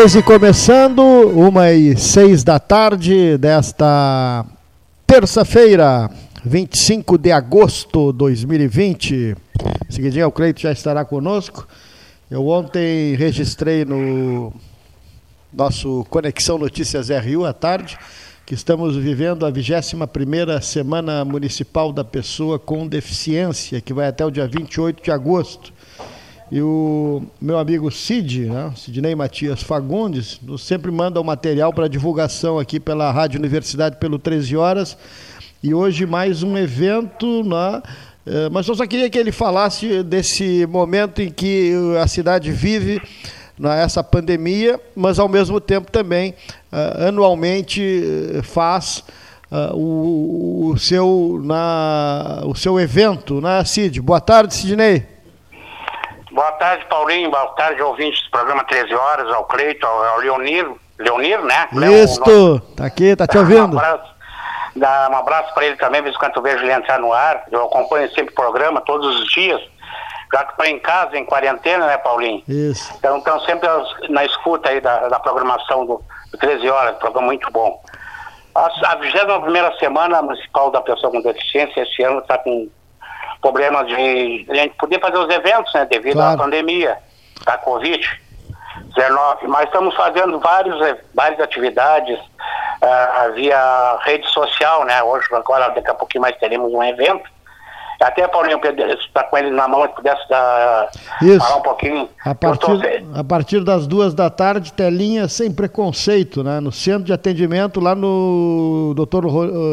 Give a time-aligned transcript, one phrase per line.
[0.00, 4.46] 13 começando, uma e seis da tarde desta
[5.06, 6.10] terça-feira,
[6.42, 9.36] 25 de agosto de 2020.
[9.90, 11.68] Seguidinho, o Cleito já estará conosco.
[12.30, 14.54] Eu ontem registrei no
[15.52, 17.98] nosso Conexão Notícias RU à tarde
[18.46, 24.30] que estamos vivendo a 21ª Semana Municipal da Pessoa com Deficiência, que vai até o
[24.30, 25.74] dia 28 de agosto.
[26.52, 31.86] E o meu amigo Cid, né, Sidney Matias Fagundes, nos sempre manda o material para
[31.86, 34.98] divulgação aqui pela Rádio Universidade pelo 13 horas.
[35.62, 37.80] E hoje mais um evento, né,
[38.26, 43.00] eh, mas eu só queria que ele falasse desse momento em que a cidade vive
[43.56, 46.34] né, pandemia, mas ao mesmo tempo também
[46.72, 47.80] uh, anualmente
[48.34, 49.04] eh, faz
[49.74, 54.00] o, seu, na, o seu evento, né, Cid?
[54.00, 55.19] Boa tarde, Sidney.
[56.30, 57.30] Boa tarde, Paulinho.
[57.30, 60.66] Boa tarde, ouvintes do programa 13 Horas, ao Cleito, ao, ao Leonir.
[60.98, 61.68] Leonir, né?
[62.04, 62.60] Isso, nosso...
[62.76, 63.74] tá aqui, tá te ouvindo.
[63.74, 64.14] Um abraço,
[64.76, 67.44] dá um abraço para ele também, vez quando eu vejo ele entrar no ar.
[67.50, 69.60] Eu acompanho sempre o programa todos os dias,
[70.32, 72.42] já que estou em casa, em quarentena, né, Paulinho?
[72.46, 72.92] Isso.
[72.96, 73.68] Então, então sempre
[74.08, 77.82] na escuta aí da, da programação do, do 13 Horas, programa muito bom.
[78.54, 82.68] A, a 21 semana municipal da pessoa com deficiência esse ano está com
[83.40, 86.34] problema de a gente poder fazer os eventos, né, devido claro.
[86.34, 86.98] à pandemia
[87.44, 89.48] da Covid-19.
[89.48, 90.78] Mas estamos fazendo vários,
[91.14, 95.02] várias atividades uh, via rede social, né?
[95.02, 97.28] Hoje, agora, daqui a pouquinho mais teremos um evento.
[98.00, 98.58] Até Paulinho
[98.98, 100.88] está com ele na mão, se pudesse dar,
[101.38, 102.08] falar um pouquinho.
[102.24, 103.20] A partir, tô...
[103.20, 106.60] a partir das duas da tarde, telinha sem preconceito, né?
[106.60, 109.26] No centro de atendimento, lá no doutor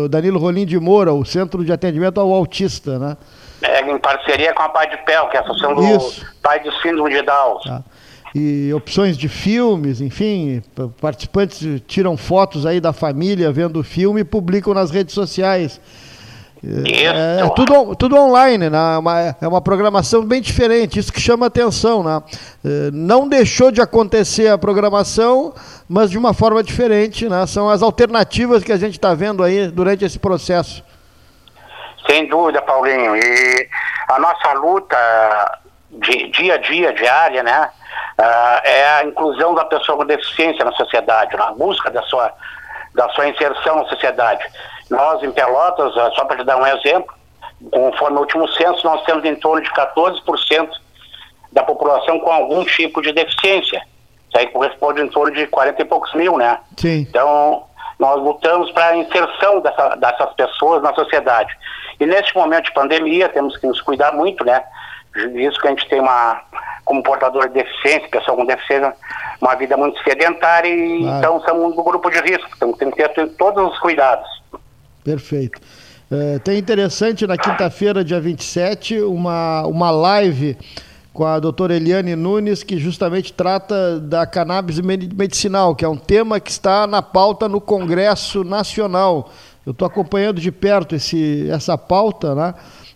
[0.10, 3.16] Danilo Rolim de Moura, o centro de atendimento ao autista, né?
[3.62, 6.26] É, em parceria com a Pai de Pel, que é a Associação do Isso.
[6.42, 7.60] Pai do Síndrome de Down.
[7.62, 7.84] Tá.
[8.36, 10.62] E opções de filmes, enfim,
[11.02, 15.80] participantes tiram fotos aí da família vendo o filme e publicam nas redes sociais.
[16.64, 18.78] É, é, tudo, tudo online, né?
[18.78, 22.04] É uma, é uma programação bem diferente, isso que chama atenção.
[22.04, 22.22] Né?
[22.66, 25.54] É, não deixou de acontecer a programação,
[25.88, 27.30] mas de uma forma diferente.
[27.30, 27.46] Né?
[27.46, 30.84] São as alternativas que a gente está vendo aí durante esse processo.
[32.10, 33.16] Sem dúvida, Paulinho.
[33.16, 33.70] E
[34.08, 35.60] a nossa luta
[35.92, 37.70] de dia a dia, diária, né?
[38.20, 42.34] Uh, é a inclusão da pessoa com deficiência na sociedade, na busca da sua,
[42.96, 44.44] da sua inserção na sociedade.
[44.90, 47.14] Nós, em Pelotas, uh, só para te dar um exemplo,
[47.72, 50.70] conforme o último censo, nós temos em torno de 14%
[51.52, 53.84] da população com algum tipo de deficiência.
[54.30, 56.60] Isso aí corresponde em torno de 40 e poucos mil, né?
[56.78, 57.06] Sim.
[57.10, 57.67] Então,
[58.00, 61.56] nós lutamos para a inserção dessa, dessas pessoas na sociedade.
[62.00, 64.64] E nesse momento de pandemia, temos que nos cuidar muito, né?
[65.36, 66.42] Isso que a gente tem uma,
[66.86, 68.94] como portador de deficiência, pessoa com deficiência,
[69.42, 71.18] uma vida muito sedentária e claro.
[71.18, 74.28] então somos do grupo de risco, então tem que ter todos os cuidados.
[75.04, 75.60] Perfeito.
[76.10, 80.58] É, tem interessante na quinta-feira, dia 27, uma, uma live
[81.18, 86.40] com a doutora Eliane Nunes, que justamente trata da cannabis medicinal, que é um tema
[86.40, 89.32] que está na pauta no Congresso Nacional.
[89.66, 92.54] Eu estou acompanhando de perto esse, essa pauta, né?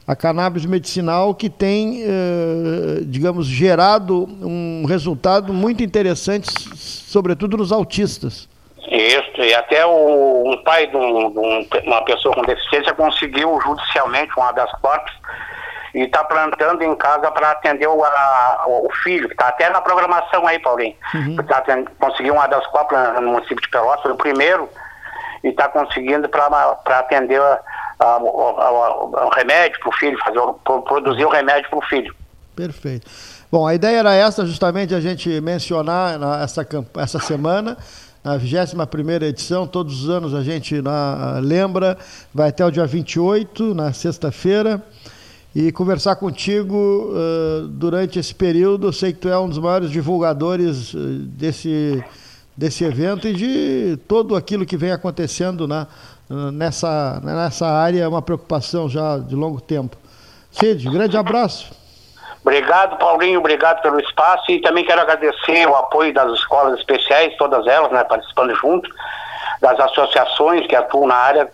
[0.07, 6.47] a cannabis medicinal, que tem, eh, digamos, gerado um resultado muito interessante,
[6.77, 8.47] sobretudo nos autistas.
[8.87, 14.31] Isso, e até o, um pai de, um, de uma pessoa com deficiência conseguiu judicialmente
[14.37, 15.15] uma das cortes
[15.93, 19.81] e está plantando em casa para atender o, a, o filho, que está até na
[19.81, 20.95] programação aí, Paulinho.
[21.13, 21.35] Uhum.
[21.37, 21.63] Tá,
[21.99, 24.69] conseguiu uma das cópias no município de Pelotas, o primeiro,
[25.43, 30.39] e está conseguindo para atender o remédio para o filho, fazer,
[30.85, 32.15] produzir o remédio para o filho.
[32.55, 33.09] Perfeito.
[33.51, 36.65] Bom, a ideia era essa, justamente a gente mencionar essa,
[36.97, 37.77] essa semana,
[38.23, 41.97] na 21 edição, todos os anos a gente na, lembra,
[42.33, 44.81] vai até o dia 28, na sexta-feira
[45.55, 48.87] e conversar contigo uh, durante esse período.
[48.87, 52.03] Eu sei que tu é um dos maiores divulgadores uh, desse,
[52.55, 55.87] desse evento e de todo aquilo que vem acontecendo na,
[56.29, 59.97] uh, nessa, nessa área, é uma preocupação já de longo tempo.
[60.51, 61.71] Cid, grande abraço.
[62.43, 67.67] Obrigado, Paulinho, obrigado pelo espaço e também quero agradecer o apoio das escolas especiais, todas
[67.67, 68.89] elas, né, participando junto
[69.61, 71.49] das associações que atuam na área,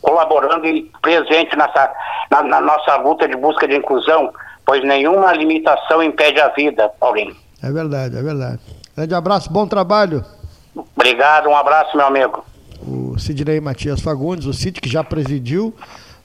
[0.00, 1.92] colaborando e presente nessa,
[2.30, 4.32] na, na, nossa luta de busca de inclusão,
[4.64, 7.36] pois nenhuma limitação impede a vida, Paulinho.
[7.62, 8.60] É verdade, é verdade.
[8.96, 10.24] Grande abraço, bom trabalho.
[10.96, 12.42] Obrigado, um abraço, meu amigo.
[12.86, 15.74] O Sidney Matias Fagundes, o Cid que já presidiu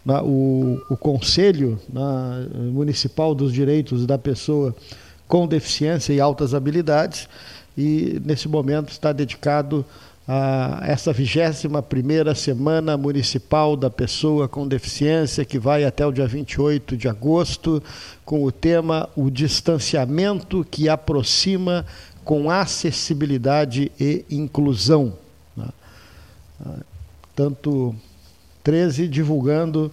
[0.05, 4.73] na, o, o Conselho na, Municipal dos Direitos da Pessoa
[5.27, 7.27] com Deficiência e Altas Habilidades
[7.77, 9.85] e nesse momento está dedicado
[10.83, 17.07] essa 21ª Semana Municipal da Pessoa com Deficiência, que vai até o dia 28 de
[17.07, 17.81] agosto,
[18.24, 21.86] com o tema O Distanciamento que aproxima
[22.24, 25.18] com acessibilidade e inclusão.
[25.56, 25.68] Né?
[27.36, 27.95] Tanto
[28.63, 29.92] 13 divulgando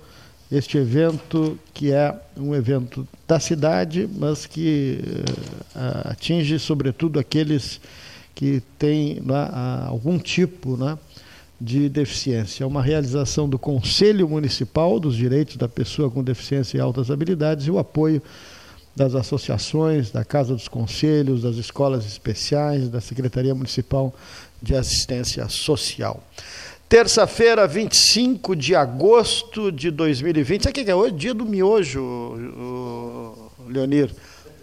[0.51, 5.01] este evento que é um evento da cidade, mas que
[5.75, 7.81] uh, atinge sobretudo aqueles
[8.39, 9.51] que têm né,
[9.89, 10.97] algum tipo né,
[11.61, 12.63] de deficiência.
[12.63, 17.67] É uma realização do Conselho Municipal dos Direitos da Pessoa com Deficiência e Altas Habilidades
[17.67, 18.23] e o apoio
[18.95, 24.15] das associações, da Casa dos Conselhos, das escolas especiais, da Secretaria Municipal
[24.63, 26.23] de Assistência Social.
[26.89, 30.63] Terça-feira, 25 de agosto de 2020.
[30.63, 31.17] Sabe o que é hoje?
[31.17, 32.35] Dia do miojo,
[33.67, 34.15] Leonir.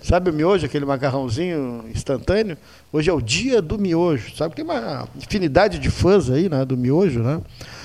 [0.05, 2.55] Sabe o miojo, aquele macarrãozinho instantâneo?
[2.93, 4.35] Hoje é o dia do miojo.
[4.35, 7.41] Sabe que tem uma infinidade de fãs aí, né, do miojo, né?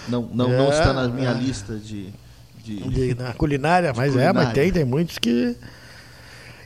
[0.07, 1.35] Não, não, é, não está na minha é.
[1.35, 2.11] lista de,
[2.63, 2.77] de...
[2.91, 4.39] de na culinária, de mas culinária.
[4.39, 5.57] é, mas tem, tem muitos que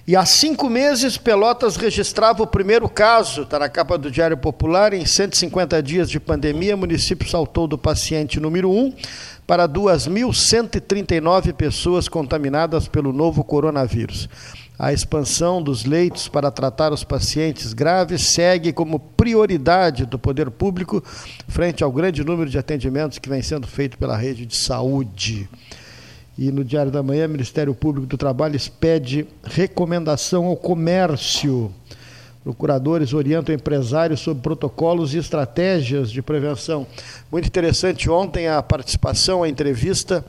[0.07, 4.93] e há cinco meses, Pelotas registrava o primeiro caso, está na capa do Diário Popular,
[4.93, 8.93] em 150 dias de pandemia, o município saltou do paciente número 1
[9.47, 14.29] para 2.139 pessoas contaminadas pelo novo coronavírus.
[14.77, 21.03] A expansão dos leitos para tratar os pacientes graves segue como prioridade do poder público
[21.47, 25.49] frente ao grande número de atendimentos que vem sendo feito pela rede de saúde.
[26.37, 31.73] E no Diário da Manhã, o Ministério Público do Trabalho pede recomendação ao comércio.
[32.43, 36.85] Procuradores orientam empresários sobre protocolos e estratégias de prevenção.
[37.31, 40.25] Muito interessante ontem a participação, a entrevista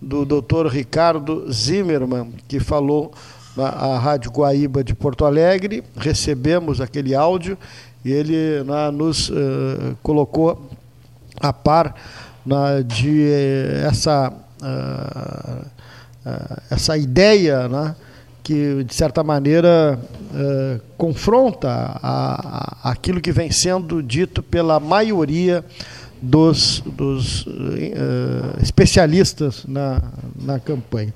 [0.00, 3.12] do doutor Ricardo Zimmermann, que falou
[3.56, 5.82] na Rádio Guaíba de Porto Alegre.
[5.96, 7.58] Recebemos aquele áudio
[8.04, 10.70] e ele na, nos uh, colocou
[11.40, 11.94] a par
[12.44, 14.32] na, de uh, essa
[14.62, 15.66] uh,
[16.26, 17.94] uh, essa ideia né,
[18.42, 19.98] que, de certa maneira,
[20.96, 25.64] confronta a, a, aquilo que vem sendo dito pela maioria
[26.22, 27.46] dos, dos
[28.62, 30.00] especialistas na,
[30.40, 31.12] na campanha.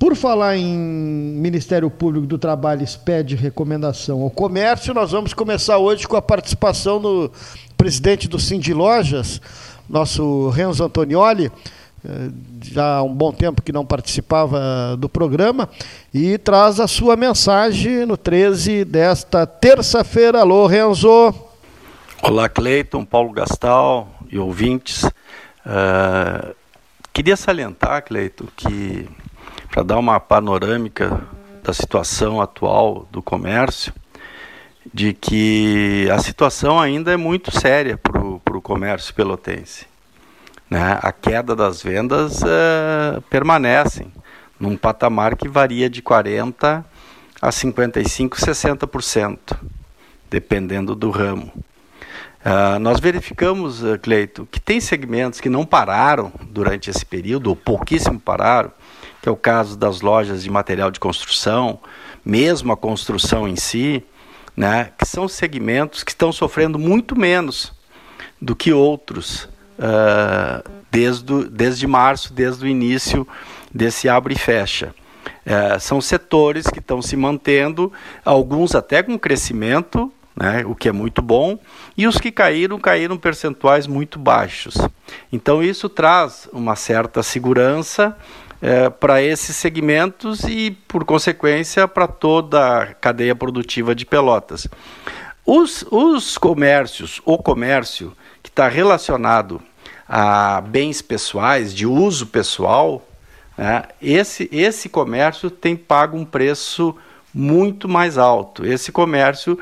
[0.00, 6.08] Por falar em Ministério Público do Trabalho expede recomendação ao comércio, nós vamos começar hoje
[6.08, 7.30] com a participação do
[7.76, 9.42] presidente do Cindy Lojas,
[9.86, 11.52] nosso Renzo Antonioli,
[12.02, 12.30] eh,
[12.62, 15.68] já há um bom tempo que não participava do programa,
[16.14, 20.40] e traz a sua mensagem no 13 desta terça-feira.
[20.40, 21.34] Alô, Renzo.
[22.22, 25.04] Olá, Cleiton, Paulo Gastal e ouvintes.
[25.04, 26.54] Uh,
[27.12, 29.06] queria salientar, Cleiton, que
[29.70, 31.22] para dar uma panorâmica
[31.62, 33.92] da situação atual do comércio,
[34.92, 39.90] de que a situação ainda é muito séria para o comércio pelotense
[40.70, 44.12] né, a queda das vendas uh, permanecem
[44.58, 46.84] num patamar que varia de 40%
[47.42, 49.38] a 55%, 60%,
[50.30, 51.50] dependendo do ramo.
[52.44, 57.56] Uh, nós verificamos, uh, Cleito, que tem segmentos que não pararam durante esse período, ou
[57.56, 58.70] pouquíssimo pararam,
[59.20, 61.78] que é o caso das lojas de material de construção,
[62.24, 64.02] mesmo a construção em si,
[64.56, 67.72] né, que são segmentos que estão sofrendo muito menos
[68.40, 69.44] do que outros
[69.78, 73.26] uh, desde, desde março, desde o início
[73.72, 74.94] desse abre e fecha.
[75.46, 77.92] Uh, são setores que estão se mantendo,
[78.24, 81.58] alguns até com crescimento, né, o que é muito bom,
[81.96, 84.74] e os que caíram, caíram percentuais muito baixos.
[85.32, 88.16] Então, isso traz uma certa segurança
[88.60, 94.68] é, para esses segmentos e, por consequência, para toda a cadeia produtiva de Pelotas.
[95.44, 99.60] Os, os comércios, o comércio que está relacionado
[100.08, 103.06] a bens pessoais, de uso pessoal,
[103.56, 106.94] né, esse, esse comércio tem pago um preço
[107.32, 108.66] muito mais alto.
[108.66, 109.58] Esse comércio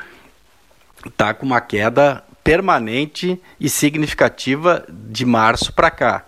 [1.07, 6.25] está com uma queda permanente e significativa de março para cá.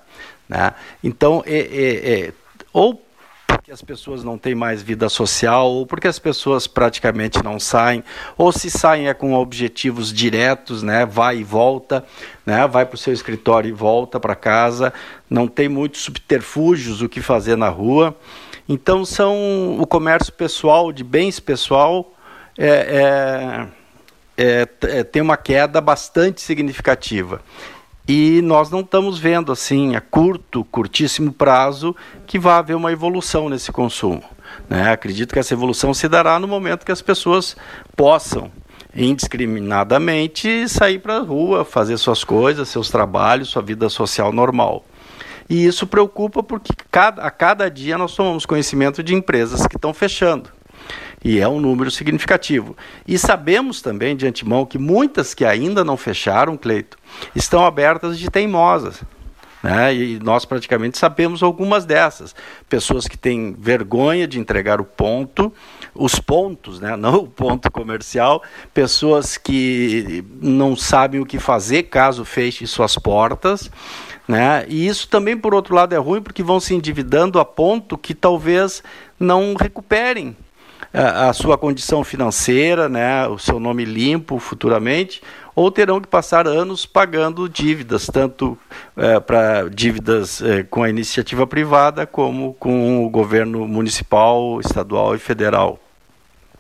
[0.49, 0.75] Né?
[1.03, 2.33] Então, é, é, é,
[2.73, 3.03] ou
[3.47, 8.03] porque as pessoas não têm mais vida social, ou porque as pessoas praticamente não saem,
[8.39, 12.05] ou se saem é com objetivos diretos, né, vai e volta,
[12.47, 14.93] né, vai para o seu escritório e volta para casa,
[15.29, 18.17] não tem muitos subterfúgios o que fazer na rua.
[18.69, 22.15] Então são o comércio pessoal, de bens pessoal,
[22.57, 23.69] é,
[24.37, 27.43] é, é, é tem uma queda bastante significativa.
[28.09, 31.95] E nós não estamos vendo assim a curto, curtíssimo prazo
[32.27, 34.23] que vai haver uma evolução nesse consumo.
[34.69, 34.91] Né?
[34.91, 37.57] Acredito que essa evolução se dará no momento que as pessoas
[37.97, 38.51] possam
[38.95, 44.85] indiscriminadamente sair para a rua, fazer suas coisas, seus trabalhos, sua vida social normal.
[45.49, 49.93] E isso preocupa porque cada, a cada dia nós tomamos conhecimento de empresas que estão
[49.93, 50.51] fechando.
[51.23, 52.77] E é um número significativo.
[53.07, 56.97] E sabemos também de antemão que muitas que ainda não fecharam, Cleito,
[57.35, 59.03] estão abertas de teimosas.
[59.63, 59.95] Né?
[59.95, 62.35] E nós praticamente sabemos algumas dessas.
[62.69, 65.53] Pessoas que têm vergonha de entregar o ponto,
[65.95, 66.97] os pontos, né?
[66.97, 73.71] não o ponto comercial, pessoas que não sabem o que fazer caso feche suas portas.
[74.27, 74.65] Né?
[74.69, 78.15] E isso também, por outro lado, é ruim porque vão se endividando a ponto que
[78.15, 78.83] talvez
[79.19, 80.35] não recuperem
[80.93, 83.27] a, sua condição financeira, né?
[83.29, 85.23] o seu nome limpo futuramente,
[85.55, 88.59] ou terão que passar anos pagando dívidas, tanto
[88.97, 95.19] é, para dívidas é, com a iniciativa privada, como com o governo municipal, estadual e
[95.19, 95.79] federal.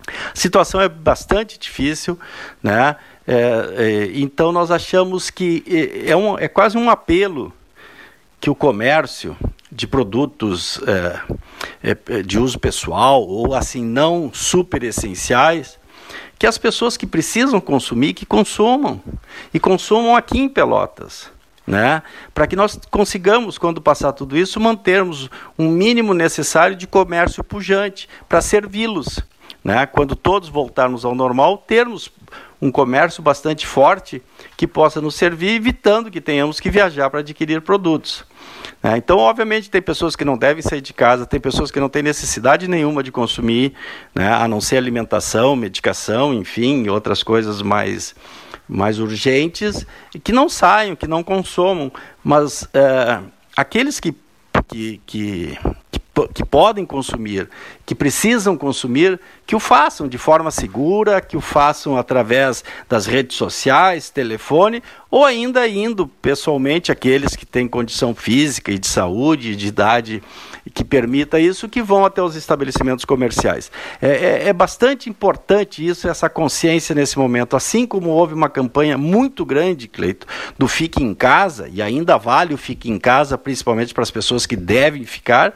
[0.07, 2.19] A situação é bastante difícil,
[2.63, 2.97] né?
[3.27, 7.53] É, é então nós achamos que é, é, um, é quase um apelo
[8.41, 9.37] que o comércio
[9.71, 10.81] de produtos
[11.83, 15.79] é, de uso pessoal ou assim não super essenciais
[16.41, 18.99] que as pessoas que precisam consumir, que consumam.
[19.53, 21.31] E consumam aqui em Pelotas.
[21.67, 22.03] Né?
[22.33, 28.09] Para que nós consigamos, quando passar tudo isso, mantermos um mínimo necessário de comércio pujante
[28.27, 29.21] para servi-los.
[29.63, 29.85] Né?
[29.85, 32.11] Quando todos voltarmos ao normal, termos
[32.61, 34.23] um comércio bastante forte
[34.57, 38.25] que possa nos servir, evitando que tenhamos que viajar para adquirir produtos.
[38.83, 41.89] É, então, obviamente, tem pessoas que não devem sair de casa, tem pessoas que não
[41.89, 43.75] têm necessidade nenhuma de consumir,
[44.15, 48.15] né, a não ser alimentação, medicação, enfim, outras coisas mais,
[48.67, 49.87] mais urgentes,
[50.25, 51.93] que não saiam, que não consumam.
[52.25, 53.21] Mas é,
[53.55, 54.15] aqueles que,
[54.71, 55.59] que, que,
[55.91, 56.01] que
[56.35, 57.49] que podem consumir,
[57.87, 63.37] que precisam consumir, que o façam de forma segura, que o façam através das redes
[63.37, 69.69] sociais, telefone, ou ainda indo pessoalmente aqueles que têm condição física e de saúde, de
[69.69, 70.23] idade
[70.73, 73.71] que permita isso, que vão até os estabelecimentos comerciais.
[74.01, 77.57] É, é, é, bastante importante isso, essa consciência nesse momento.
[77.57, 80.27] Assim como houve uma campanha muito grande, Cleito,
[80.59, 84.47] do Fique em Casa, e ainda vale o Fique em Casa, principalmente para as pessoas
[84.47, 85.55] que devem ficar,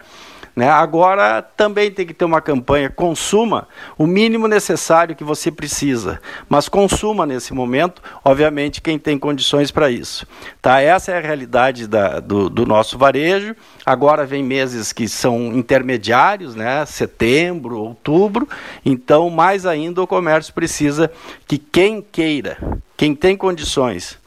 [0.55, 0.69] né?
[0.69, 3.67] Agora também tem que ter uma campanha, consuma
[3.99, 9.91] o mínimo necessário que você precisa, mas consuma nesse momento, obviamente, quem tem condições para
[9.91, 10.27] isso.
[10.63, 10.81] Tá?
[10.81, 13.57] Essa é a realidade da, do, do, nosso varejo.
[13.85, 16.87] Agora vem meses que são intermediários, né?
[16.87, 18.49] setembro, outubro,
[18.85, 21.11] então mais ainda o comércio precisa
[21.49, 22.59] que quem queira,
[22.97, 24.19] quem tem condições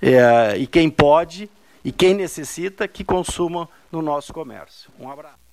[0.00, 1.50] é, e quem pode
[1.84, 4.90] e quem necessita que consuma no nosso comércio.
[4.98, 5.43] Um abraço.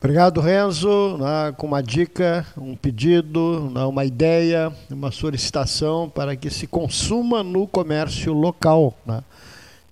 [0.00, 6.48] Obrigado, Renzo, né, com uma dica, um pedido, né, uma ideia, uma solicitação para que
[6.50, 8.96] se consuma no comércio local.
[9.04, 9.24] Né,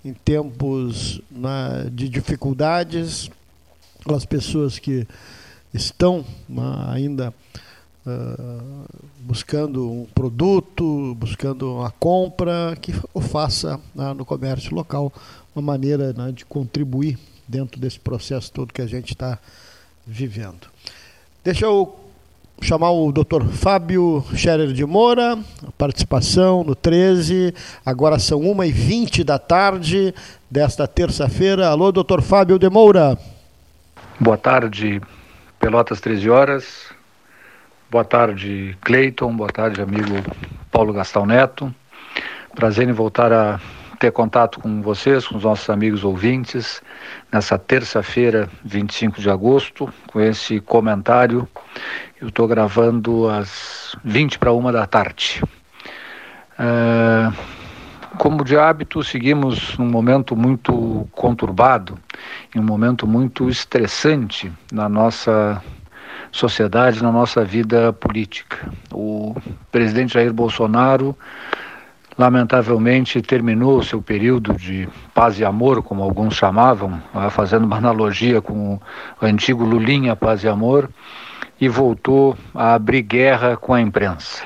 [0.04, 3.28] em tempos né, de dificuldades,
[4.08, 5.04] as pessoas que
[5.74, 7.34] estão né, ainda
[8.06, 8.84] uh,
[9.18, 15.12] buscando um produto, buscando uma compra, que o faça né, no comércio local,
[15.52, 19.40] uma maneira de contribuir dentro desse processo todo que a gente está
[20.06, 20.68] vivendo.
[21.42, 21.98] Deixa eu
[22.60, 23.44] chamar o Dr.
[23.52, 25.38] Fábio Scherer de Moura,
[25.76, 27.52] participação no 13,
[27.84, 30.14] agora são 1h20 da tarde
[30.50, 31.68] desta terça-feira.
[31.68, 32.22] Alô, Dr.
[32.22, 33.18] Fábio de Moura.
[34.18, 35.00] Boa tarde,
[35.58, 36.86] Pelotas 13 horas.
[37.90, 39.34] Boa tarde, Cleiton.
[39.36, 40.14] Boa tarde, amigo
[40.70, 41.74] Paulo Gastão Neto.
[42.54, 43.60] Prazer em voltar a
[43.98, 46.82] ter contato com vocês, com os nossos amigos ouvintes,
[47.32, 51.48] nessa terça-feira, 25 de agosto, com esse comentário.
[52.20, 55.42] Eu estou gravando às 20 para uma da tarde.
[56.58, 57.32] É,
[58.18, 61.98] como de hábito, seguimos num momento muito conturbado,
[62.54, 65.62] em um momento muito estressante na nossa
[66.32, 68.70] sociedade, na nossa vida política.
[68.92, 69.34] O
[69.70, 71.16] presidente Jair Bolsonaro
[72.18, 78.40] lamentavelmente terminou seu período de paz e amor, como alguns chamavam, ah, fazendo uma analogia
[78.40, 78.80] com o
[79.20, 80.88] antigo Lulinha Paz e Amor,
[81.60, 84.44] e voltou a abrir guerra com a imprensa.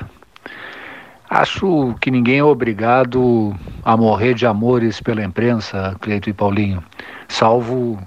[1.29, 6.83] Acho que ninguém é obrigado a morrer de amores pela imprensa, Cleito e Paulinho,
[7.29, 8.00] salvo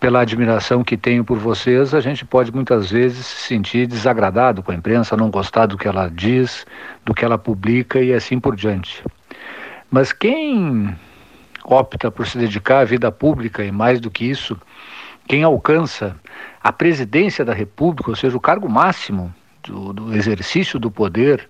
[0.00, 4.72] pela admiração que tenho por vocês, a gente pode muitas vezes se sentir desagradado com
[4.72, 6.66] a imprensa, não gostar do que ela diz,
[7.04, 9.04] do que ela publica e assim por diante.
[9.90, 10.96] Mas quem
[11.62, 14.58] opta por se dedicar à vida pública e mais do que isso,
[15.28, 16.16] quem alcança
[16.62, 21.46] a presidência da República, ou seja, o cargo máximo do, do exercício do poder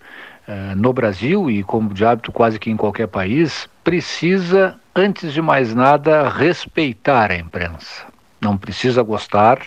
[0.49, 5.41] uh, no Brasil e como de hábito quase que em qualquer país, precisa, antes de
[5.41, 8.10] mais nada, respeitar a imprensa.
[8.41, 9.61] Não precisa gostar,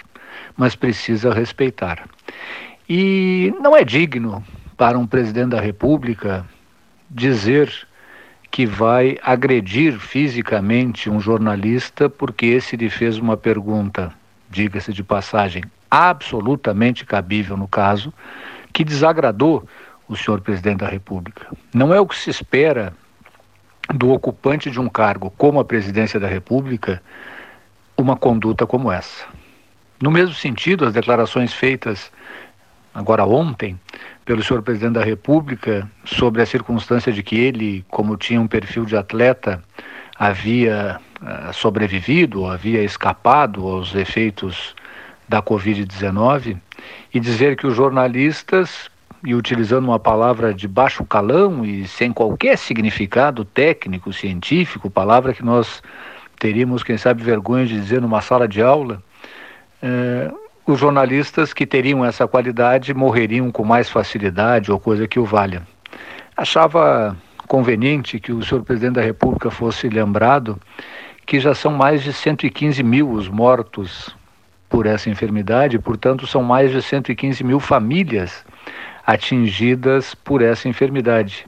[0.58, 2.08] mas precisa respeitar.
[2.88, 4.44] E não é digno
[4.76, 6.46] para um presidente da República
[7.10, 7.72] dizer
[8.52, 14.14] que vai agredir fisicamente um jornalista porque esse lhe fez uma pergunta,
[14.50, 18.14] diga-se de passagem, absolutamente cabível no caso,
[18.72, 19.68] que desagradou
[20.08, 21.48] o senhor presidente da República.
[21.74, 22.94] Não é o que se espera
[23.94, 27.02] do ocupante de um cargo como a presidência da República
[27.98, 29.26] uma conduta como essa.
[30.02, 32.12] No mesmo sentido, as declarações feitas
[32.94, 33.80] agora ontem
[34.26, 38.86] pelo senhor presidente da República sobre a circunstância de que ele, como tinha um perfil
[38.86, 39.64] de atleta,
[40.18, 44.76] havia uh, sobrevivido, havia escapado aos efeitos
[45.28, 46.58] da Covid-19
[47.14, 48.90] e dizer que os jornalistas,
[49.26, 55.44] e utilizando uma palavra de baixo calão e sem qualquer significado técnico, científico, palavra que
[55.44, 55.82] nós
[56.44, 59.02] teríamos, quem sabe, vergonha de dizer numa sala de aula,
[59.82, 60.30] eh,
[60.68, 65.62] os jornalistas que teriam essa qualidade morreriam com mais facilidade ou coisa que o valha.
[66.36, 67.16] Achava
[67.48, 70.60] conveniente que o senhor presidente da República fosse lembrado
[71.26, 74.14] que já são mais de 115 mil os mortos
[74.68, 78.44] por essa enfermidade, portanto, são mais de 115 mil famílias
[79.08, 81.46] atingidas por essa enfermidade.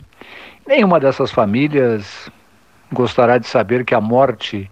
[0.66, 2.32] Nenhuma dessas famílias
[2.96, 4.70] gostará de saber que a morte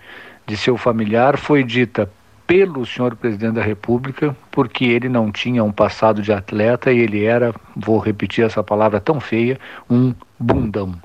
[0.47, 2.09] de seu familiar foi dita
[2.47, 7.23] pelo senhor presidente da República, porque ele não tinha um passado de atleta e ele
[7.23, 9.59] era, vou repetir essa palavra tão feia,
[9.89, 10.95] um bundão.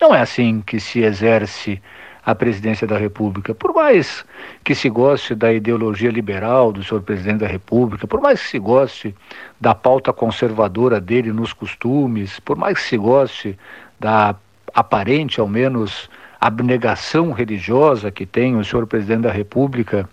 [0.00, 1.80] Não é assim que se exerce
[2.24, 3.54] a presidência da República.
[3.54, 4.24] Por mais
[4.64, 8.58] que se goste da ideologia liberal do senhor presidente da República, por mais que se
[8.58, 9.14] goste
[9.60, 13.56] da pauta conservadora dele nos costumes, por mais que se goste
[14.00, 14.34] da
[14.74, 20.08] aparente, ao menos, abnegação religiosa que tem o senhor presidente da República,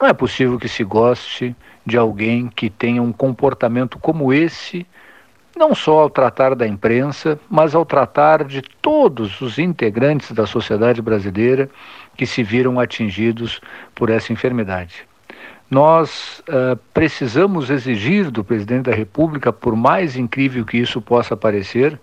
[0.00, 1.54] não é possível que se goste
[1.86, 4.86] de alguém que tenha um comportamento como esse,
[5.56, 11.00] não só ao tratar da imprensa, mas ao tratar de todos os integrantes da sociedade
[11.00, 11.70] brasileira
[12.16, 13.60] que se viram atingidos
[13.94, 15.06] por essa enfermidade.
[15.70, 21.98] Nós uh, precisamos exigir do presidente da República, por mais incrível que isso possa parecer,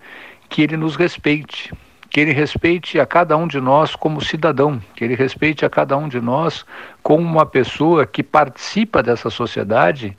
[0.49, 1.71] que ele nos respeite,
[2.11, 5.95] que ele respeite a cada um de nós como cidadão, que ele respeite a cada
[5.97, 6.65] um de nós
[7.01, 10.15] como uma pessoa que participa dessa sociedade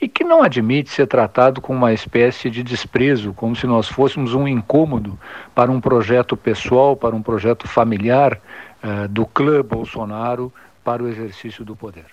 [0.00, 4.34] e que não admite ser tratado com uma espécie de desprezo, como se nós fôssemos
[4.34, 5.16] um incômodo
[5.54, 8.40] para um projeto pessoal, para um projeto familiar
[8.82, 12.06] uh, do clã Bolsonaro para o exercício do poder.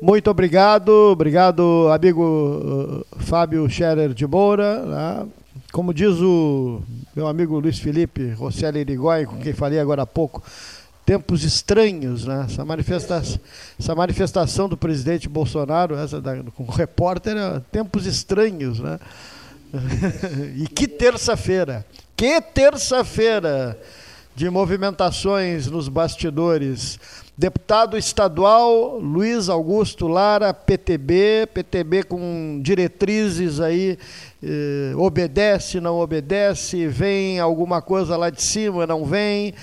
[0.00, 4.84] Muito obrigado, obrigado, amigo uh, Fábio Scherer de Moura.
[4.84, 5.26] Né?
[5.72, 6.80] Como diz o
[7.16, 10.40] meu amigo Luiz Felipe Rosselli Irigói, com quem falei agora há pouco,
[11.04, 12.46] tempos estranhos, né?
[12.48, 13.20] Essa, manifesta
[13.76, 19.00] essa manifestação do presidente Bolsonaro, essa da, com o repórter, é tempos estranhos, né?
[20.56, 21.84] e que terça-feira,
[22.16, 23.76] que terça-feira
[24.36, 27.00] de movimentações nos bastidores
[27.40, 33.96] Deputado estadual Luiz Augusto Lara, PTB, PTB com diretrizes aí,
[34.42, 39.54] eh, obedece, não obedece, vem alguma coisa lá de cima, não vem.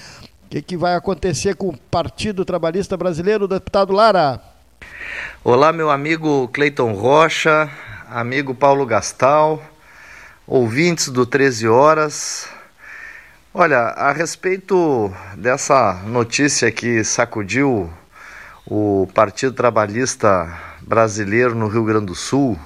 [0.45, 4.39] O que, que vai acontecer com o Partido Trabalhista Brasileiro, deputado Lara?
[5.43, 7.69] Olá, meu amigo Cleiton Rocha,
[8.09, 9.61] amigo Paulo Gastal,
[10.47, 12.54] ouvintes do 13 Horas.
[13.57, 17.89] Olha, a respeito dessa notícia que sacudiu
[18.67, 22.59] o Partido Trabalhista Brasileiro no Rio Grande do Sul,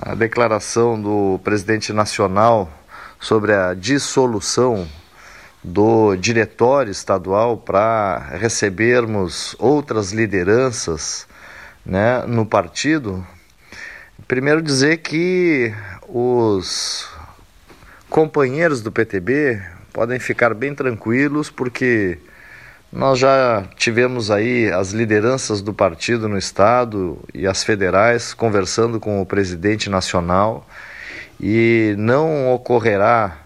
[0.00, 2.72] a declaração do presidente nacional
[3.20, 4.88] sobre a dissolução
[5.62, 11.28] do diretório estadual para recebermos outras lideranças
[11.84, 13.26] né, no partido.
[14.26, 15.70] Primeiro dizer que
[16.08, 17.06] os
[18.08, 22.18] companheiros do PTB, podem ficar bem tranquilos, porque
[22.92, 29.20] nós já tivemos aí as lideranças do partido no estado e as federais conversando com
[29.20, 30.66] o presidente nacional
[31.40, 33.36] e não ocorrerá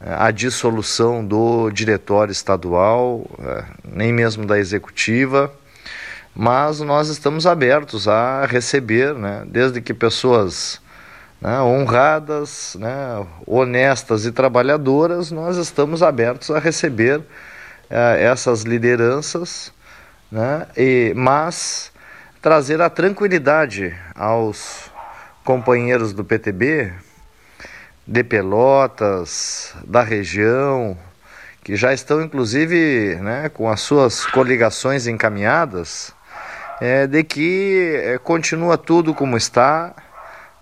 [0.00, 5.52] eh, a dissolução do diretório estadual, eh, nem mesmo da executiva,
[6.34, 10.80] mas nós estamos abertos a receber, né, desde que pessoas
[11.40, 17.24] né, honradas, né, honestas e trabalhadoras, nós estamos abertos a receber uh,
[18.18, 19.72] essas lideranças,
[20.30, 21.90] né, e, mas
[22.42, 24.90] trazer a tranquilidade aos
[25.44, 26.92] companheiros do PTB,
[28.06, 30.96] de Pelotas, da região,
[31.62, 36.12] que já estão inclusive né, com as suas coligações encaminhadas,
[36.80, 39.94] é, de que é, continua tudo como está.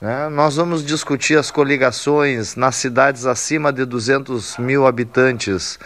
[0.01, 0.29] Né?
[0.29, 5.79] Nós vamos discutir as coligações nas cidades acima de 200 mil habitantes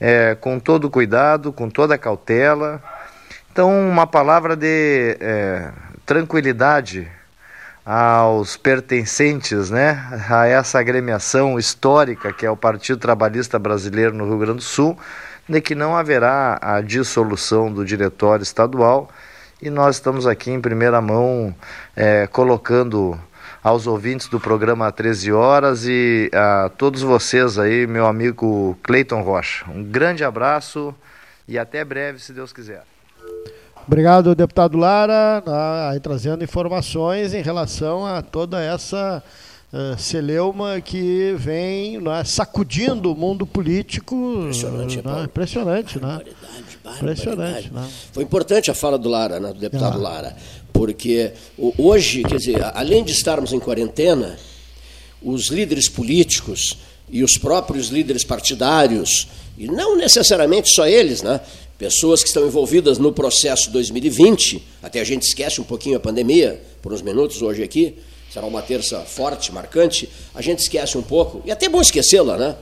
[0.00, 2.82] é, com todo cuidado, com toda cautela.
[3.52, 5.70] Então, uma palavra de é,
[6.04, 7.08] tranquilidade
[7.86, 14.38] aos pertencentes né, a essa agremiação histórica que é o Partido Trabalhista Brasileiro no Rio
[14.38, 14.98] Grande do Sul,
[15.48, 19.08] de que não haverá a dissolução do diretório estadual
[19.62, 21.54] e nós estamos aqui em primeira mão
[21.94, 23.18] é, colocando
[23.62, 29.64] aos ouvintes do programa 13 Horas e a todos vocês aí, meu amigo Cleiton Rocha.
[29.70, 30.94] Um grande abraço
[31.46, 32.84] e até breve, se Deus quiser.
[33.86, 35.42] Obrigado, deputado Lara,
[35.90, 39.22] aí trazendo informações em relação a toda essa
[39.72, 44.14] uh, celeuma que vem né, sacudindo o mundo político.
[44.42, 46.20] Impressionante, né, impressionante, né?
[46.96, 47.88] Impressionante, né?
[48.12, 50.02] Foi importante a fala do Lara, né, do deputado ah.
[50.02, 50.36] Lara,
[50.72, 51.32] porque
[51.78, 54.36] hoje, quer dizer, além de estarmos em quarentena,
[55.22, 56.78] os líderes políticos
[57.08, 59.28] e os próprios líderes partidários,
[59.58, 61.40] e não necessariamente só eles, né?
[61.76, 66.62] pessoas que estão envolvidas no processo 2020, até a gente esquece um pouquinho a pandemia,
[66.82, 67.96] por uns minutos hoje aqui,
[68.32, 72.36] será uma terça forte, marcante, a gente esquece um pouco, e até é bom esquecê-la,
[72.36, 72.56] né?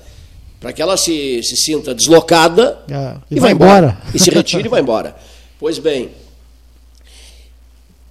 [0.59, 3.89] Para que ela se, se sinta deslocada é, e, e vai embora.
[3.89, 4.03] embora.
[4.15, 5.15] E se retire e vai embora.
[5.61, 6.11] Pois bem,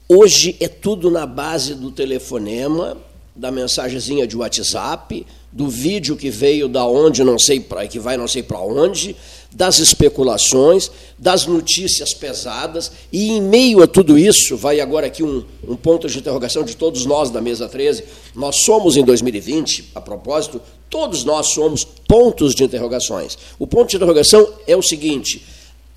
[0.07, 2.95] hoje é tudo na base do telefonema,
[3.35, 8.17] da mensagenzinha de WhatsApp, do vídeo que veio da onde não sei para que vai
[8.17, 9.15] não sei para onde,
[9.51, 15.43] das especulações, das notícias pesadas, e em meio a tudo isso, vai agora aqui um,
[15.67, 18.03] um ponto de interrogação de todos nós da mesa 13.
[18.35, 23.37] Nós somos em 2020, a propósito, todos nós somos pontos de interrogações.
[23.57, 25.43] O ponto de interrogação é o seguinte: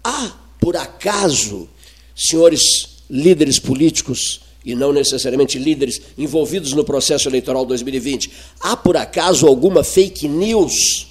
[0.03, 1.69] há, por acaso,
[2.15, 2.63] senhores
[3.09, 9.83] líderes políticos e não necessariamente líderes envolvidos no processo eleitoral 2020, há por acaso alguma
[9.83, 11.09] fake news?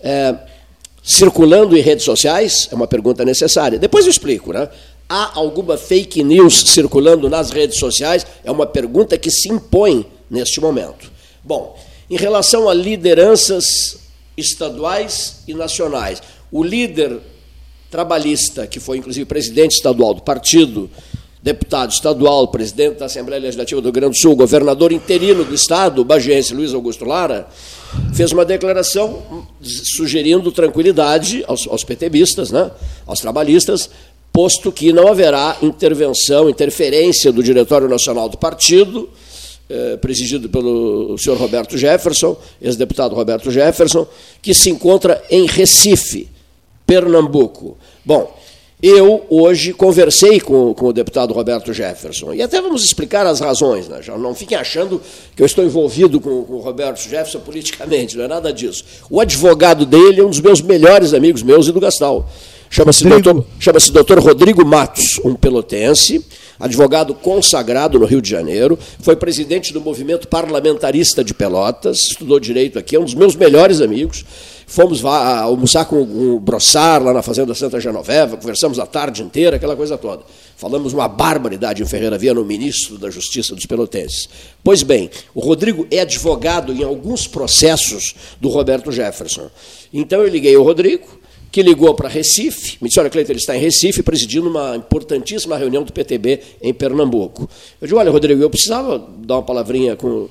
[0.00, 0.38] É,
[1.08, 2.68] circulando em redes sociais?
[2.70, 3.78] É uma pergunta necessária.
[3.78, 4.68] Depois eu explico, né?
[5.08, 8.26] Há alguma fake news circulando nas redes sociais?
[8.44, 11.10] É uma pergunta que se impõe neste momento.
[11.42, 11.78] Bom,
[12.10, 13.64] em relação a lideranças
[14.36, 17.18] estaduais e nacionais, o líder
[17.90, 20.90] trabalhista, que foi inclusive presidente estadual do partido,
[21.42, 26.04] deputado estadual, presidente da Assembleia Legislativa do Rio Grande do Sul, governador interino do estado,
[26.04, 27.48] bagiense Luiz Augusto Lara,
[28.14, 32.70] fez uma declaração sugerindo tranquilidade aos, aos PTBistas, né,
[33.06, 33.88] aos trabalhistas,
[34.32, 39.08] posto que não haverá intervenção, interferência do Diretório Nacional do Partido,
[39.70, 44.06] eh, presidido pelo senhor Roberto Jefferson, ex-deputado Roberto Jefferson,
[44.40, 46.28] que se encontra em Recife,
[46.86, 47.76] Pernambuco.
[48.04, 48.37] Bom,
[48.80, 53.88] eu hoje conversei com, com, o deputado Roberto Jefferson e até vamos explicar as razões.
[53.88, 54.00] Né?
[54.02, 55.02] Já não fiquem achando
[55.34, 58.84] que eu estou envolvido com, com, o Roberto Jefferson politicamente, não é nada disso.
[59.10, 62.28] O advogado dele é um dos meus melhores amigos meus e do Gastal.
[62.70, 66.24] Chama-se doutor, chama doutor Rodrigo Matos, um pelotense,
[66.60, 72.78] advogado consagrado no Rio de Janeiro, foi presidente do movimento parlamentarista de Pelotas, estudou direito
[72.78, 74.24] aqui, é um dos meus melhores amigos
[74.68, 79.74] Fomos almoçar com o Brossar lá na Fazenda Santa Genoveva, conversamos a tarde inteira, aquela
[79.74, 80.22] coisa toda.
[80.58, 84.28] Falamos uma barbaridade em Ferreira Viana, o ministro da Justiça dos Pelotenses.
[84.62, 89.48] Pois bem, o Rodrigo é advogado em alguns processos do Roberto Jefferson.
[89.90, 91.18] Então eu liguei ao Rodrigo,
[91.50, 95.56] que ligou para Recife, me disse, olha, Cleiton, ele está em Recife, presidindo uma importantíssima
[95.56, 97.48] reunião do PTB em Pernambuco.
[97.80, 100.28] Eu disse, olha, Rodrigo, eu precisava dar uma palavrinha com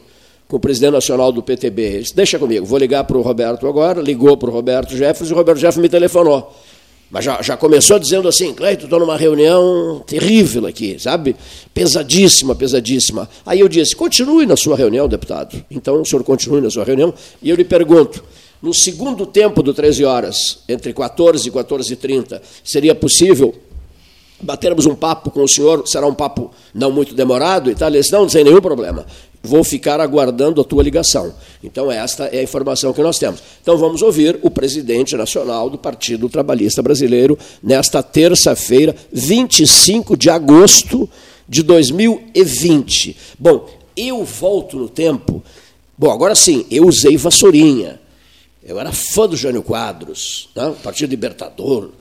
[0.47, 1.81] com o presidente nacional do PTB.
[1.81, 4.01] Ele disse, deixa comigo, vou ligar para o Roberto agora.
[4.01, 6.53] Ligou para o Roberto Jefferson e o Roberto Jefferson me telefonou.
[7.09, 11.35] Mas já, já começou dizendo assim, Cleito, estou numa reunião terrível aqui, sabe?
[11.73, 13.29] Pesadíssima, pesadíssima.
[13.45, 15.63] Aí eu disse, continue na sua reunião, deputado.
[15.71, 17.13] Então o senhor continue na sua reunião.
[17.41, 18.23] E eu lhe pergunto,
[18.61, 23.55] no segundo tempo do 13 horas, entre 14 e 14 e 30, seria possível
[24.41, 25.87] batermos um papo com o senhor?
[25.87, 27.87] Será um papo não muito demorado e tal?
[27.87, 29.05] Ele disse, não, sem nenhum problema
[29.47, 31.33] vou ficar aguardando a tua ligação.
[31.63, 33.41] Então, esta é a informação que nós temos.
[33.61, 41.09] Então, vamos ouvir o presidente nacional do Partido Trabalhista Brasileiro nesta terça-feira, 25 de agosto
[41.47, 43.17] de 2020.
[43.39, 45.43] Bom, eu volto no tempo.
[45.97, 47.99] Bom, agora sim, eu usei vassourinha.
[48.63, 50.75] Eu era fã do Jânio Quadros, né?
[50.83, 51.91] Partido Libertador,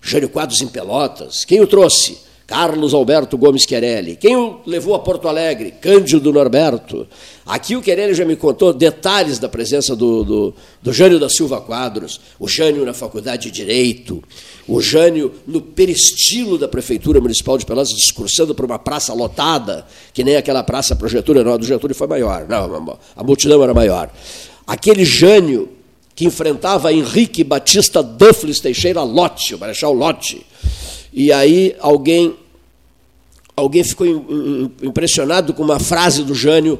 [0.00, 1.44] Jânio Quadros em Pelotas.
[1.44, 2.18] Quem o trouxe?
[2.52, 4.14] Carlos Alberto Gomes Querelli.
[4.14, 5.70] Quem o levou a Porto Alegre?
[5.70, 7.06] Cândido Norberto.
[7.46, 11.62] Aqui o Querelli já me contou detalhes da presença do, do, do Jânio da Silva
[11.62, 14.22] Quadros, o Jânio na Faculdade de Direito,
[14.68, 20.22] o Jânio no peristilo da Prefeitura Municipal de Pelotas, discursando por uma praça lotada, que
[20.22, 24.10] nem aquela praça Getúlio, não, a do Getúlio foi maior, não, a multidão era maior.
[24.66, 25.70] Aquele Jânio
[26.14, 30.44] que enfrentava Henrique Batista Duffles Teixeira Lotte, o Marechal Lotte.
[31.14, 32.36] E aí alguém
[33.62, 34.06] alguém ficou
[34.82, 36.78] impressionado com uma frase do Jânio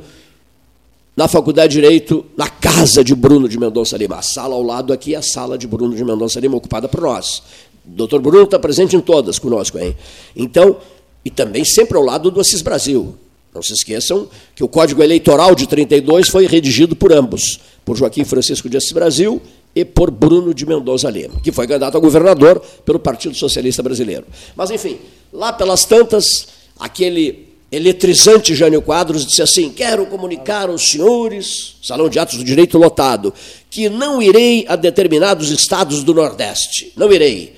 [1.16, 4.16] na Faculdade de Direito, na casa de Bruno de Mendonça Lima.
[4.16, 7.02] A sala ao lado aqui é a sala de Bruno de Mendonça Lima, ocupada por
[7.02, 7.42] nós.
[7.86, 9.96] O doutor Bruno está presente em todas conosco, hein?
[10.34, 10.76] Então,
[11.24, 13.14] e também sempre ao lado do Assis Brasil.
[13.54, 18.24] Não se esqueçam que o Código Eleitoral de 32 foi redigido por ambos, por Joaquim
[18.24, 19.42] Francisco de Assis Brasil
[19.74, 24.24] e por Bruno de Mendonça Lima, que foi candidato a governador pelo Partido Socialista Brasileiro.
[24.56, 24.98] Mas, enfim,
[25.30, 26.46] lá pelas tantas,
[26.78, 32.76] aquele eletrizante Jânio Quadros disse assim: Quero comunicar aos senhores, Salão de Atos do Direito
[32.76, 33.32] lotado,
[33.70, 36.92] que não irei a determinados estados do Nordeste.
[36.94, 37.56] Não irei.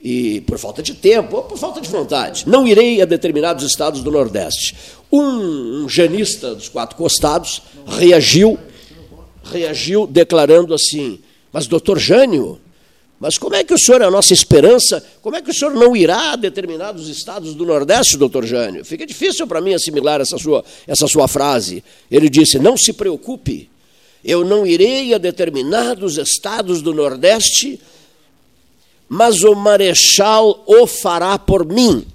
[0.00, 4.00] E por falta de tempo, ou por falta de vontade, não irei a determinados estados
[4.00, 4.76] do Nordeste.
[5.10, 8.56] Um, um janista dos quatro costados reagiu,
[9.42, 11.18] reagiu declarando assim:
[11.52, 12.60] Mas, doutor Jânio,
[13.20, 15.04] mas como é que o senhor é a nossa esperança?
[15.20, 18.84] Como é que o senhor não irá a determinados estados do Nordeste, doutor Jânio?
[18.84, 21.82] Fica difícil para mim assimilar essa sua, essa sua frase.
[22.08, 23.68] Ele disse: Não se preocupe,
[24.24, 27.80] eu não irei a determinados estados do Nordeste,
[29.08, 32.06] mas o marechal o fará por mim.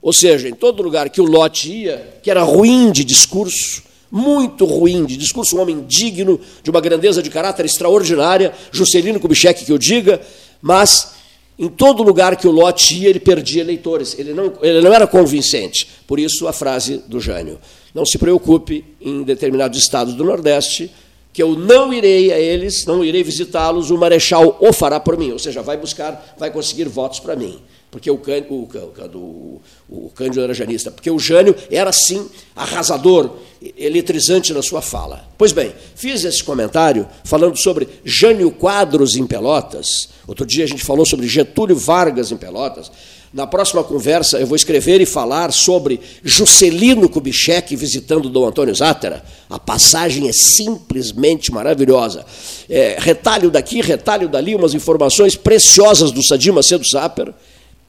[0.00, 4.64] Ou seja, em todo lugar que o Lote ia, que era ruim de discurso, muito
[4.64, 9.72] ruim, de discurso, um homem digno, de uma grandeza de caráter extraordinária, Juscelino Kubitschek que
[9.72, 10.20] eu diga,
[10.60, 11.14] mas
[11.58, 14.18] em todo lugar que o Lote ia, ele perdia eleitores.
[14.18, 15.88] Ele não, ele não era convincente.
[16.06, 17.58] Por isso, a frase do Jânio.
[17.94, 20.90] Não se preocupe em determinados estados do Nordeste,
[21.32, 25.32] que eu não irei a eles, não irei visitá-los, o Marechal o fará por mim.
[25.32, 27.60] Ou seja, vai buscar, vai conseguir votos para mim
[27.90, 33.30] porque o, Cândido, o, o, Cândido era janista, porque o Jânio era, sim, arrasador,
[33.76, 35.24] eletrizante na sua fala.
[35.38, 40.10] Pois bem, fiz esse comentário falando sobre Jânio Quadros em Pelotas.
[40.26, 42.90] Outro dia a gente falou sobre Getúlio Vargas em Pelotas.
[43.32, 49.24] Na próxima conversa eu vou escrever e falar sobre Juscelino Kubitschek visitando Dom Antônio Zátera.
[49.48, 52.24] A passagem é simplesmente maravilhosa.
[52.68, 57.32] É, retalho daqui, retalho dali, umas informações preciosas do Sadim Macedo Sáper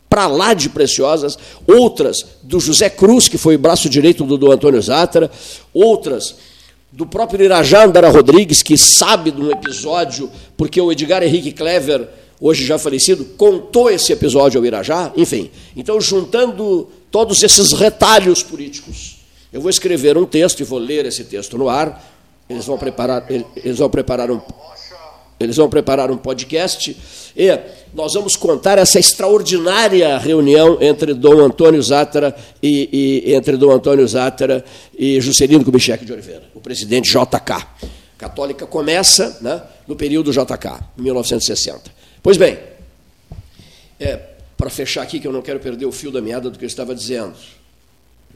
[0.09, 4.81] para lá de preciosas, outras do José Cruz, que foi braço direito do, do Antônio
[4.81, 5.29] Zátara,
[5.73, 6.35] outras
[6.91, 12.07] do próprio Irajá Andara Rodrigues, que sabe de um episódio, porque o Edgar Henrique Clever,
[12.39, 15.51] hoje já falecido, contou esse episódio ao Irajá, enfim.
[15.75, 19.17] Então, juntando todos esses retalhos políticos,
[19.51, 22.03] eu vou escrever um texto e vou ler esse texto no ar.
[22.49, 24.39] Eles vão preparar, eles vão preparar um,
[25.39, 26.95] eles vão preparar um podcast
[27.35, 27.59] e
[27.93, 34.07] nós vamos contar essa extraordinária reunião entre Dom Antônio Zátera e, e entre Dom Antônio
[34.07, 34.63] Zátera
[34.97, 37.67] e Juscelino Kubitschek de Oliveira, o presidente JK.
[38.17, 41.91] Católica começa né, no período JK, 1960.
[42.23, 42.57] Pois bem,
[43.99, 44.19] é,
[44.57, 46.67] para fechar aqui, que eu não quero perder o fio da meada do que eu
[46.67, 47.35] estava dizendo.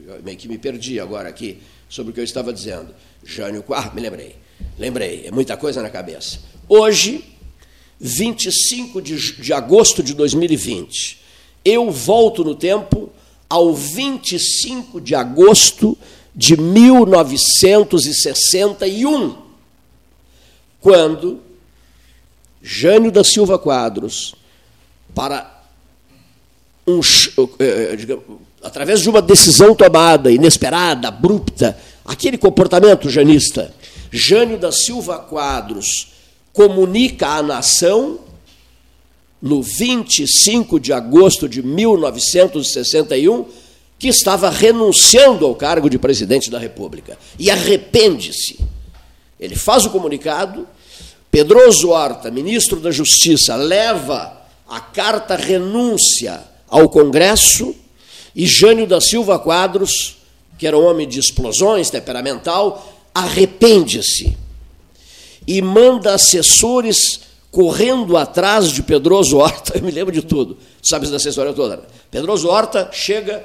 [0.06, 2.88] Eu meio que me perdi agora aqui sobre o que eu estava dizendo.
[3.24, 4.36] Jânio, ah, me lembrei.
[4.78, 6.38] Lembrei, é muita coisa na cabeça.
[6.68, 7.24] Hoje,
[8.00, 11.20] 25 de, de agosto de 2020,
[11.64, 13.10] eu volto no tempo
[13.48, 15.96] ao 25 de agosto
[16.34, 19.36] de 1961,
[20.80, 21.40] quando
[22.62, 24.34] Jânio da Silva Quadros,
[25.14, 25.62] para
[26.86, 27.00] um,
[27.58, 28.24] eh, digamos,
[28.62, 33.74] através de uma decisão tomada, inesperada, abrupta, aquele comportamento janista,
[34.10, 36.11] Jânio da Silva Quadros
[36.52, 38.18] comunica à nação,
[39.40, 43.46] no 25 de agosto de 1961,
[43.98, 48.60] que estava renunciando ao cargo de presidente da República e arrepende-se.
[49.38, 50.66] Ele faz o comunicado,
[51.30, 57.74] Pedroso Horta, ministro da Justiça, leva a carta renúncia ao Congresso
[58.34, 60.18] e Jânio da Silva Quadros,
[60.58, 64.36] que era um homem de explosões, temperamental, arrepende-se
[65.52, 71.28] e manda assessores correndo atrás de Pedroso Horta, eu me lembro de tudo, sabes dessa
[71.28, 71.76] história toda.
[71.76, 71.82] Né?
[72.10, 73.44] Pedroso Horta chega,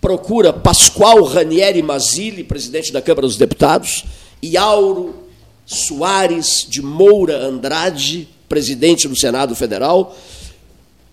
[0.00, 4.04] procura Pascoal Ranieri Mazzilli, presidente da Câmara dos Deputados,
[4.40, 5.24] e Auro
[5.66, 10.16] Soares de Moura Andrade, presidente do Senado Federal,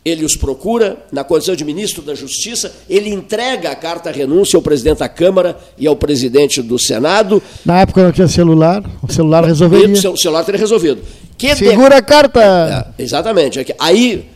[0.05, 4.61] ele os procura na condição de ministro da Justiça, ele entrega a carta renúncia ao
[4.61, 7.41] presidente da Câmara e ao presidente do Senado.
[7.65, 10.11] Na época não tinha celular, o celular resolveria.
[10.11, 11.01] O celular teria resolvido.
[11.35, 11.95] Que Segura de...
[11.95, 12.93] a carta!
[12.97, 13.59] É, exatamente.
[13.59, 14.29] É aí,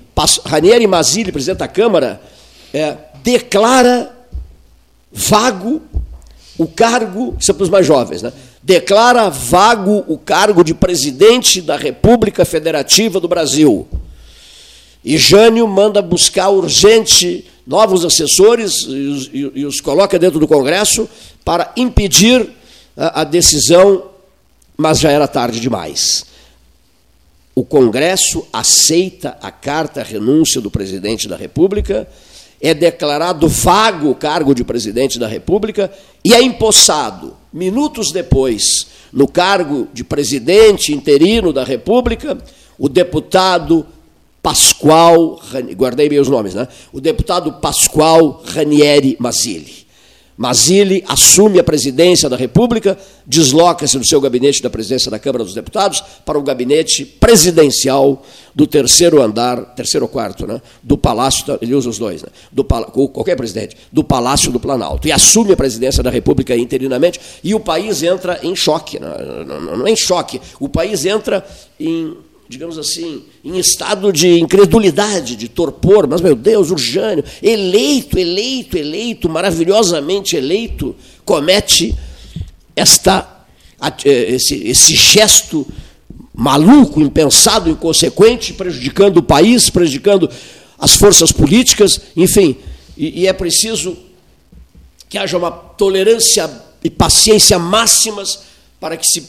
[0.44, 2.20] Ranieri Mazzilli, presidente da Câmara,
[2.74, 4.12] é, declara
[5.12, 5.84] vago
[6.58, 8.34] o cargo, isso é para os mais jovens, né?
[8.62, 13.88] declara vago o cargo de presidente da República Federativa do Brasil.
[15.04, 21.08] E Jânio manda buscar urgente novos assessores e os, e os coloca dentro do Congresso
[21.46, 22.50] para impedir
[22.98, 24.06] a, a decisão,
[24.76, 26.26] mas já era tarde demais.
[27.56, 32.08] O Congresso aceita a carta renúncia do presidente da República,
[32.62, 35.92] é declarado vago o cargo de presidente da República
[36.24, 42.38] e é empossado, minutos depois, no cargo de presidente interino da República,
[42.78, 43.86] o deputado
[44.50, 45.40] Pascoal,
[45.76, 46.68] guardei meus nomes, né?
[46.92, 49.86] O deputado Pascoal Ranieri Mazzilli.
[50.36, 55.54] Mazzilli assume a presidência da República, desloca-se do seu gabinete da presidência da Câmara dos
[55.54, 60.60] Deputados para o gabinete presidencial do terceiro andar, terceiro ou quarto, né?
[60.82, 62.30] Do Palácio, ele usa os dois, né?
[62.52, 65.08] Do, qualquer presidente, do Palácio do Planalto.
[65.08, 69.16] E assume a presidência da República interinamente e o país entra em choque, né?
[69.46, 71.46] não, não, não é em choque, o país entra
[71.80, 72.18] em
[72.50, 76.08] digamos assim, em estado de incredulidade, de torpor.
[76.08, 81.96] Mas, meu Deus, o Jânio, eleito, eleito, eleito, maravilhosamente eleito, comete
[82.76, 83.46] esta,
[84.04, 85.68] eh, esse, esse gesto
[86.34, 90.28] maluco, impensado, inconsequente, prejudicando o país, prejudicando
[90.80, 92.58] as forças políticas, enfim.
[92.98, 93.96] E, e é preciso
[95.08, 96.50] que haja uma tolerância
[96.84, 98.40] e paciência máximas
[98.80, 99.24] para que se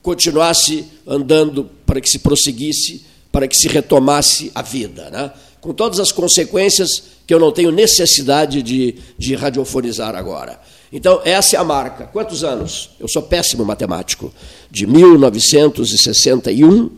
[0.00, 5.08] continuasse andando, para que se prosseguisse, para que se retomasse a vida.
[5.10, 5.32] Né?
[5.60, 10.60] Com todas as consequências que eu não tenho necessidade de, de radiofonizar agora.
[10.92, 12.04] Então, essa é a marca.
[12.06, 12.90] Quantos anos?
[13.00, 14.30] Eu sou péssimo matemático.
[14.70, 16.90] De 1961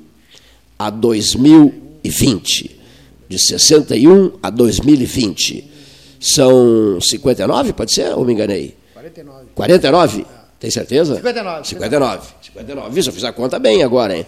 [0.79, 2.79] a 2020.
[3.29, 5.65] De 61 a 2020.
[6.21, 8.13] São 59, pode ser?
[8.15, 8.75] Ou me enganei?
[8.95, 9.47] 49.
[9.55, 10.27] 49?
[10.59, 11.15] Tem certeza?
[11.17, 11.69] 59.
[11.69, 12.27] 59.
[12.43, 12.91] 59.
[12.91, 13.05] Viu?
[13.05, 14.27] Eu fiz a conta bem agora, hein?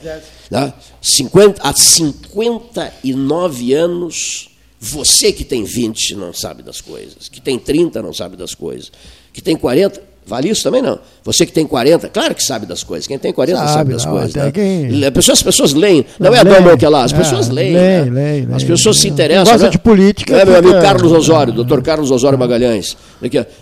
[0.50, 0.72] Né?
[1.02, 7.28] 50, há 59 anos, você que tem 20 não sabe das coisas.
[7.28, 8.92] Que tem 30 não sabe das coisas.
[9.32, 10.98] Que tem 40, Vale isso também não.
[11.24, 13.06] Você que tem 40, claro que sabe das coisas.
[13.06, 14.34] Quem tem 40 sabe, sabe das não, coisas.
[14.34, 14.52] Né?
[14.52, 15.04] Quem...
[15.04, 16.06] As, pessoas, as pessoas leem.
[16.18, 17.74] Não, não é a Dom que é lá, as pessoas é, leem.
[17.74, 18.10] Leem, né?
[18.10, 19.44] leem, As pessoas se interessam.
[19.44, 19.70] Gosta né?
[19.70, 20.36] de política.
[20.36, 22.96] É, meu amigo Carlos Osório, doutor Carlos Osório Magalhães.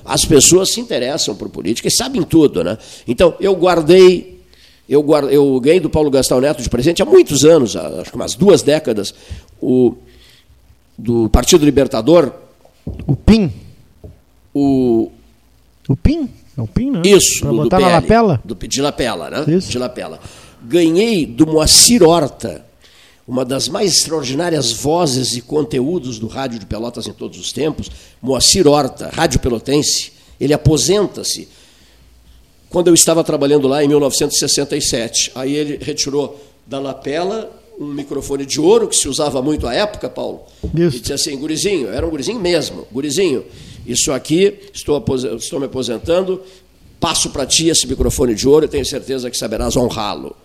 [0.04, 2.62] As pessoas se interessam por política e sabem tudo.
[2.62, 2.76] Né?
[3.06, 4.38] Então, eu guardei.
[4.88, 8.16] Eu, guardei, eu ganhei do Paulo Gastão Neto de presente há muitos anos, acho que
[8.16, 9.14] umas duas décadas,
[9.60, 9.94] o,
[10.96, 12.32] do Partido Libertador.
[13.06, 13.52] O PIN?
[14.54, 15.10] O,
[15.86, 16.28] o PIN?
[16.59, 17.02] É o PIN, né?
[17.04, 18.42] Isso, Pra do, botar do PL, na lapela?
[18.44, 19.44] Do, de lapela, né?
[19.54, 19.70] Isso.
[19.70, 20.18] De lapela.
[20.61, 22.66] Ganhei do Moacir Horta,
[23.26, 27.88] uma das mais extraordinárias vozes e conteúdos do rádio de Pelotas em todos os tempos,
[28.20, 30.12] Moacir Horta, rádio pelotense.
[30.40, 31.48] Ele aposenta-se
[32.68, 35.30] quando eu estava trabalhando lá em 1967.
[35.36, 40.09] Aí ele retirou da lapela um microfone de ouro que se usava muito à época,
[40.09, 40.42] Paulo.
[40.74, 40.96] Isso.
[40.96, 43.44] E disse assim, gurizinho, era um gurizinho mesmo, gurizinho,
[43.89, 45.03] isso aqui, estou,
[45.39, 46.43] estou me aposentando,
[47.01, 50.36] passo para ti esse microfone de ouro e tenho certeza que saberás honrá-lo.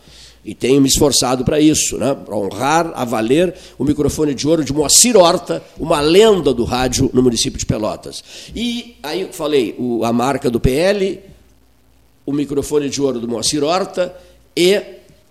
[0.45, 2.13] E tenho me esforçado para isso, né?
[2.13, 7.09] para honrar, a valer o microfone de ouro de Moacir Horta, uma lenda do rádio
[7.13, 8.23] no município de Pelotas.
[8.53, 11.19] E aí eu falei, o, a marca do PL,
[12.25, 14.13] o microfone de ouro do Moacir Horta
[14.55, 14.81] e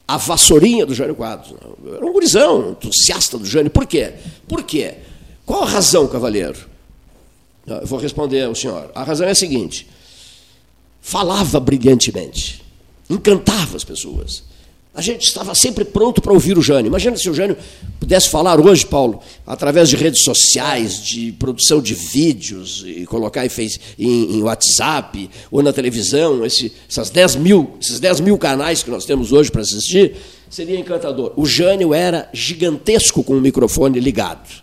[0.08, 1.54] a vassourinha do Jânio Quadros.
[1.84, 3.70] Eu era um gurizão, um entusiasta do Jânio.
[3.70, 4.14] Por quê?
[4.48, 4.94] Por quê?
[5.44, 6.71] Qual a razão, cavaleiro?
[7.66, 8.90] Eu vou responder ao senhor.
[8.94, 9.86] A razão é a seguinte:
[11.00, 12.62] falava brilhantemente,
[13.08, 14.42] encantava as pessoas.
[14.94, 16.88] A gente estava sempre pronto para ouvir o Jânio.
[16.88, 17.56] Imagina se o Jânio
[17.98, 23.50] pudesse falar hoje, Paulo, através de redes sociais, de produção de vídeos, e colocar em,
[23.98, 28.90] em, em WhatsApp ou na televisão, esse, essas 10 mil, esses 10 mil canais que
[28.90, 30.14] nós temos hoje para assistir,
[30.50, 31.32] seria encantador.
[31.36, 34.62] O Jânio era gigantesco com o microfone ligado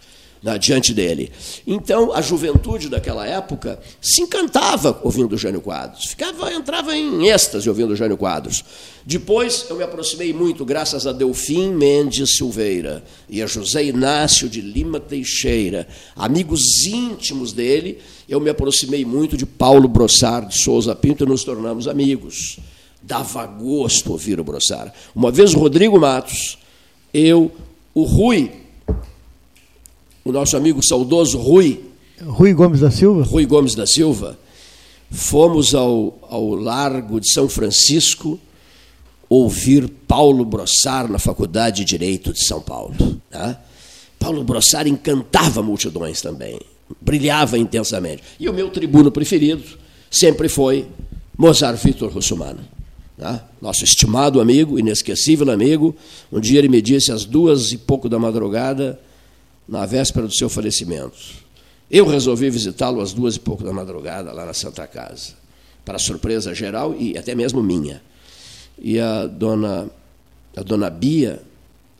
[0.59, 1.31] diante dele.
[1.67, 7.95] Então, a juventude daquela época se encantava ouvindo Jânio Quadros, ficava, entrava em êxtase ouvindo
[7.95, 8.63] Jânio Quadros.
[9.05, 14.61] Depois, eu me aproximei muito, graças a Delfim Mendes Silveira e a José Inácio de
[14.61, 21.23] Lima Teixeira, amigos íntimos dele, eu me aproximei muito de Paulo Brossard de Souza Pinto
[21.23, 22.59] e nos tornamos amigos.
[23.01, 24.91] Dava gosto ouvir o Brossard.
[25.15, 26.59] Uma vez o Rodrigo Matos,
[27.13, 27.51] eu,
[27.93, 28.51] o Rui,
[30.23, 31.81] o nosso amigo saudoso Rui.
[32.21, 33.23] Rui Gomes da Silva?
[33.23, 34.37] Rui Gomes da Silva.
[35.11, 38.39] Fomos ao, ao Largo de São Francisco
[39.29, 42.95] ouvir Paulo Brossar na Faculdade de Direito de São Paulo.
[43.31, 43.57] Né?
[44.17, 46.59] Paulo Brossar encantava multidões também,
[46.99, 48.23] brilhava intensamente.
[48.39, 49.63] E o meu tribuno preferido
[50.09, 50.87] sempre foi
[51.37, 52.59] Mozart Vitor Russumano.
[53.17, 53.39] Né?
[53.61, 55.95] Nosso estimado amigo, inesquecível amigo.
[56.31, 58.99] Um dia ele me disse às duas e pouco da madrugada,
[59.69, 61.17] na véspera do seu falecimento.
[61.89, 65.33] Eu resolvi visitá-lo às duas e pouco da madrugada, lá na Santa Casa,
[65.85, 68.01] para surpresa geral e até mesmo minha.
[68.77, 69.89] E a dona,
[70.55, 71.41] a dona Bia,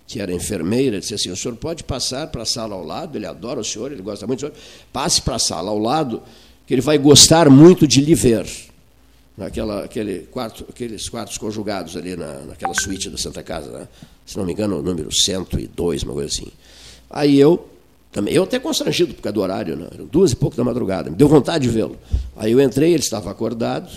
[0.07, 3.26] que era enfermeira, disse assim: o senhor pode passar para a sala ao lado, ele
[3.26, 4.55] adora o senhor, ele gosta muito do senhor,
[4.91, 6.22] passe para a sala ao lado,
[6.65, 8.47] que ele vai gostar muito de lhe ver.
[9.38, 13.88] Naquela, aquele quarto, aqueles quartos conjugados ali na, naquela suíte da Santa Casa, né?
[14.26, 16.51] se não me engano, o número 102, uma coisa assim.
[17.10, 17.68] Aí eu,
[18.12, 19.88] também, eu até constrangido por causa do horário, né?
[20.12, 21.97] duas e pouco da madrugada, me deu vontade de vê-lo.
[22.36, 23.89] Aí eu entrei, ele estava acordado,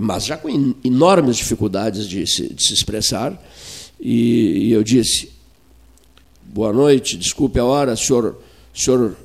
[0.00, 3.40] mas já com enormes dificuldades de se, de se expressar,
[4.00, 5.32] e, e, eu disse:
[6.44, 8.36] Boa noite, desculpe a hora, senhor,
[8.74, 9.16] senhor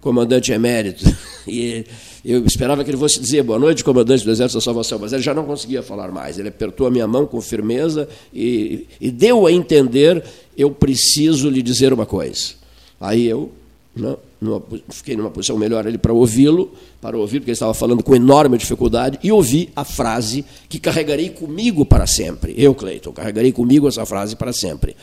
[0.00, 1.04] comandante emérito.
[1.46, 1.84] E
[2.24, 5.22] eu esperava que ele fosse dizer boa noite, comandante do Exército da Salvação, mas ele
[5.22, 6.38] já não conseguia falar mais.
[6.38, 10.24] Ele apertou a minha mão com firmeza e, e deu a entender:
[10.56, 12.54] eu preciso lhe dizer uma coisa.
[12.98, 13.52] Aí eu
[13.94, 18.02] né, numa, fiquei numa posição melhor ali para ouvi-lo, para ouvir, porque ele estava falando
[18.02, 22.54] com enorme dificuldade, e ouvi a frase que carregarei comigo para sempre.
[22.56, 24.96] Eu, Cleiton, carregarei comigo essa frase para sempre.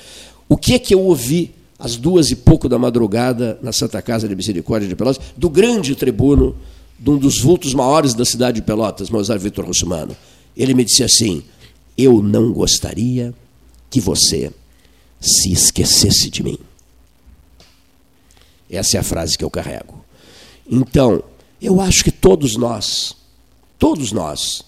[0.49, 4.28] O que é que eu ouvi às duas e pouco da madrugada na Santa Casa
[4.28, 6.55] de Misericórdia de Pelotas, do grande tribuno,
[7.02, 10.16] de um dos vultos maiores da cidade de Pelotas, Mozart Vitor Russumano?
[10.56, 11.43] Ele me disse assim:
[11.97, 13.34] Eu não gostaria
[13.89, 14.52] que você
[15.20, 16.60] se esquecesse de mim.
[18.70, 20.06] Essa é a frase que eu carrego.
[20.70, 21.24] Então,
[21.60, 23.16] eu acho que todos nós,
[23.80, 24.64] todos nós,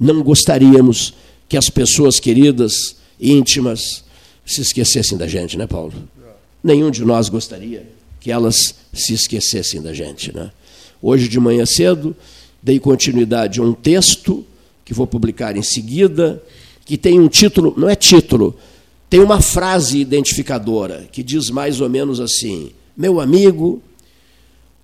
[0.00, 1.12] não gostaríamos
[1.46, 4.02] que as pessoas queridas, íntimas,
[4.46, 5.92] se esquecessem da gente, né, Paulo?
[6.64, 7.86] Nenhum de nós gostaria
[8.18, 10.50] que elas se esquecessem da gente, né?
[11.00, 12.16] Hoje de manhã cedo,
[12.62, 14.44] dei continuidade a um texto
[14.84, 16.42] que vou publicar em seguida,
[16.84, 18.56] que tem um título, não é título,
[19.10, 23.82] tem uma frase identificadora que diz mais ou menos assim: meu amigo,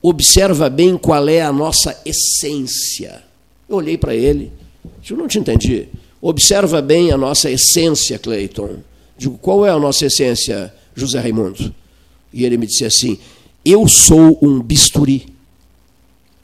[0.02, 3.22] observa bem qual é a nossa essência.
[3.68, 4.52] Eu olhei para ele,
[5.08, 5.88] eu não te entendi.
[6.20, 8.76] Observa bem a nossa essência, Cleiton.
[9.18, 11.74] Digo, qual é a nossa essência, José Raimundo?
[12.32, 13.18] E ele me disse assim:
[13.64, 15.26] Eu sou um bisturi,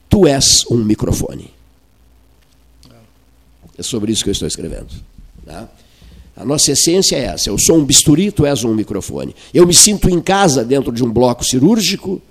[0.09, 1.51] tu és um microfone.
[3.77, 4.87] É sobre isso que eu estou escrevendo.
[5.45, 5.69] Tá?
[6.35, 7.49] A nossa essência é essa.
[7.49, 9.35] Eu sou um bisturi, tu és um microfone.
[9.53, 12.21] Eu me sinto em casa dentro de um bloco cirúrgico,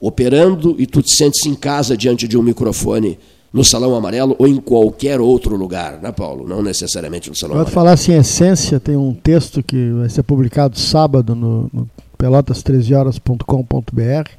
[0.00, 3.18] operando, e tu te sentes em casa diante de um microfone
[3.52, 6.48] no Salão Amarelo ou em qualquer outro lugar, né, Paulo?
[6.48, 7.74] Não necessariamente no Salão Pode Amarelo.
[7.74, 11.86] falar assim, essência, tem um texto que vai ser publicado sábado no, no
[12.18, 14.30] pelotas13horas.com.br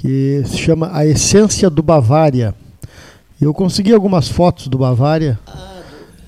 [0.00, 2.54] que se chama A Essência do Bavária.
[3.38, 5.38] Eu consegui algumas fotos do Bavária.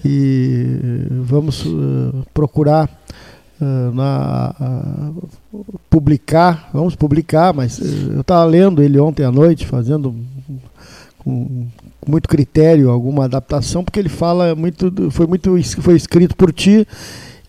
[0.04, 2.86] E vamos uh, procurar
[3.58, 10.14] uh, na, uh, publicar, vamos publicar, mas eu estava lendo ele ontem à noite, fazendo
[11.20, 11.66] com,
[11.98, 16.86] com muito critério alguma adaptação, porque ele fala muito, foi muito foi escrito por ti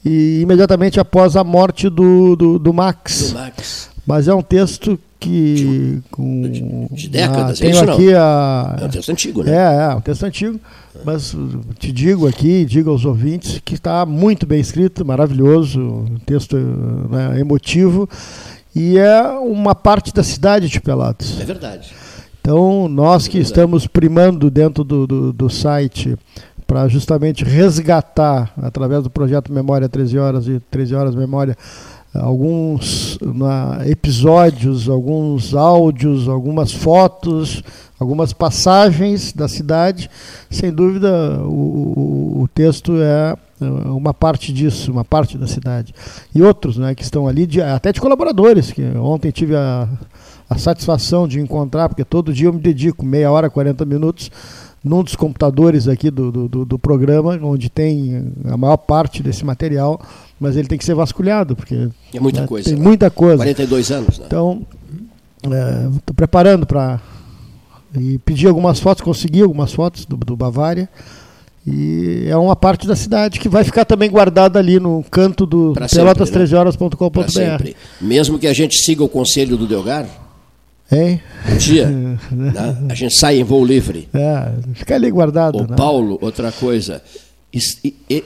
[0.06, 3.32] e imediatamente após a morte do, do, do Max.
[3.32, 3.93] Do Max.
[4.06, 8.90] Mas é um texto que com de, décadas, ah, tenho é aqui a é um
[8.90, 9.52] texto antigo, né?
[9.52, 10.60] É, é um texto antigo,
[11.06, 11.34] mas
[11.80, 17.40] te digo aqui, digo aos ouvintes que está muito bem escrito, maravilhoso, um texto né,
[17.40, 18.10] emotivo
[18.76, 21.40] e é uma parte da cidade de Pelotas.
[21.40, 21.94] É verdade.
[22.42, 26.18] Então nós é que estamos primando dentro do, do, do site
[26.68, 31.56] para justamente resgatar através do projeto Memória 13 horas e 13 horas Memória
[32.14, 37.64] alguns na, episódios, alguns áudios, algumas fotos,
[38.00, 40.10] algumas passagens da cidade.
[40.50, 45.94] Sem dúvida, o, o, o, texto é, é uma parte disso, uma parte da cidade.
[46.34, 49.88] E outros né, que estão ali, de, até de colaboradores, que ontem tive a,
[50.50, 54.30] a satisfação de encontrar, porque todo dia eu me dedico meia hora, 40 minutos
[54.84, 60.02] num dos computadores aqui do, do, do, programa, onde tem a maior parte desse material,
[60.44, 62.84] mas ele tem que ser vasculhado, porque é muita né, coisa, tem né?
[62.84, 63.38] muita coisa.
[63.38, 64.20] 42 anos.
[64.20, 64.26] Né?
[64.28, 64.62] Então,
[65.42, 67.00] estou é, preparando para
[67.98, 70.90] e pedi algumas fotos, consegui algumas fotos do, do Bavária
[71.66, 75.74] E é uma parte da cidade que vai ficar também guardada ali no canto do
[75.76, 77.40] pelotas13horas.com.br.
[77.40, 77.74] Né?
[78.02, 80.08] Mesmo que a gente siga o conselho do Delgar,
[80.92, 81.22] Hein?
[81.50, 81.88] Um dia,
[82.30, 82.54] né?
[82.90, 84.10] a gente sai em voo livre.
[84.14, 85.60] É, fica ali guardado.
[85.60, 85.76] O né?
[85.76, 87.02] Paulo, outra coisa,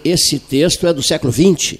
[0.03, 1.79] esse texto é do século XX.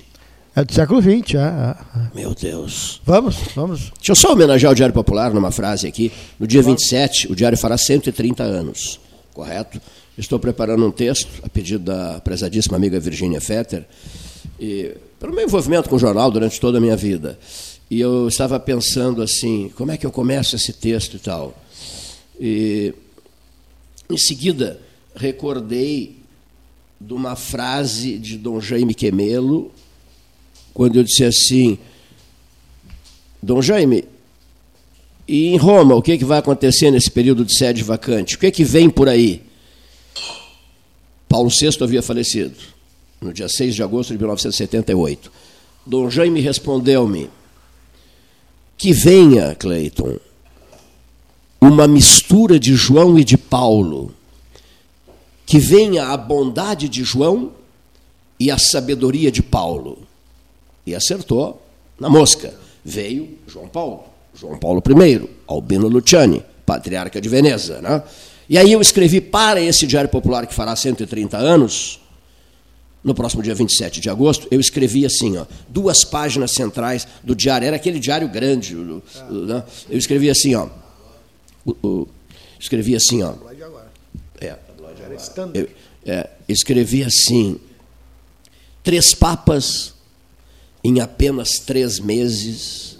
[0.58, 1.76] É do século XX, é, é.
[2.16, 3.00] Meu Deus.
[3.06, 3.92] Vamos, vamos.
[3.96, 6.12] Deixa eu só homenagear o Diário Popular numa frase aqui.
[6.40, 9.00] No dia 27, o Diário fará 130 anos,
[9.36, 9.80] correto?
[10.18, 13.86] Estou preparando um texto, a pedido da prezadíssima amiga Virginia Fetter,
[14.60, 17.38] e, pelo meu envolvimento com o jornal durante toda a minha vida.
[17.88, 21.56] E eu estava pensando assim, como é que eu começo esse texto e tal.
[22.40, 22.96] E,
[24.10, 24.82] em seguida,
[25.16, 26.18] recordei
[27.00, 29.72] de uma frase de Dom Jaime Quemelo,
[30.78, 31.80] quando eu disse assim,
[33.42, 34.04] Dom Jaime,
[35.28, 38.36] e em Roma, o que, é que vai acontecer nesse período de sede vacante?
[38.36, 39.42] O que, é que vem por aí?
[41.28, 42.54] Paulo VI havia falecido,
[43.20, 45.32] no dia 6 de agosto de 1978.
[45.84, 47.28] Dom Jaime respondeu-me,
[48.78, 50.20] que venha, Cleiton,
[51.60, 54.14] uma mistura de João e de Paulo,
[55.44, 57.52] que venha a bondade de João
[58.40, 60.06] e a sabedoria de Paulo.
[60.88, 61.62] E acertou
[62.00, 62.54] na mosca.
[62.84, 67.82] Veio João Paulo, João Paulo I, Albino Luciani, patriarca de Veneza.
[67.82, 68.02] Né?
[68.50, 72.00] E aí eu escrevi para esse Diário Popular que fará 130 anos,
[73.04, 77.68] no próximo dia 27 de agosto, eu escrevi assim, ó, duas páginas centrais do diário,
[77.68, 79.64] era aquele diário grande, né?
[79.90, 80.68] eu escrevi assim, ó,
[82.58, 83.34] escrevi assim, ó,
[84.40, 84.56] é,
[85.54, 85.70] eu,
[86.06, 87.60] é, escrevi assim,
[88.84, 89.97] três papas
[90.84, 92.98] em apenas três meses,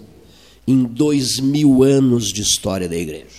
[0.66, 3.38] em dois mil anos de história da igreja.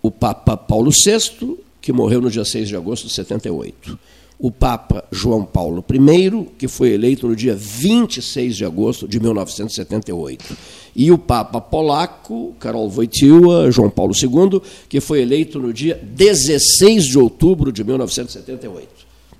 [0.00, 3.98] O Papa Paulo VI, que morreu no dia 6 de agosto de 78
[4.38, 10.56] o Papa João Paulo I, que foi eleito no dia 26 de agosto de 1978,
[10.94, 17.04] e o Papa polaco, Karol Wojtyła, João Paulo II, que foi eleito no dia 16
[17.06, 18.97] de outubro de 1978.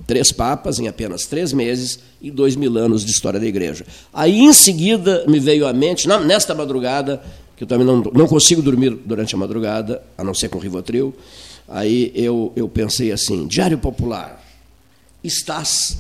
[0.08, 3.84] Três papas em apenas três meses e dois mil anos de história da igreja.
[4.10, 7.22] Aí, em seguida, me veio à mente, nesta madrugada,
[7.54, 11.14] que eu também não, não consigo dormir durante a madrugada, a não ser com Rivotril,
[11.68, 14.42] aí eu, eu pensei assim, Diário Popular,
[15.22, 15.98] estás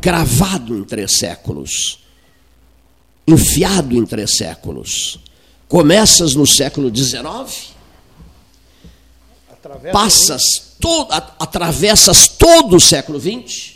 [0.00, 1.98] cravado em três séculos,
[3.26, 5.18] enfiado em três séculos.
[5.66, 7.74] Começas no século XIX,
[9.92, 10.42] passas
[10.80, 13.74] todo, atravessas todo o século XX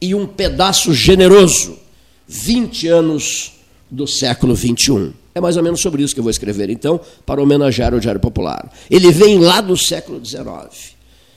[0.00, 1.78] e um pedaço generoso,
[2.26, 3.52] 20 anos
[3.90, 5.12] do século XXI.
[5.34, 8.20] É mais ou menos sobre isso que eu vou escrever, então, para homenagear o Diário
[8.20, 8.70] Popular.
[8.90, 10.94] Ele vem lá do século XIX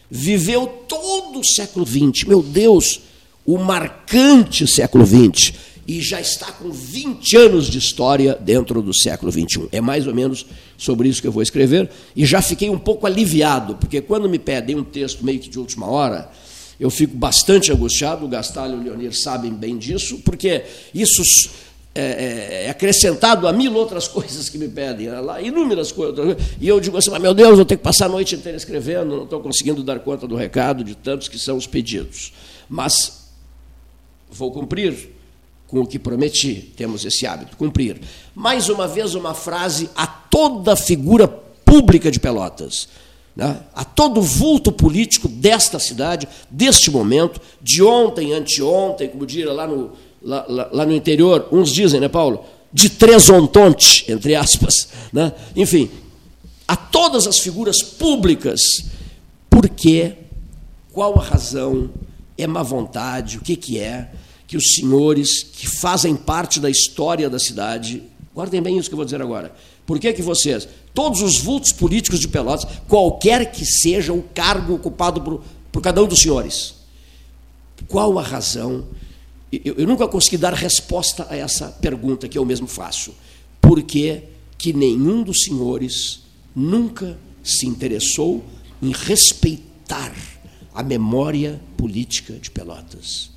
[0.10, 2.26] viveu todo o século XX.
[2.26, 3.02] Meu Deus,
[3.46, 5.54] o marcante século XX.
[5.88, 9.70] E já está com 20 anos de história dentro do século XXI.
[9.72, 10.46] É mais ou menos
[10.78, 11.90] sobre isso que eu vou escrever.
[12.14, 15.58] E já fiquei um pouco aliviado, porque quando me pedem um texto meio que de
[15.58, 16.30] última hora,
[16.78, 18.26] eu fico bastante angustiado.
[18.26, 20.64] O Gastalho e o Leonir sabem bem disso, porque
[20.94, 21.24] isso
[21.96, 25.22] é, é, é, acrescentado a mil outras coisas que me pedem, né?
[25.22, 26.38] lá, inúmeras coisas.
[26.60, 29.16] E eu digo assim, mas meu Deus, eu tenho que passar a noite inteira escrevendo,
[29.16, 32.34] não estou conseguindo dar conta do recado, de tantos que são os pedidos.
[32.70, 33.30] Mas
[34.30, 35.17] vou cumprir
[35.68, 38.00] com o que prometi, temos esse hábito, cumprir.
[38.34, 42.88] Mais uma vez, uma frase a toda figura pública de Pelotas.
[43.36, 43.56] Né?
[43.76, 49.92] a todo vulto político desta cidade, deste momento, de ontem, anteontem, como diria lá no,
[50.24, 52.44] lá, lá, lá no interior, uns dizem, né, Paulo?
[52.74, 54.90] De tresontonte, entre aspas.
[55.14, 55.32] Né?
[55.56, 55.88] Enfim,
[56.68, 58.60] a todas as figuras públicas,
[59.52, 60.16] porque
[60.92, 61.92] qual a razão,
[62.36, 64.10] é má vontade, o que, que é,
[64.48, 68.02] que os senhores que fazem parte da história da cidade,
[68.34, 69.54] guardem bem isso que eu vou dizer agora,
[69.86, 74.76] por que, que vocês, todos os vultos políticos de Pelotas, qualquer que seja o cargo
[74.76, 76.76] ocupado por, por cada um dos senhores,
[77.88, 78.86] qual a razão
[79.52, 83.14] eu, eu, nunca consegui dar resposta a essa pergunta que eu mesmo faço.
[83.62, 84.24] Por que,
[84.58, 86.22] que nenhum dos senhores
[86.56, 88.44] nunca se interessou
[88.82, 90.14] em respeitar
[90.74, 93.37] a memória política de Pelotas?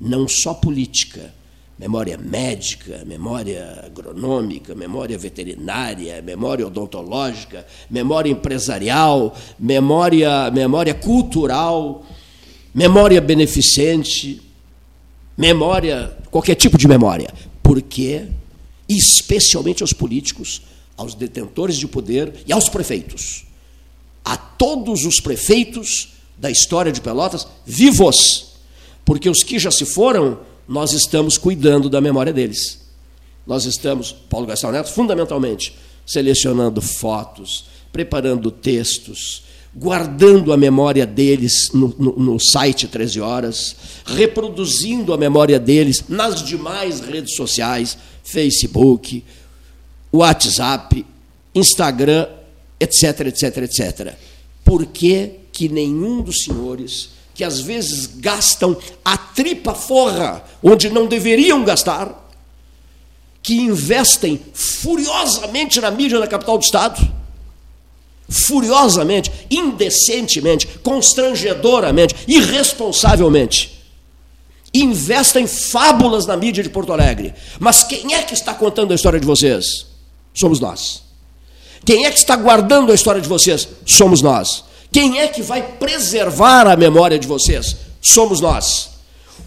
[0.00, 1.34] Não só política,
[1.78, 12.04] memória médica, memória agronômica, memória veterinária, memória odontológica, memória empresarial, memória, memória cultural,
[12.74, 14.40] memória beneficente,
[15.36, 17.32] memória, qualquer tipo de memória,
[17.62, 18.26] porque,
[18.88, 20.62] especialmente aos políticos,
[20.96, 23.44] aos detentores de poder e aos prefeitos.
[24.26, 28.55] a todos os prefeitos da história de Pelotas vivos,
[29.06, 32.80] porque os que já se foram, nós estamos cuidando da memória deles.
[33.46, 35.72] Nós estamos, Paulo Gastão Neto, fundamentalmente,
[36.04, 39.44] selecionando fotos, preparando textos,
[39.74, 46.42] guardando a memória deles no, no, no, site 13 Horas, reproduzindo a memória deles nas
[46.42, 49.22] demais redes sociais, Facebook,
[50.12, 51.06] WhatsApp,
[51.54, 52.26] Instagram,
[52.80, 54.14] etc, etc, etc.
[54.64, 58.74] Por que, que nenhum dos senhores, que às vezes gastam
[59.04, 62.26] a tripa forra onde não deveriam gastar,
[63.42, 67.06] que investem furiosamente na mídia da capital do Estado,
[68.28, 73.84] furiosamente, indecentemente, constrangedoramente, irresponsavelmente,
[74.72, 77.34] investem fábulas na mídia de Porto Alegre.
[77.60, 79.86] Mas quem é que está contando a história de vocês?
[80.32, 81.02] Somos nós.
[81.84, 83.68] Quem é que está guardando a história de vocês?
[83.84, 84.64] Somos nós.
[84.90, 87.76] Quem é que vai preservar a memória de vocês?
[88.00, 88.90] Somos nós.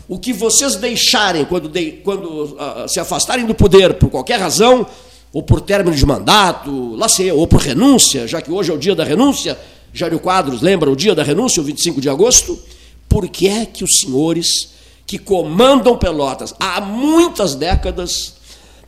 [0.08, 4.86] O que vocês deixarem quando, de, quando uh, se afastarem do poder por qualquer razão,
[5.32, 8.78] ou por término de mandato, lá sei, ou por renúncia, já que hoje é o
[8.78, 9.58] dia da renúncia,
[9.94, 12.60] Jário Quadros lembra o dia da renúncia, o 25 de agosto,
[13.08, 14.72] por que é que os senhores
[15.06, 18.36] que comandam Pelotas há muitas décadas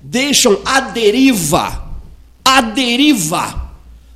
[0.02, 1.90] deixam à deriva,
[2.44, 3.61] à deriva,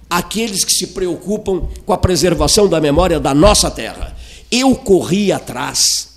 [0.09, 4.15] aqueles que se preocupam com a preservação da memória da nossa terra?
[4.51, 6.15] Eu corri atrás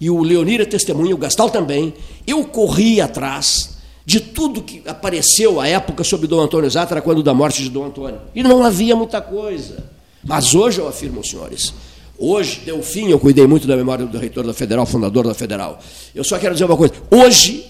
[0.00, 1.94] e o Leonir é testemunha, o Gastal também,
[2.26, 7.34] eu corri atrás de tudo que apareceu à época sobre Dom Antônio Zatra, quando da
[7.34, 8.20] morte de Dom Antônio.
[8.34, 9.90] E não havia muita coisa.
[10.22, 11.72] Mas hoje eu afirmo, senhores,
[12.18, 15.80] hoje, deu fim, eu cuidei muito da memória do reitor da Federal, fundador da Federal.
[16.14, 17.66] Eu só quero dizer uma coisa: hoje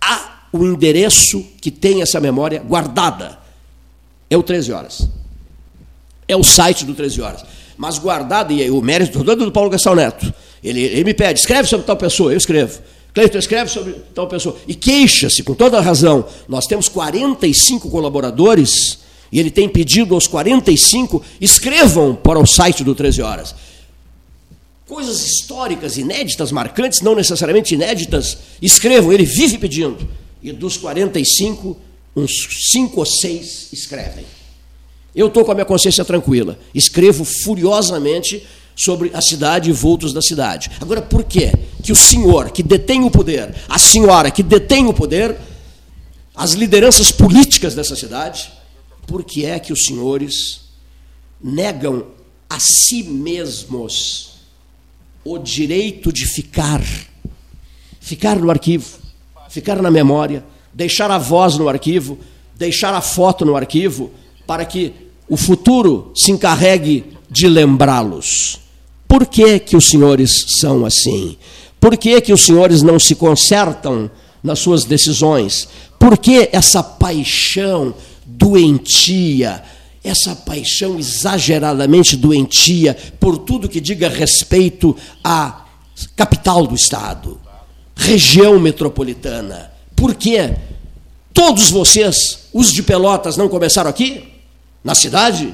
[0.00, 3.45] há o endereço que tem essa memória guardada.
[4.28, 5.08] É o 13 horas.
[6.26, 7.44] É o site do 13 horas.
[7.76, 11.86] Mas guardado, e o mérito do Paulo Gastão Neto ele, ele me pede, escreve sobre
[11.86, 12.80] tal pessoa, eu escrevo.
[13.14, 14.56] Cleiton, escreve sobre tal pessoa.
[14.66, 16.26] E queixa-se, com toda razão.
[16.48, 18.98] Nós temos 45 colaboradores
[19.30, 23.54] e ele tem pedido aos 45, escrevam para o site do 13 Horas.
[24.86, 29.96] Coisas históricas, inéditas, marcantes, não necessariamente inéditas, escrevam, ele vive pedindo.
[30.42, 31.76] E dos 45,
[32.16, 32.32] uns
[32.72, 34.24] 5 ou 6 escrevem.
[35.14, 36.58] Eu estou com a minha consciência tranquila.
[36.74, 40.70] Escrevo furiosamente sobre a cidade e vultos da cidade.
[40.80, 41.52] Agora, por quê?
[41.82, 45.36] Que o senhor que detém o poder, a senhora que detém o poder,
[46.34, 48.52] as lideranças políticas dessa cidade,
[49.06, 50.62] por que é que os senhores
[51.42, 52.06] negam
[52.48, 54.36] a si mesmos
[55.24, 56.82] o direito de ficar,
[58.00, 58.98] ficar no arquivo,
[59.48, 60.44] ficar na memória,
[60.76, 62.18] deixar a voz no arquivo,
[62.54, 64.10] deixar a foto no arquivo,
[64.46, 64.92] para que
[65.26, 68.60] o futuro se encarregue de lembrá-los.
[69.08, 71.38] Por que, que os senhores são assim?
[71.80, 74.10] Por que, que os senhores não se consertam
[74.42, 75.66] nas suas decisões?
[75.98, 77.94] Por que essa paixão
[78.26, 79.62] doentia,
[80.04, 85.64] essa paixão exageradamente doentia por tudo que diga respeito à
[86.14, 87.40] capital do Estado,
[87.96, 89.75] região metropolitana?
[89.96, 90.54] Por que
[91.34, 94.28] todos vocês, os de Pelotas, não começaram aqui?
[94.84, 95.52] Na cidade?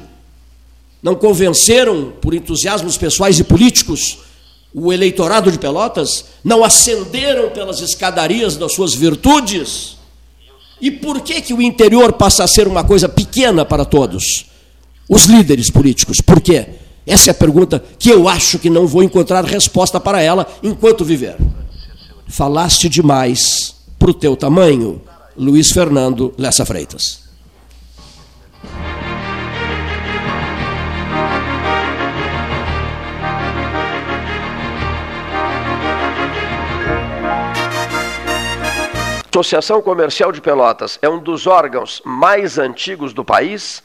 [1.03, 4.18] não convenceram, por entusiasmos pessoais e políticos,
[4.72, 9.97] o eleitorado de Pelotas, não ascenderam pelas escadarias das suas virtudes.
[10.80, 14.47] E por que, que o interior passa a ser uma coisa pequena para todos?
[15.09, 16.66] Os líderes políticos, por quê?
[17.05, 21.05] Essa é a pergunta que eu acho que não vou encontrar resposta para ela enquanto
[21.05, 21.36] viver.
[22.28, 25.00] Falaste demais para o teu tamanho,
[25.36, 27.22] Luiz Fernando Lessa Freitas.
[39.30, 43.84] Associação Comercial de Pelotas é um dos órgãos mais antigos do país,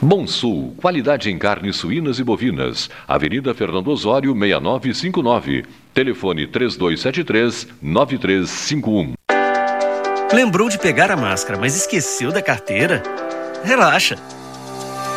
[0.00, 2.90] Bom Sul, qualidade em carnes suínas e bovinas.
[3.08, 5.64] Avenida Fernando Osório, 6959.
[5.94, 9.14] Telefone 3273-9351.
[10.34, 13.02] Lembrou de pegar a máscara, mas esqueceu da carteira?
[13.64, 14.18] Relaxa.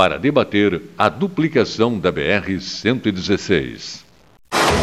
[0.00, 4.00] para debater a duplicação da BR-116.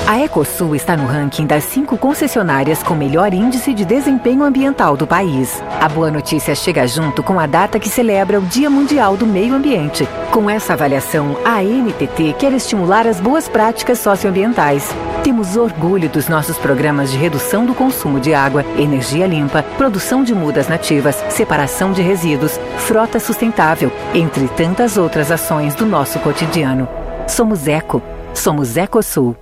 [0.05, 5.07] A Ecosul está no ranking das cinco concessionárias com melhor índice de desempenho ambiental do
[5.07, 5.61] país.
[5.81, 9.55] A boa notícia chega junto com a data que celebra o Dia Mundial do Meio
[9.55, 10.07] Ambiente.
[10.31, 14.87] Com essa avaliação, a ANTT quer estimular as boas práticas socioambientais.
[15.23, 20.33] Temos orgulho dos nossos programas de redução do consumo de água, energia limpa, produção de
[20.33, 26.87] mudas nativas, separação de resíduos, frota sustentável, entre tantas outras ações do nosso cotidiano.
[27.27, 28.01] Somos Eco.
[28.33, 29.37] Somos Ecosul.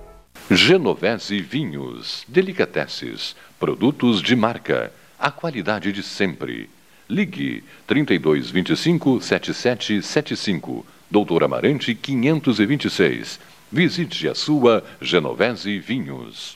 [0.50, 6.68] Genovese Vinhos, Delicateces, produtos de marca, a qualidade de sempre.
[7.08, 13.40] Ligue 3225 7775, Doutor Amarante 526.
[13.72, 16.55] Visite a sua Genovese Vinhos.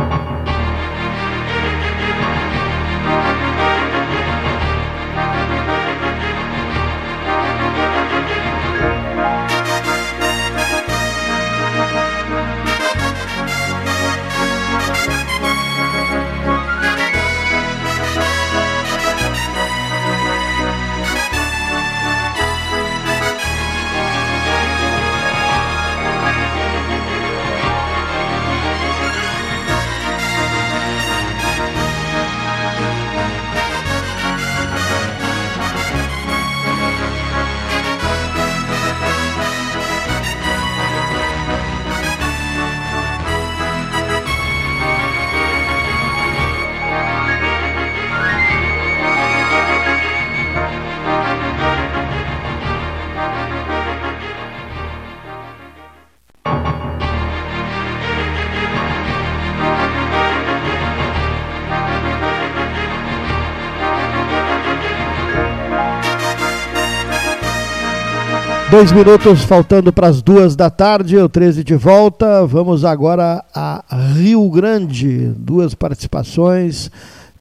[68.81, 72.47] Dois minutos faltando para as duas da tarde, o 13 de volta.
[72.47, 73.83] Vamos agora a
[74.15, 75.27] Rio Grande.
[75.37, 76.89] Duas participações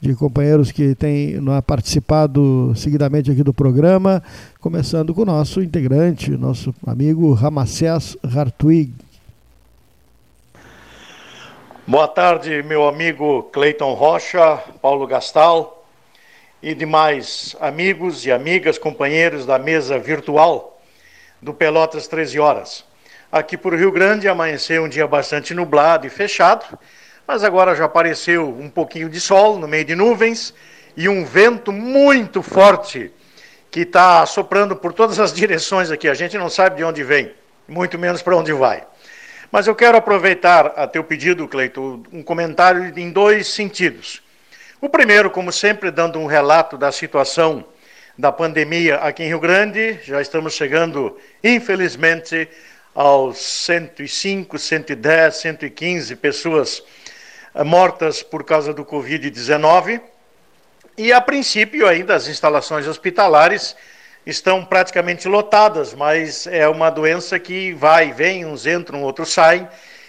[0.02, 4.22] de companheiros que têm participado seguidamente aqui do programa.
[4.60, 8.92] Começando com o nosso integrante, nosso amigo Ramacés Hartwig.
[11.86, 15.86] Boa tarde, meu amigo Cleiton Rocha, Paulo Gastal
[16.62, 20.76] e demais amigos e amigas, companheiros da mesa virtual
[21.40, 22.84] do Pelotas 13 horas.
[23.32, 26.78] Aqui por Rio Grande amanheceu um dia bastante nublado e fechado,
[27.26, 30.52] mas agora já apareceu um pouquinho de sol no meio de nuvens
[30.96, 33.12] e um vento muito forte
[33.70, 36.08] que está soprando por todas as direções aqui.
[36.08, 37.32] A gente não sabe de onde vem,
[37.68, 38.84] muito menos para onde vai.
[39.52, 44.22] Mas eu quero aproveitar a teu pedido, Cleito, um comentário em dois sentidos.
[44.80, 47.64] O primeiro, como sempre, dando um relato da situação
[48.20, 49.98] da pandemia aqui em Rio Grande.
[50.04, 52.46] Já estamos chegando, infelizmente,
[52.94, 56.82] aos 105, 110, 115 pessoas
[57.54, 60.02] eh, mortas por causa do Covid-19.
[60.98, 63.74] E, a princípio, ainda as instalações hospitalares
[64.26, 69.66] estão praticamente lotadas, mas é uma doença que vai e vem, uns entram, outros saem.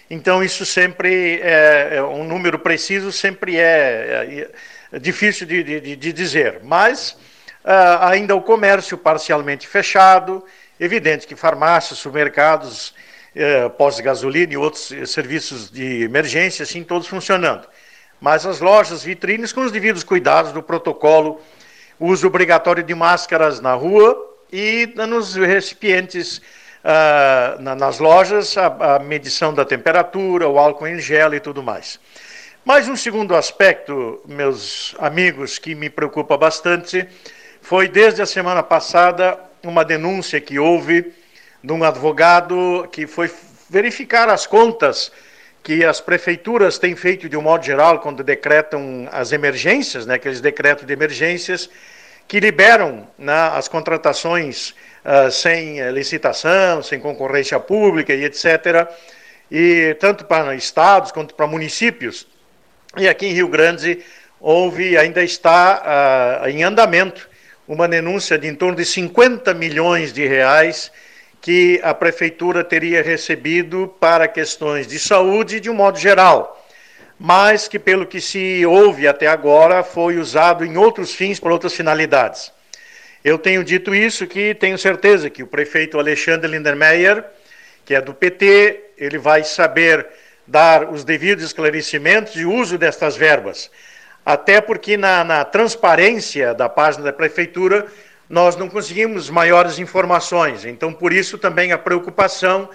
[0.09, 4.49] Então, isso sempre é, é um número preciso, sempre é,
[4.91, 6.59] é difícil de, de, de dizer.
[6.61, 7.15] Mas
[7.63, 10.43] Uh, ainda o comércio parcialmente fechado,
[10.79, 12.93] evidente que farmácias, supermercados,
[13.35, 17.67] uh, pós-gasolina e outros uh, serviços de emergência, assim, todos funcionando.
[18.19, 21.41] Mas as lojas, vitrines, com os devidos cuidados do protocolo,
[21.99, 24.15] uso obrigatório de máscaras na rua
[24.51, 26.41] e nos recipientes
[26.83, 31.63] uh, na, nas lojas a, a, medição da temperatura, o álcool em gel e tudo
[31.63, 31.99] mais.
[32.63, 37.07] Mas um segundo aspecto, meus amigos, que me preocupa bastante,
[37.71, 41.13] foi desde a semana passada uma denúncia que houve
[41.63, 43.31] de um advogado que foi
[43.69, 45.09] verificar as contas
[45.63, 50.41] que as prefeituras têm feito de um modo geral quando decretam as emergências, né, aqueles
[50.41, 51.69] decretos de emergências
[52.27, 54.71] que liberam né, as contratações
[55.05, 58.85] uh, sem eh, licitação, sem concorrência pública e etc.
[59.49, 62.27] E tanto para estados quanto para municípios.
[62.97, 64.03] E aqui em Rio Grande
[64.41, 67.30] houve, ainda está uh, em andamento,
[67.67, 70.91] uma denúncia de em torno de 50 milhões de reais
[71.41, 76.65] que a prefeitura teria recebido para questões de saúde de um modo geral,
[77.19, 81.73] mas que, pelo que se ouve até agora, foi usado em outros fins, por outras
[81.73, 82.51] finalidades.
[83.23, 87.23] Eu tenho dito isso que tenho certeza que o prefeito Alexandre Lindenmeyer,
[87.85, 90.07] que é do PT, ele vai saber
[90.45, 93.69] dar os devidos esclarecimentos e uso destas verbas.
[94.25, 97.87] Até porque na, na transparência da página da prefeitura
[98.29, 100.63] nós não conseguimos maiores informações.
[100.63, 102.69] Então, por isso também a preocupação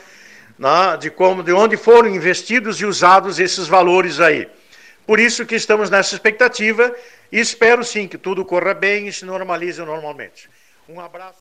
[0.59, 4.49] né, de como, de onde foram investidos e usados esses valores aí.
[5.07, 6.93] Por isso que estamos nessa expectativa
[7.31, 10.51] e espero sim que tudo corra bem e se normalize normalmente.
[10.89, 11.39] Um abraço.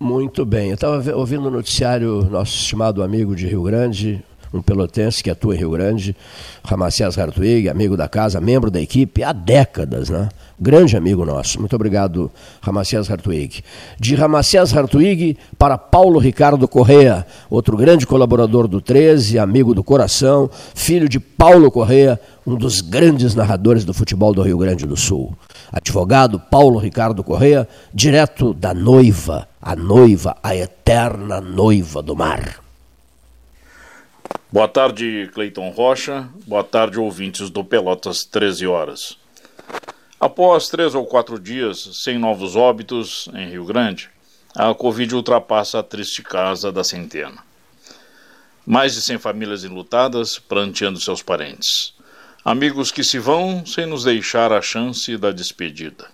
[0.00, 0.68] Muito bem.
[0.68, 5.54] Eu estava ouvindo o noticiário, nosso estimado amigo de Rio Grande, um pelotense que atua
[5.54, 6.16] em Rio Grande,
[6.64, 10.28] Ramacias Hartwig, amigo da casa, membro da equipe há décadas, né?
[10.60, 11.60] Grande amigo nosso.
[11.60, 12.30] Muito obrigado,
[12.60, 13.62] Ramacias Hartwig.
[13.98, 20.50] De Ramacias Hartwig para Paulo Ricardo Correa, outro grande colaborador do 13, amigo do coração,
[20.74, 25.32] filho de Paulo Correa, um dos grandes narradores do futebol do Rio Grande do Sul.
[25.70, 32.67] Advogado Paulo Ricardo Correa, direto da noiva, a noiva, a eterna noiva do mar.
[34.50, 36.26] Boa tarde, Cleiton Rocha.
[36.46, 39.18] Boa tarde, ouvintes do Pelotas 13 Horas.
[40.18, 44.08] Após três ou quatro dias sem novos óbitos em Rio Grande,
[44.56, 47.44] a Covid ultrapassa a triste casa da centena.
[48.64, 51.92] Mais de 100 famílias enlutadas pranteando seus parentes.
[52.42, 56.06] Amigos que se vão sem nos deixar a chance da despedida.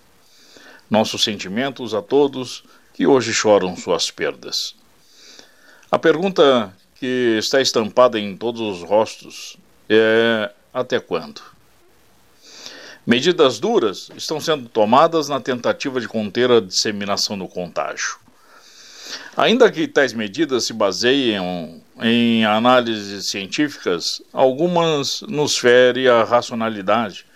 [0.90, 2.64] Nossos sentimentos a todos
[2.94, 4.74] que hoje choram suas perdas.
[5.88, 6.74] A pergunta
[7.04, 9.58] que está estampada em todos os rostos
[9.90, 11.42] é até quando?
[13.06, 18.16] Medidas duras estão sendo tomadas na tentativa de conter a disseminação do contágio.
[19.36, 27.26] Ainda que tais medidas se baseiam em análises científicas, algumas nos ferem a racionalidade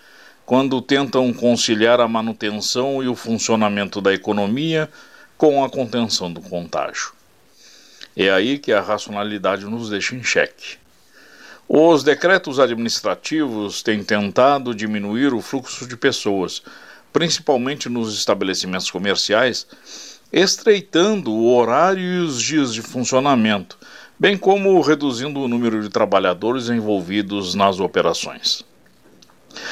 [0.47, 4.89] quando tentam conciliar a manutenção e o funcionamento da economia
[5.37, 7.18] com a contenção do contágio.
[8.21, 10.77] É aí que a racionalidade nos deixa em xeque.
[11.69, 16.61] Os decretos administrativos têm tentado diminuir o fluxo de pessoas,
[17.13, 19.65] principalmente nos estabelecimentos comerciais,
[20.33, 23.77] estreitando o horário e os dias de funcionamento,
[24.19, 28.65] bem como reduzindo o número de trabalhadores envolvidos nas operações.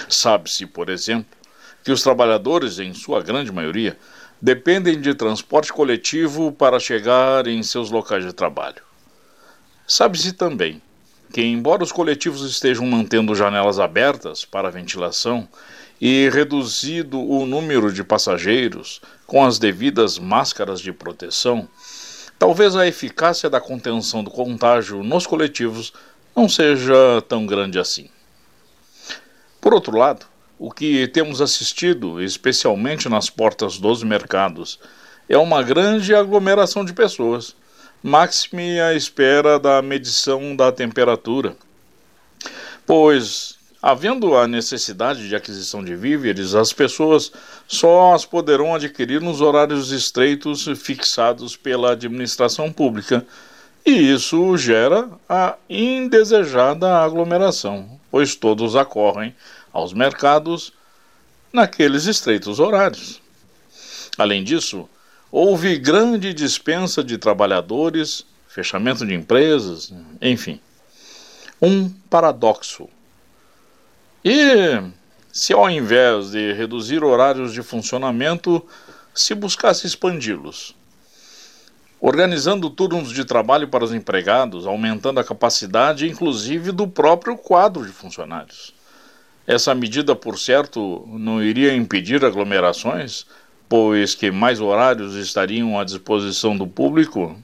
[0.08, 1.38] Sabe-se, por exemplo,
[1.84, 3.98] que os trabalhadores, em sua grande maioria,
[4.42, 8.82] dependem de transporte coletivo para chegar em seus locais de trabalho.
[9.88, 10.82] Sabe-se também
[11.32, 15.48] que, embora os coletivos estejam mantendo janelas abertas para ventilação
[16.00, 21.68] e reduzido o número de passageiros com as devidas máscaras de proteção,
[22.38, 25.92] talvez a eficácia da contenção do contágio nos coletivos
[26.36, 28.10] não seja tão grande assim.
[29.60, 30.26] Por outro lado,
[30.60, 34.80] o que temos assistido, especialmente nas portas dos mercados,
[35.30, 37.56] é uma grande aglomeração de pessoas,
[38.02, 41.56] máxime à espera da medição da temperatura.
[42.86, 47.32] Pois, havendo a necessidade de aquisição de víveres, as pessoas
[47.68, 53.26] só as poderão adquirir nos horários estreitos fixados pela administração pública,
[53.86, 59.34] e isso gera a indesejada aglomeração, pois todos acorrem
[59.78, 60.74] aos mercados
[61.54, 63.22] naqueles estreitos horários.
[64.18, 64.90] Além disso,
[65.32, 70.60] houve grande dispensa de trabalhadores, fechamento de empresas, enfim.
[71.62, 72.90] Um paradoxo.
[74.26, 74.82] E
[75.32, 78.66] se ao invés de reduzir horários de funcionamento,
[79.14, 80.76] se buscasse expandi-los,
[82.02, 87.92] organizando turnos de trabalho para os empregados, aumentando a capacidade, inclusive, do próprio quadro de
[87.92, 88.76] funcionários.
[89.48, 93.26] Essa medida, por certo, não iria impedir aglomerações,
[93.70, 97.42] pois que mais horários estariam à disposição do público,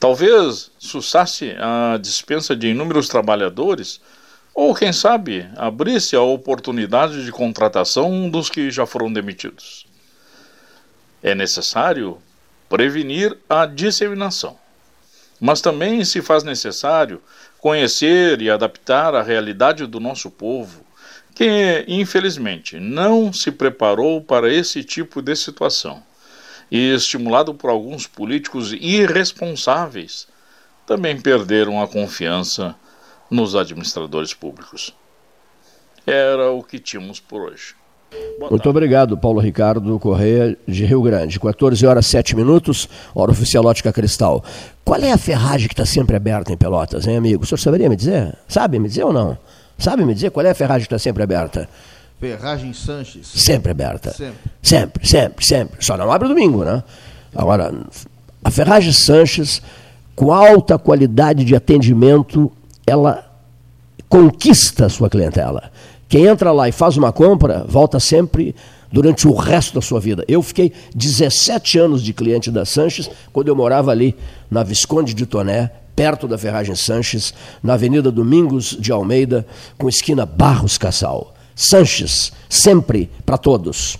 [0.00, 4.00] talvez sussasse a dispensa de inúmeros trabalhadores,
[4.52, 9.86] ou quem sabe abrisse a oportunidade de contratação dos que já foram demitidos.
[11.22, 12.18] É necessário
[12.68, 14.58] prevenir a disseminação,
[15.40, 17.22] mas também se faz necessário
[17.60, 20.84] conhecer e adaptar a realidade do nosso povo
[21.34, 26.02] que, infelizmente, não se preparou para esse tipo de situação
[26.70, 30.26] e, estimulado por alguns políticos irresponsáveis,
[30.86, 32.74] também perderam a confiança
[33.30, 34.94] nos administradores públicos.
[36.06, 37.74] Era o que tínhamos por hoje.
[38.10, 38.68] Boa Muito tarde.
[38.68, 41.38] obrigado, Paulo Ricardo Correia, de Rio Grande.
[41.38, 44.42] 14 horas 7 minutos, hora oficial ótica cristal.
[44.84, 47.44] Qual é a ferragem que está sempre aberta em Pelotas, hein, amigo?
[47.44, 48.36] O senhor saberia me dizer?
[48.48, 49.38] Sabe me dizer ou não?
[49.78, 51.68] Sabe me dizer qual é a ferragem que está sempre aberta?
[52.18, 53.28] Ferragem Sanches.
[53.28, 54.12] Sempre aberta.
[54.12, 54.50] Sempre.
[54.62, 55.84] Sempre, sempre, sempre.
[55.84, 56.82] Só não abre domingo, né?
[57.34, 57.72] Agora,
[58.44, 59.62] a Ferragem Sanches,
[60.14, 62.52] com alta qualidade de atendimento,
[62.86, 63.24] ela
[64.08, 65.70] conquista a sua clientela.
[66.10, 68.52] Quem entra lá e faz uma compra, volta sempre
[68.90, 70.24] durante o resto da sua vida.
[70.26, 74.16] Eu fiquei 17 anos de cliente da Sanches quando eu morava ali
[74.50, 77.32] na Visconde de Toné, perto da Ferragem Sanches,
[77.62, 79.46] na Avenida Domingos de Almeida,
[79.78, 81.32] com esquina Barros Cassal.
[81.54, 83.96] Sanches, sempre para todos.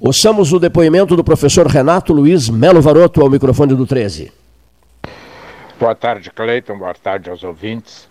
[0.00, 4.32] Ouçamos o depoimento do professor Renato Luiz Melo Varoto ao microfone do 13.
[5.78, 6.78] Boa tarde, Cleiton.
[6.78, 8.08] Boa tarde aos ouvintes.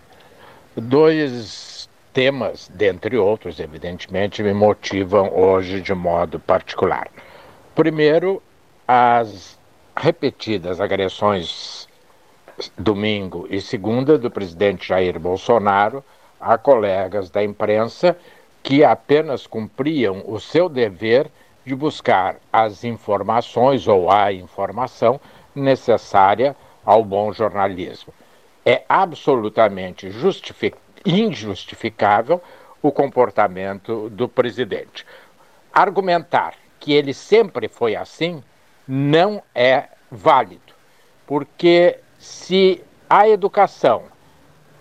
[0.76, 1.75] Dois
[2.16, 7.10] temas, dentre outros, evidentemente, me motivam hoje de modo particular.
[7.74, 8.42] Primeiro,
[8.88, 9.58] as
[9.94, 11.86] repetidas agressões
[12.78, 16.02] domingo e segunda do presidente Jair Bolsonaro
[16.40, 18.16] a colegas da imprensa
[18.62, 21.30] que apenas cumpriam o seu dever
[21.66, 25.20] de buscar as informações ou a informação
[25.54, 28.14] necessária ao bom jornalismo.
[28.64, 30.10] É absolutamente
[31.06, 32.42] injustificável
[32.82, 35.06] o comportamento do presidente.
[35.72, 38.42] Argumentar que ele sempre foi assim
[38.86, 40.74] não é válido,
[41.26, 44.04] porque se a educação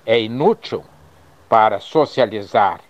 [0.06, 0.84] é inútil
[1.50, 2.82] para socializar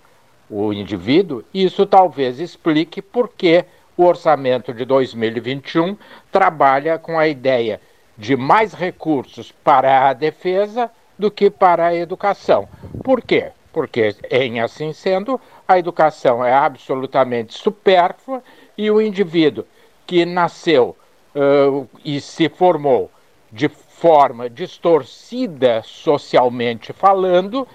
[0.49, 3.65] o indivíduo, isso talvez explique por que
[3.97, 5.97] o orçamento de 2021
[6.31, 7.79] trabalha com a ideia
[8.17, 12.67] de mais recursos para a defesa do que para a educação.
[13.03, 13.51] Por quê?
[13.71, 18.41] Porque, em assim sendo, a educação é absolutamente supérflua
[18.77, 19.65] e o indivíduo
[20.05, 20.95] que nasceu
[21.35, 23.11] uh, e se formou
[23.51, 27.67] de forma distorcida socialmente falando,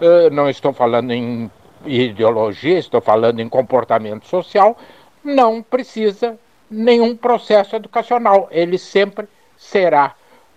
[0.00, 1.50] uh, não estou falando em
[1.84, 4.76] ideologia, estou falando em comportamento social,
[5.22, 6.38] não precisa
[6.70, 8.48] nenhum processo educacional.
[8.50, 10.14] Ele sempre será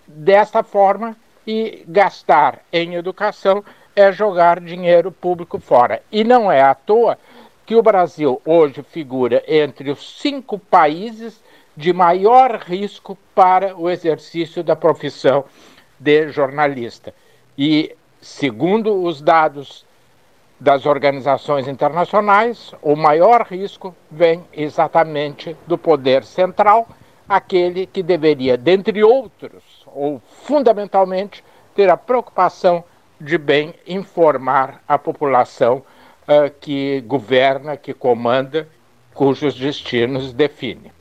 [0.07, 3.63] dessa forma e gastar em educação
[3.97, 6.03] é jogar dinheiro público fora.
[6.11, 7.17] E não é à toa
[7.65, 11.41] que o Brasil hoje figura entre os cinco países
[11.75, 15.45] de maior risco para o exercício da profissão
[15.99, 17.11] de jornalista.
[17.57, 19.83] E, segundo os dados
[20.59, 26.87] das organizações internacionais, o maior risco vem exatamente do poder central,
[27.27, 31.43] aquele que deveria, dentre outros, ou fundamentalmente,
[31.75, 32.83] ter a preocupação
[33.19, 35.83] de bem informar a população
[36.27, 38.67] uh, que governa, que comanda,
[39.13, 40.91] cujos destinos define.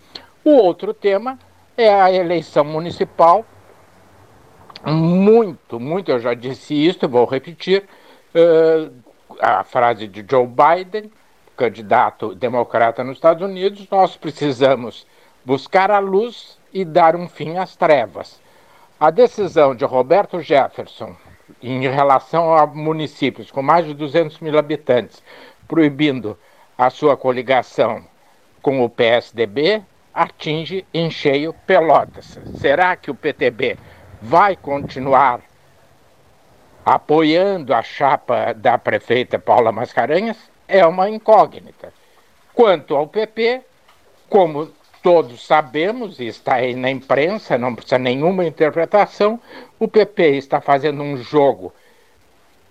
[0.45, 1.39] O outro tema
[1.77, 3.45] é a eleição municipal.
[4.85, 7.85] Muito, muito, eu já disse isso, vou repetir,
[8.35, 8.93] uh,
[9.41, 11.11] a frase de Joe Biden,
[11.57, 15.07] candidato democrata nos Estados Unidos, nós precisamos
[15.45, 18.41] buscar a luz e dar um fim às trevas.
[18.99, 21.17] A decisão de Roberto Jefferson
[21.62, 25.22] em relação a municípios com mais de 200 mil habitantes,
[25.66, 26.38] proibindo
[26.76, 28.05] a sua coligação
[28.62, 29.82] com o PSDB,
[30.12, 32.38] atinge em cheio Pelotas.
[32.59, 33.78] Será que o PTB
[34.20, 35.40] vai continuar
[36.84, 40.36] apoiando a chapa da prefeita Paula Mascarenhas?
[40.66, 41.92] É uma incógnita.
[42.55, 43.62] Quanto ao PP,
[44.28, 44.70] como
[45.07, 49.40] todos sabemos, e está aí na imprensa, não precisa nenhuma interpretação,
[49.78, 51.72] o PP está fazendo um jogo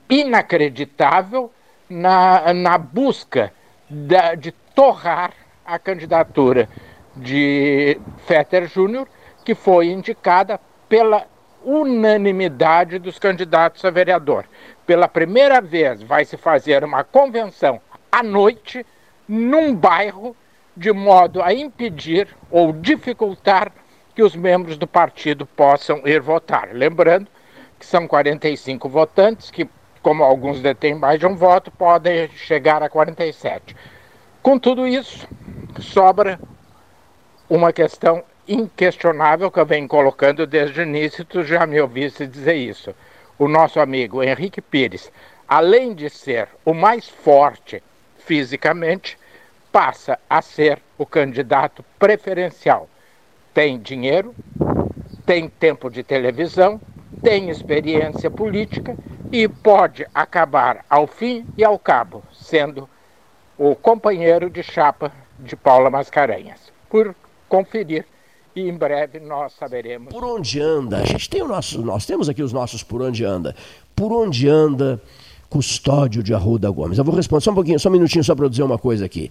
[0.09, 1.49] inacreditável
[1.89, 3.53] na, na busca
[3.89, 5.31] da, de torrar
[5.65, 6.67] a candidatura
[7.15, 9.07] de Fetter Júnior,
[9.45, 10.59] que foi indicada
[10.89, 11.25] pela
[11.63, 14.43] unanimidade dos candidatos a vereador.
[14.85, 17.79] Pela primeira vez vai se fazer uma convenção
[18.11, 18.85] à noite
[19.25, 20.35] num bairro
[20.75, 23.71] de modo a impedir ou dificultar
[24.13, 26.69] que os membros do partido possam ir votar.
[26.73, 27.27] Lembrando
[27.79, 29.69] que são 45 votantes que,
[30.01, 33.75] como alguns detêm mais de um voto, podem chegar a 47.
[34.41, 35.27] Com tudo isso,
[35.79, 36.39] sobra
[37.49, 42.55] uma questão inquestionável que eu venho colocando desde o início, tu já me ouviste dizer
[42.55, 42.93] isso.
[43.37, 45.11] O nosso amigo Henrique Pires,
[45.47, 47.83] além de ser o mais forte
[48.19, 49.17] fisicamente,
[49.75, 52.87] passa a ser o candidato preferencial.
[53.53, 54.33] Tem dinheiro,
[55.25, 56.79] tem tempo de televisão,
[57.21, 58.95] tem experiência política
[59.33, 62.87] e pode acabar, ao fim e ao cabo, sendo
[63.57, 66.71] o companheiro de chapa de Paula Mascarenhas.
[66.89, 67.13] Por
[67.49, 68.05] conferir
[68.55, 70.13] e em breve nós saberemos.
[70.13, 70.99] Por onde anda?
[70.99, 73.53] A gente tem o nosso, nós temos aqui os nossos por onde anda.
[73.93, 75.01] Por onde anda
[75.49, 76.97] Custódio de Arruda Gomes?
[76.97, 79.29] Eu vou responder só um pouquinho, só um minutinho só para dizer uma coisa aqui.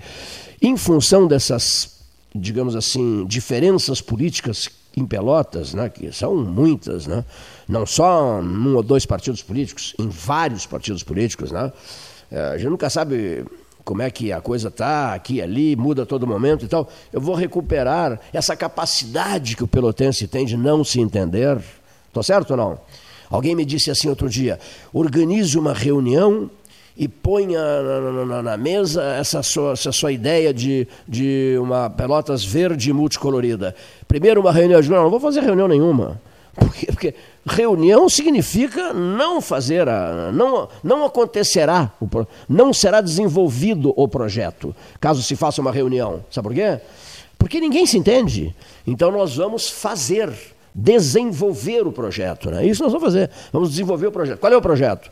[0.60, 1.98] Em função dessas,
[2.34, 7.24] digamos assim, diferenças políticas em Pelotas, né, que são muitas, né,
[7.68, 11.72] não só num ou dois partidos políticos, em vários partidos políticos, né,
[12.30, 13.44] é, a gente nunca sabe
[13.84, 16.88] como é que a coisa está aqui ali, muda a todo momento e tal.
[17.12, 21.60] Eu vou recuperar essa capacidade que o pelotense tem de não se entender.
[22.08, 22.78] Estou certo ou não?
[23.30, 24.58] Alguém me disse assim outro dia:
[24.92, 26.50] organize uma reunião
[26.96, 32.44] e ponha na, na, na mesa essa sua, essa sua ideia de, de uma Pelotas
[32.44, 33.74] verde multicolorida.
[34.06, 36.20] Primeiro uma reunião, eu não, não vou fazer reunião nenhuma.
[36.54, 37.14] Porque, porque
[37.44, 41.92] reunião significa não fazer, a, não, não acontecerá,
[42.48, 46.24] não será desenvolvido o projeto, caso se faça uma reunião.
[46.30, 46.80] Sabe por quê?
[47.36, 48.54] Porque ninguém se entende.
[48.86, 50.32] Então nós vamos fazer,
[50.74, 52.50] desenvolver o projeto.
[52.50, 52.66] Né?
[52.66, 53.30] Isso nós vamos fazer.
[53.52, 54.38] Vamos desenvolver o projeto.
[54.38, 55.10] Qual é o projeto?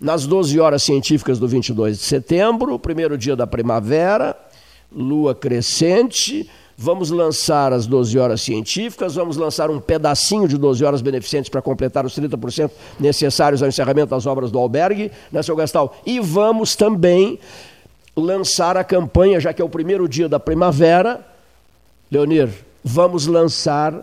[0.00, 4.36] Nas 12 horas científicas do 22 de setembro, primeiro dia da primavera,
[4.90, 11.02] lua crescente, Vamos lançar as 12 horas científicas, vamos lançar um pedacinho de 12 horas
[11.02, 15.94] beneficentes para completar os 30% necessários ao encerramento das obras do albergue, né, seu Gastal?
[16.04, 17.38] E vamos também
[18.16, 21.24] lançar a campanha, já que é o primeiro dia da primavera,
[22.10, 22.48] Leonir,
[22.82, 23.94] vamos lançar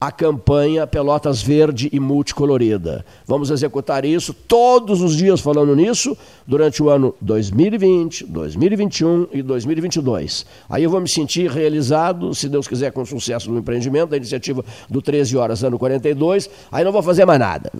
[0.00, 3.04] a campanha Pelotas Verde e Multicolorida.
[3.26, 6.16] Vamos executar isso todos os dias falando nisso
[6.46, 10.44] durante o ano 2020, 2021 e 2022.
[10.68, 14.16] Aí eu vou me sentir realizado, se Deus quiser, com o sucesso do empreendimento, da
[14.16, 16.50] iniciativa do 13 Horas, ano 42.
[16.70, 17.72] Aí não vou fazer mais nada.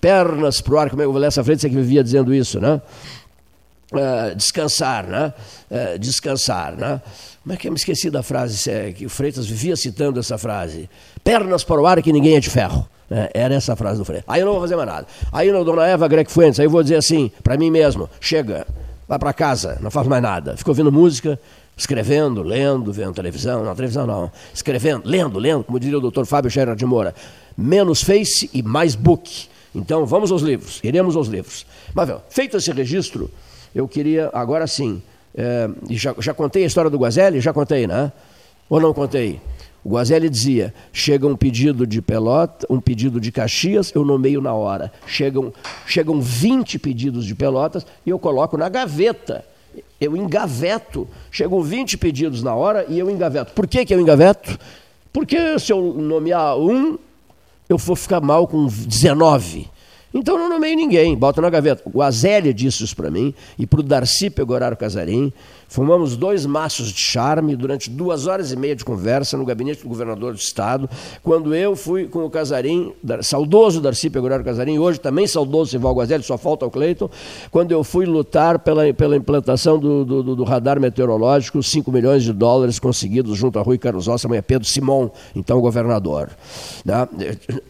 [0.00, 2.32] Pernas pro ar, como é que eu vou ler essa frente, você que vivia dizendo
[2.34, 2.80] isso, né?
[3.92, 5.32] Uh, descansar, né?
[5.70, 7.00] Uh, descansar, né?
[7.42, 10.88] Como é que eu me esqueci da frase que o Freitas vivia citando essa frase?
[11.24, 12.86] Pernas para o ar que ninguém é de ferro.
[13.10, 14.26] É, era essa a frase do Freitas.
[14.28, 15.06] Aí eu não vou fazer mais nada.
[15.32, 18.66] Aí na Dona Eva Greg Fuentes, aí eu vou dizer assim, para mim mesmo, chega,
[19.08, 20.56] vai para casa, não faço mais nada.
[20.56, 21.38] Fico ouvindo música,
[21.76, 26.50] escrevendo, lendo, vendo televisão, não, televisão não, escrevendo, lendo, lendo, como diria o doutor Fábio
[26.50, 27.14] Scherer de Moura,
[27.56, 29.48] menos face e mais book.
[29.74, 31.66] Então vamos aos livros, iremos aos livros.
[31.92, 33.30] Mas, feito esse registro,
[33.74, 35.02] eu queria, agora sim,
[35.34, 37.40] é, já, já contei a história do Guazelli?
[37.40, 38.12] Já contei, né?
[38.68, 39.40] Ou não contei?
[39.84, 44.54] O Guazelli dizia: chega um pedido de Pelota, um pedido de Caxias, eu nomeio na
[44.54, 44.90] hora.
[45.06, 45.52] Chegam,
[45.86, 49.44] chegam 20 pedidos de Pelotas e eu coloco na gaveta.
[50.00, 51.06] Eu engaveto.
[51.30, 53.52] Chegam 20 pedidos na hora e eu engaveto.
[53.52, 54.58] Por que, que eu engaveto?
[55.12, 56.98] Porque se eu nomear um,
[57.68, 59.68] eu vou ficar mal com 19.
[60.14, 61.82] Então não nomeio ninguém, bota na gaveta.
[61.92, 65.32] O Azélia disse isso para mim e para o Darcy Pegoraro Casarim.
[65.74, 69.88] Fumamos dois maços de charme durante duas horas e meia de conversa no gabinete do
[69.88, 70.88] governador do estado,
[71.20, 72.92] quando eu fui com o Casarim,
[73.22, 77.10] saudoso Darcy Pegoraro Casarim, hoje também saudoso Sival Guazelli, só falta o Cleiton,
[77.50, 82.32] quando eu fui lutar pela, pela implantação do, do, do, radar meteorológico, 5 milhões de
[82.32, 86.30] dólares conseguidos junto a Rui Carlos Ossa, amanhã Pedro Simon, então governador.
[86.84, 87.08] Né?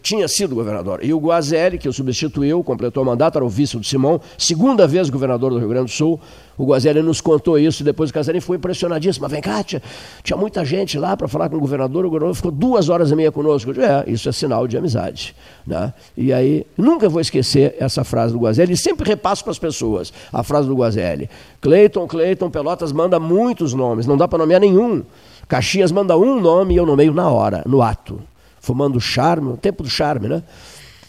[0.03, 0.99] Tinha sido governador.
[1.03, 1.93] E o Guazelli, que eu
[2.35, 5.85] substituiu, completou o mandato, era o vice do Simon, segunda vez governador do Rio Grande
[5.85, 6.19] do Sul,
[6.57, 9.23] o Guazelli nos contou isso e depois o Casarim ficou impressionadíssimo.
[9.23, 9.81] Mas vem cá, tinha,
[10.23, 13.15] tinha muita gente lá para falar com o governador, o governador ficou duas horas e
[13.15, 13.71] meia conosco.
[13.71, 15.35] Eu disse, é, isso é sinal de amizade.
[15.67, 15.93] Né?
[16.15, 20.13] E aí, nunca vou esquecer essa frase do Guazelli, e sempre repasso para as pessoas
[20.31, 21.29] a frase do Guazelli.
[21.59, 25.03] Cleiton, Cleiton, Pelotas manda muitos nomes, não dá para nomear nenhum.
[25.47, 28.19] Caxias manda um nome e eu nomeio na hora, no ato.
[28.59, 30.41] Fumando charme, o tempo do charme, né?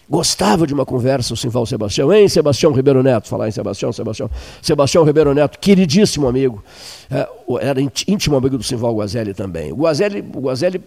[0.09, 3.27] Gostava de uma conversa o Simval Sebastião, hein, Sebastião Ribeiro Neto?
[3.27, 4.31] Falar em Sebastião, Sebastião.
[4.63, 6.63] Sebastião Ribeiro Neto, queridíssimo amigo.
[7.11, 7.29] É,
[7.61, 9.73] era íntimo amigo do Simval Guazelli também.
[9.73, 10.81] O Guazelli, o Guazelli,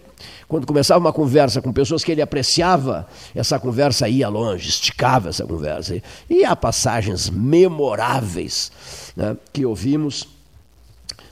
[0.48, 5.44] quando começava uma conversa com pessoas que ele apreciava, essa conversa ia longe, esticava essa
[5.44, 6.00] conversa.
[6.28, 8.72] E há passagens memoráveis
[9.14, 10.39] né, que ouvimos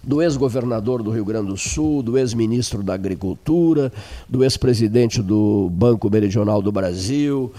[0.08, 3.92] do ex-governador do Rio Grande do Sul, do ex-ministro da Agricultura,
[4.26, 7.52] do ex-presidente do Banco Meridional do Brasil,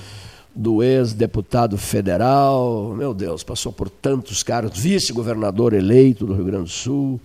[0.56, 6.70] do ex-deputado federal, meu Deus, passou por tantos caras, vice-governador eleito do Rio Grande do
[6.70, 7.22] Sul,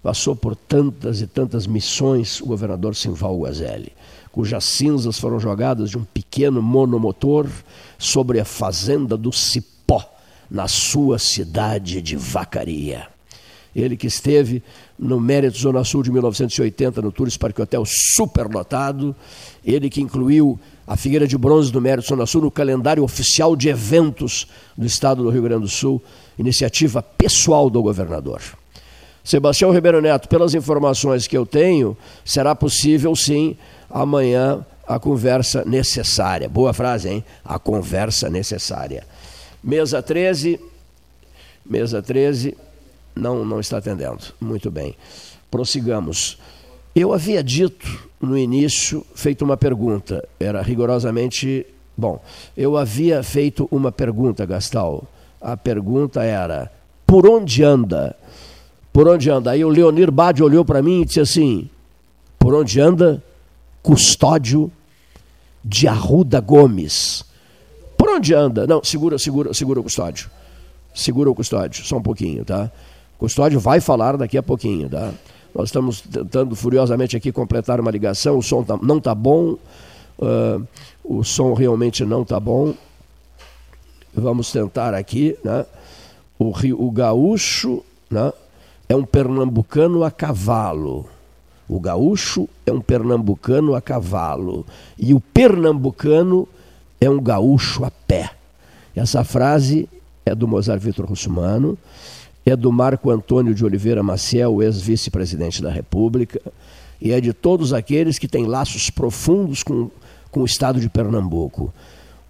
[0.00, 3.92] passou por tantas e tantas missões o governador Simval Guazelli,
[4.30, 7.48] cujas cinzas foram jogadas de um pequeno monomotor
[7.98, 10.08] sobre a fazenda do Cipó,
[10.48, 13.11] na sua cidade de Vacaria.
[13.74, 14.62] Ele que esteve
[14.98, 19.16] no Mérito Zona Sul de 1980, no Tours Parque Hotel superlotado,
[19.64, 23.68] ele que incluiu a Figueira de Bronze do Mérito Zona Sul no calendário oficial de
[23.68, 24.46] eventos
[24.76, 26.02] do Estado do Rio Grande do Sul,
[26.38, 28.42] iniciativa pessoal do governador.
[29.24, 33.56] Sebastião Ribeiro Neto, pelas informações que eu tenho, será possível sim
[33.88, 36.48] amanhã a conversa necessária.
[36.48, 37.24] Boa frase, hein?
[37.44, 39.04] A conversa necessária.
[39.62, 40.58] Mesa 13,
[41.64, 42.56] mesa 13,
[43.14, 44.22] não, não está atendendo.
[44.40, 44.96] Muito bem.
[45.50, 46.38] Prossigamos.
[46.94, 51.66] Eu havia dito no início, feito uma pergunta, era rigorosamente.
[51.96, 52.22] Bom,
[52.56, 55.04] eu havia feito uma pergunta, Gastal.
[55.40, 56.70] A pergunta era:
[57.06, 58.16] por onde anda?
[58.92, 59.50] Por onde anda?
[59.50, 61.68] Aí o Leonir Bade olhou para mim e disse assim:
[62.38, 63.22] por onde anda?
[63.82, 64.70] Custódio
[65.64, 67.24] de Arruda Gomes.
[67.96, 68.66] Por onde anda?
[68.66, 70.30] Não, segura, segura, segura o custódio.
[70.94, 72.70] Segura o custódio, só um pouquinho, tá?
[73.22, 75.12] Custódio vai falar daqui a pouquinho, tá?
[75.54, 79.56] Nós estamos tentando furiosamente aqui completar uma ligação, o som tá, não está bom,
[80.18, 80.66] uh,
[81.04, 82.74] o som realmente não está bom.
[84.12, 85.64] Vamos tentar aqui, né?
[86.36, 88.32] O, Rio, o gaúcho né?
[88.88, 91.06] é um pernambucano a cavalo.
[91.68, 94.66] O gaúcho é um pernambucano a cavalo.
[94.98, 96.48] E o pernambucano
[97.00, 98.32] é um gaúcho a pé.
[98.96, 99.88] Essa frase
[100.26, 101.78] é do Mozart Vitor Russumano
[102.44, 106.40] é do Marco Antônio de Oliveira Maciel, ex-vice-presidente da República,
[107.00, 109.90] e é de todos aqueles que têm laços profundos com,
[110.30, 111.72] com o estado de Pernambuco.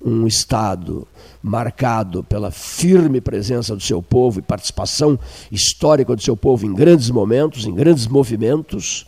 [0.04, 1.06] Um estado
[1.42, 5.18] marcado pela firme presença do seu povo e participação
[5.50, 9.06] histórica do seu povo em grandes momentos, em grandes movimentos,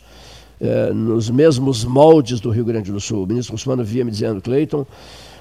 [0.59, 3.23] eh, nos mesmos moldes do Rio Grande do Sul.
[3.23, 4.85] O ministro Russmano via me dizendo, Cleiton,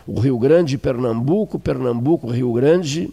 [0.07, 3.13] o Rio Grande Pernambuco, Pernambuco, Rio Grande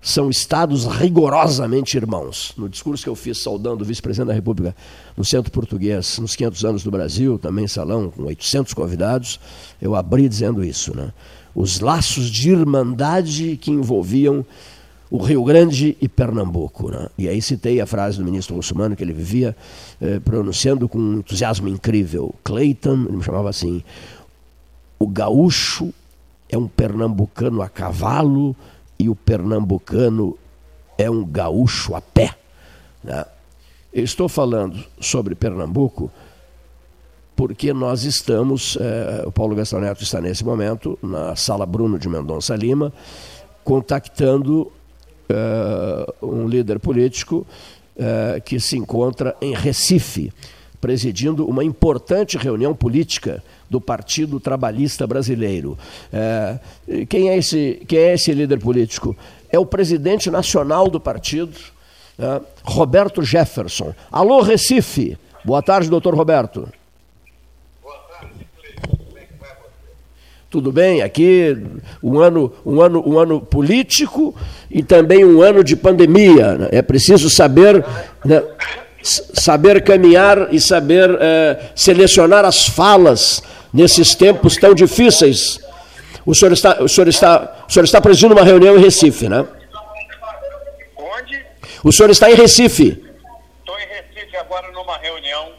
[0.00, 2.52] são estados rigorosamente irmãos.
[2.56, 4.74] No discurso que eu fiz saudando o vice-presidente da República
[5.16, 9.40] no Centro Português, nos 500 anos do Brasil, também salão com 800 convidados,
[9.82, 10.96] eu abri dizendo isso.
[10.96, 11.12] Né?
[11.54, 14.46] Os laços de irmandade que envolviam
[15.10, 16.90] o Rio Grande e Pernambuco.
[16.90, 17.08] Né?
[17.16, 19.56] E aí citei a frase do ministro muçulmano que ele vivia
[20.00, 22.34] eh, pronunciando com um entusiasmo incrível.
[22.44, 23.82] Clayton, ele me chamava assim,
[24.98, 25.92] o gaúcho
[26.48, 28.54] é um pernambucano a cavalo
[28.98, 30.36] e o pernambucano
[30.96, 32.34] é um gaúcho a pé.
[33.02, 33.24] Né?
[33.92, 36.10] Estou falando sobre Pernambuco
[37.38, 42.08] porque nós estamos, é, o Paulo Gastão Neto está nesse momento na Sala Bruno de
[42.08, 42.92] Mendonça Lima,
[43.62, 44.72] contactando
[45.28, 47.46] é, um líder político
[47.96, 50.32] é, que se encontra em Recife,
[50.80, 55.76] presidindo uma importante reunião política do Partido Trabalhista Brasileiro.
[56.12, 56.58] É,
[57.08, 59.16] quem, é esse, quem é esse líder político?
[59.50, 61.56] É o presidente nacional do partido,
[62.18, 63.94] é, Roberto Jefferson.
[64.10, 65.18] Alô, Recife.
[65.44, 66.68] Boa tarde, doutor Roberto.
[67.82, 68.46] Boa tarde,
[70.50, 71.02] tudo bem?
[71.02, 71.56] Aqui
[72.02, 74.34] um ano, um ano, um ano político
[74.70, 76.54] e também um ano de pandemia.
[76.54, 76.68] Né?
[76.72, 77.84] É preciso saber,
[78.24, 78.42] né,
[79.02, 83.42] saber caminhar e saber é, selecionar as falas
[83.72, 85.60] nesses tempos tão difíceis.
[86.26, 89.46] O senhor está, o senhor está, o senhor está presidindo uma reunião em Recife, né?
[90.96, 91.46] Onde?
[91.82, 93.02] O senhor está em Recife.
[93.60, 95.52] Estou em Recife agora numa reunião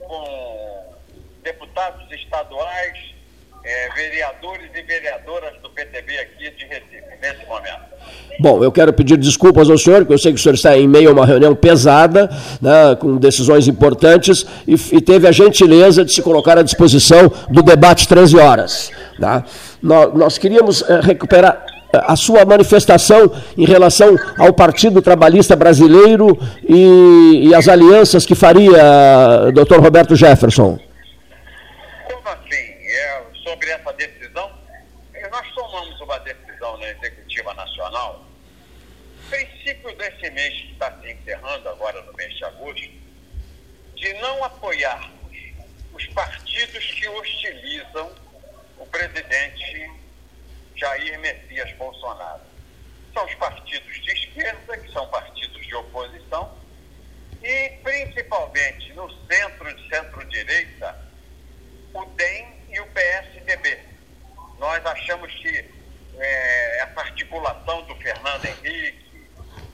[0.00, 0.96] com
[1.42, 3.14] deputados estaduais,
[3.62, 7.99] é, vereadores e vereadoras do PTB aqui de Recife, nesse momento.
[8.40, 10.88] Bom, eu quero pedir desculpas ao senhor, porque eu sei que o senhor está em
[10.88, 16.14] meio a uma reunião pesada, né, com decisões importantes, e, e, teve a gentileza de
[16.14, 18.90] se colocar à disposição do debate 13 horas.
[19.20, 19.44] Tá?
[19.82, 26.38] Nós, nós queríamos é, recuperar eh, a sua manifestação em relação ao Partido Trabalhista Brasileiro
[26.66, 30.78] e, e as alianças que faria doutor Roberto Jefferson.
[32.10, 32.56] Como assim?
[32.56, 34.50] É, sobre essa decisão,
[35.30, 38.29] nós tomamos uma decisão na Executiva Nacional
[39.30, 42.90] princípio desse mês que está se encerrando agora no mês de agosto,
[43.94, 45.38] de não apoiarmos
[45.94, 48.12] os partidos que hostilizam
[48.76, 49.90] o presidente
[50.74, 52.42] Jair Messias Bolsonaro.
[53.14, 56.58] São os partidos de esquerda, que são partidos de oposição,
[57.42, 60.98] e principalmente no centro de centro-direita,
[61.94, 63.78] o DEM e o PSDB.
[64.58, 65.64] Nós achamos que
[66.18, 69.09] é, essa articulação do Fernando Henrique,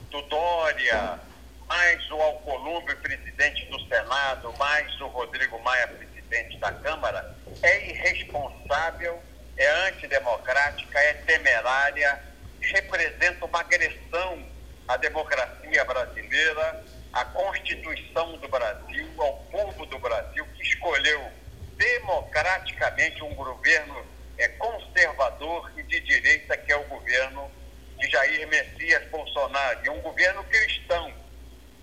[0.09, 1.19] do Dória,
[1.67, 9.21] mais o Alcolumbre, presidente do Senado, mais o Rodrigo Maia, presidente da Câmara, é irresponsável,
[9.57, 12.19] é antidemocrática, é temerária,
[12.61, 14.45] representa uma agressão
[14.87, 21.31] à democracia brasileira, à Constituição do Brasil, ao povo do Brasil, que escolheu
[21.75, 24.05] democraticamente um governo
[24.37, 27.51] é, conservador e de direita, que é o governo
[27.97, 31.11] de Jair Messias Bolsonaro, e um governo cristão,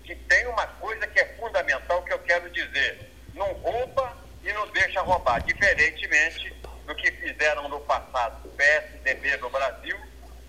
[0.03, 4.67] que tem uma coisa que é fundamental que eu quero dizer: não rouba e não
[4.69, 6.53] deixa roubar, diferentemente
[6.85, 9.97] do que fizeram no passado o PSDB no Brasil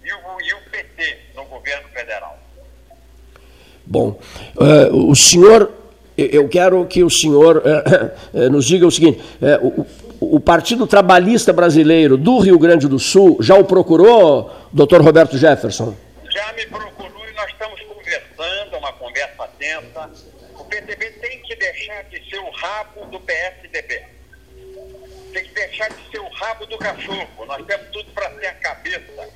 [0.04, 2.38] e o, e o PT no governo federal.
[3.84, 4.20] Bom,
[4.56, 5.72] uh, o senhor,
[6.16, 9.22] eu quero que o senhor uh, uh, nos diga o seguinte:
[9.62, 9.86] o,
[10.20, 15.96] o, Partido Trabalhista Brasileiro do Rio Grande do Sul já o procurou, doutor Roberto Jefferson?
[16.30, 20.10] Já me procurou e nós estamos conversando, uma conversa tensa.
[20.58, 24.02] O PTB tem que deixar de ser o rabo do PSDB.
[25.32, 27.46] Tem que deixar de ser o rabo do cachorro.
[27.46, 29.28] Nós temos tudo para ser a cabeça.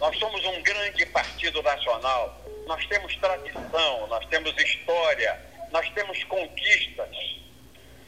[0.00, 5.38] Nós somos um grande partido nacional nós temos tradição, nós temos história,
[5.70, 7.43] nós temos conquistas.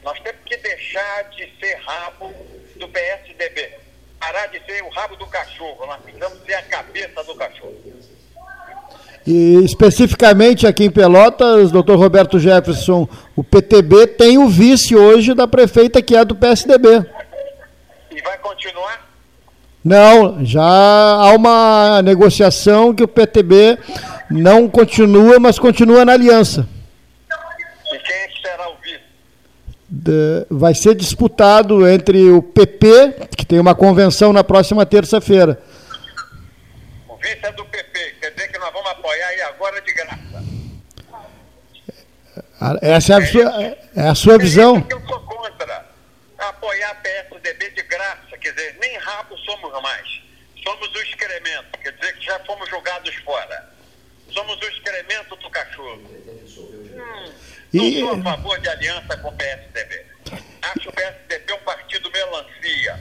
[0.03, 2.33] Nós temos que deixar de ser rabo
[2.75, 3.71] do PSDB.
[4.19, 5.85] Parar de ser o rabo do cachorro.
[5.85, 7.75] Nós precisamos ser a cabeça do cachorro.
[9.27, 15.45] E especificamente aqui em Pelotas, doutor Roberto Jefferson, o PTB tem o vice hoje da
[15.45, 17.05] prefeita que é do PSDB.
[18.09, 19.05] E vai continuar?
[19.83, 23.77] Não, já há uma negociação que o PTB
[24.29, 26.67] não continua, mas continua na aliança.
[27.93, 28.95] E quem é será o vice?
[28.95, 29.01] De,
[30.49, 35.61] vai ser disputado entre o PP, que tem uma convenção na próxima terça-feira.
[37.07, 40.43] O vice é do PP, quer dizer que nós vamos apoiar aí agora de graça.
[42.81, 43.61] Essa é a, é sua,
[43.95, 44.85] é a sua visão?
[44.89, 45.85] eu sou contra
[46.37, 50.21] apoiar a PSDB de graça, quer dizer, nem rabo somos mais.
[50.63, 53.69] Somos o excremento, quer dizer que já fomos jogados fora.
[54.31, 56.01] Somos o excremento do cachorro.
[57.73, 60.05] Hum, não sou a favor de aliança com o PSDB.
[60.61, 62.99] Acho o PSDB um partido melancia,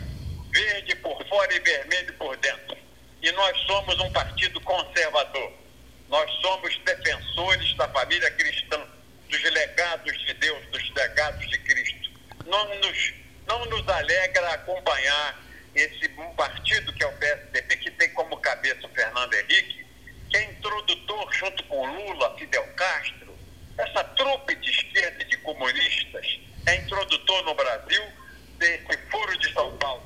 [0.50, 2.76] verde por fora e vermelho por dentro.
[3.22, 5.52] E nós somos um partido conservador.
[6.08, 8.80] Nós somos defensores da família cristã,
[9.28, 12.10] dos legados de Deus, dos legados de Cristo.
[12.46, 13.14] Não nos,
[13.46, 15.42] não nos alegra acompanhar
[15.74, 19.84] esse um partido que é o PSDB, que tem como cabeça o Fernando Henrique,
[20.30, 23.36] que é introdutor, junto com Lula, Fidel Castro,
[23.78, 28.02] essa trupe de esquerda e de comunistas, é introdutor no Brasil
[28.58, 30.02] desse furo de São Paulo,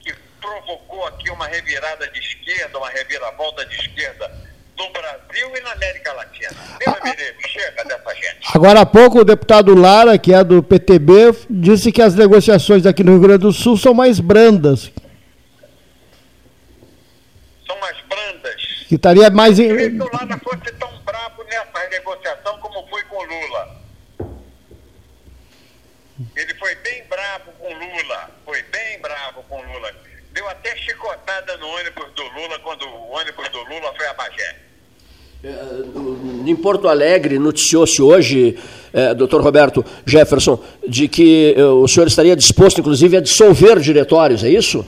[0.00, 1.06] que provocou
[1.72, 4.30] revirada de esquerda, uma reviravolta de esquerda
[4.76, 6.50] no Brasil e na América Latina.
[6.78, 8.48] Deus me livre, chega dessa gente.
[8.54, 13.02] Agora há pouco o deputado Lara, que é do PTB, disse que as negociações aqui
[13.02, 14.90] no Rio Grande do Sul são mais brandas.
[17.66, 19.58] São mais brandas que estaria mais.
[19.58, 23.82] Eu queria que o Lula fosse tão bravo nessa negociação como foi com o Lula.
[26.36, 28.30] Ele foi bem bravo com o Lula.
[28.44, 29.92] Foi bem bravo com o Lula.
[30.42, 34.56] Deu até chicotada no ônibus do Lula quando o ônibus do Lula foi a Bagé.
[35.44, 38.58] É, em Porto Alegre, noticiou-se hoje,
[38.92, 44.42] é, doutor Roberto Jefferson, de que é, o senhor estaria disposto, inclusive, a dissolver diretórios,
[44.42, 44.84] é isso?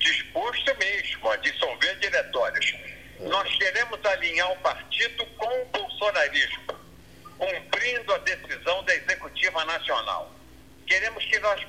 [0.00, 2.74] Disposto mesmo a dissolver diretórios.
[3.20, 6.62] Nós queremos alinhar o partido com o bolsonarismo,
[7.38, 10.34] cumprindo a decisão da Executiva Nacional.
[10.84, 11.60] Queremos que nós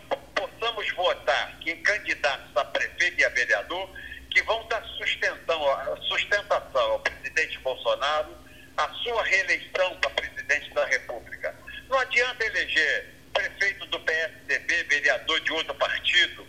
[0.47, 3.89] possamos votar em candidatos a prefeito e a vereador
[4.29, 5.61] que vão dar sustentação,
[6.73, 8.35] ao presidente Bolsonaro,
[8.77, 11.53] a sua reeleição para presidente da República.
[11.89, 16.47] Não adianta eleger prefeito do PSDB, vereador de outro partido,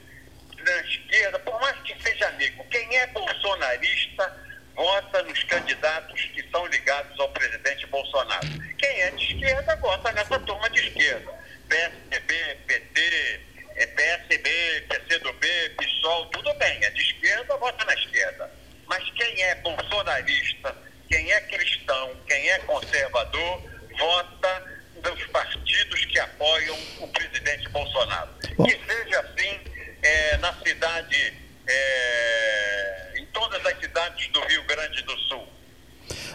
[0.65, 6.65] da esquerda, por mais que seja amigo, quem é bolsonarista vota nos candidatos que são
[6.67, 8.47] ligados ao presidente Bolsonaro.
[8.79, 11.33] Quem é de esquerda vota nessa turma de esquerda.
[11.69, 13.41] PSDB, PT,
[13.75, 15.47] PSB, PCdoB,
[15.77, 18.51] PSOL, tudo bem, é de esquerda, vota na esquerda.
[18.87, 20.77] Mas quem é bolsonarista,
[21.09, 23.63] quem é cristão, quem é conservador,
[23.99, 28.31] vota nos partidos que apoiam o presidente Bolsonaro.
[28.41, 29.61] Que seja assim
[30.03, 31.35] é, na cidade,
[31.67, 35.52] é, em todas as cidades do Rio Grande do Sul.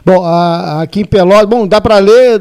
[0.08, 0.26] Bom,
[0.82, 2.40] aqui em Pelotas, bom, dá para ler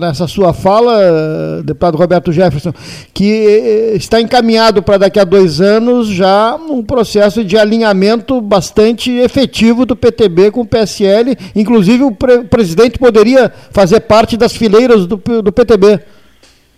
[0.00, 2.72] nessa sua fala, deputado Roberto Jefferson,
[3.12, 9.10] que eh, está encaminhado para daqui a dois anos já um processo de alinhamento bastante
[9.18, 15.06] efetivo do PTB com o PSL, inclusive o pre presidente poderia fazer parte das fileiras
[15.06, 16.00] do, do PTB.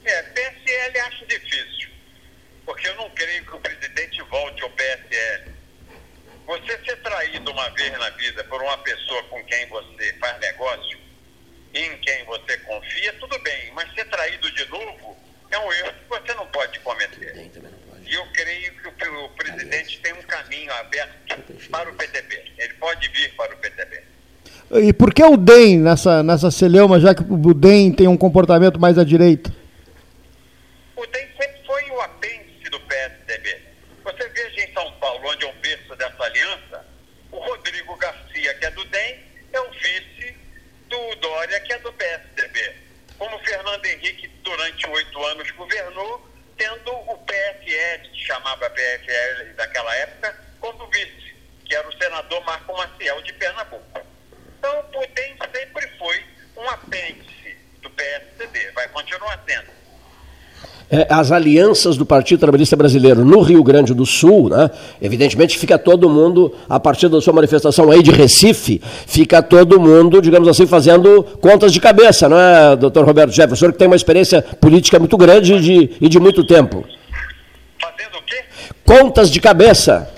[0.04, 1.88] É, PSL acho difícil,
[2.66, 5.54] porque eu não creio que o presidente volte ao PSL.
[6.48, 6.78] Você
[7.56, 10.98] uma vez na vida por uma pessoa com quem você faz negócio,
[11.72, 15.16] em quem você confia, tudo bem, mas ser traído de novo
[15.50, 17.50] é um erro que você não pode cometer.
[18.06, 21.36] E eu creio que o, o presidente tem um caminho aberto
[21.70, 22.42] para o PTB.
[22.58, 24.02] Ele pode vir para o PTB.
[24.72, 28.78] E por que o DEM nessa, nessa celeuma, já que o DEM tem um comportamento
[28.78, 29.50] mais à direita?
[61.08, 64.70] É, as alianças do Partido Trabalhista Brasileiro no Rio Grande do Sul, né?
[65.00, 70.20] evidentemente fica todo mundo, a partir da sua manifestação aí de Recife, fica todo mundo,
[70.20, 74.42] digamos assim, fazendo contas de cabeça, não é, doutor Roberto Jefferson, que tem uma experiência
[74.42, 76.84] política muito grande de, e de muito tempo.
[77.80, 78.44] Fazendo o quê?
[78.84, 80.15] Contas de cabeça.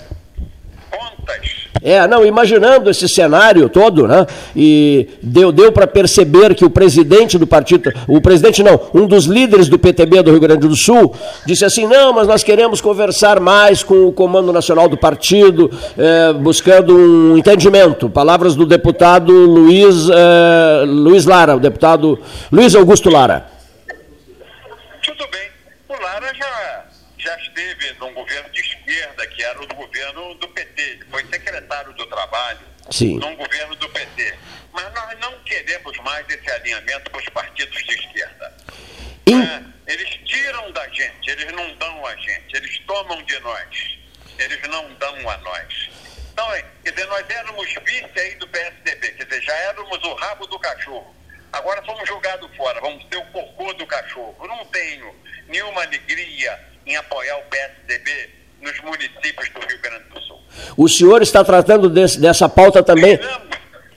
[1.83, 4.27] É, não, imaginando esse cenário todo, né?
[4.55, 9.25] E deu, deu para perceber que o presidente do partido, o presidente não, um dos
[9.25, 11.15] líderes do PTB do Rio Grande do Sul,
[11.47, 16.33] disse assim: não, mas nós queremos conversar mais com o Comando Nacional do partido, é,
[16.33, 18.09] buscando um entendimento.
[18.11, 22.19] Palavras do deputado Luiz, é, Luiz Lara, o deputado
[22.51, 23.47] Luiz Augusto Lara.
[25.03, 25.49] Tudo bem.
[25.89, 26.85] O Lara já,
[27.19, 31.23] já esteve num governo de esquerda, que era o do governo do PT, foi
[31.59, 32.61] secretário do Trabalho
[32.91, 33.19] Sim.
[33.19, 34.35] num governo do PT.
[34.73, 38.57] Mas nós não queremos mais esse alinhamento com os partidos de esquerda.
[39.27, 43.99] É, eles tiram da gente, eles não dão a gente, eles tomam de nós,
[44.39, 45.91] eles não dão a nós.
[46.33, 50.15] Então, é, quer dizer, nós éramos vice aí do PSDB, quer dizer, já éramos o
[50.15, 51.15] rabo do cachorro.
[51.53, 54.37] Agora fomos jogados fora, vamos ter o cocô do cachorro.
[54.41, 55.15] Eu não tenho
[55.49, 60.41] nenhuma alegria em apoiar o PSDB nos municípios do Rio Grande do Sul.
[60.77, 63.19] O senhor está tratando desse, dessa pauta também.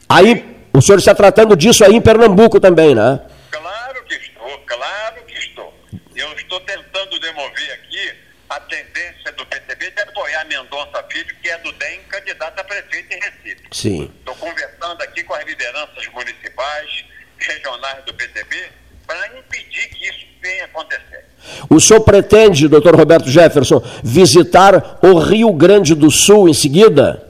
[0.07, 3.19] Aí, o senhor está tratando disso aí em Pernambuco também, né?
[3.49, 5.73] Claro que estou, claro que estou.
[6.15, 8.13] Eu estou tentando demover aqui
[8.49, 13.13] a tendência do PTB de apoiar Mendonça Filho, que é do DEM, candidato a prefeito
[13.13, 13.63] em Recife.
[13.71, 14.13] Sim.
[14.19, 17.05] Estou conversando aqui com as lideranças municipais,
[17.37, 18.69] regionais do PTB,
[19.11, 21.25] para impedir que isso venha acontecer.
[21.69, 27.21] O senhor pretende, doutor Roberto Jefferson, visitar o Rio Grande do Sul em seguida?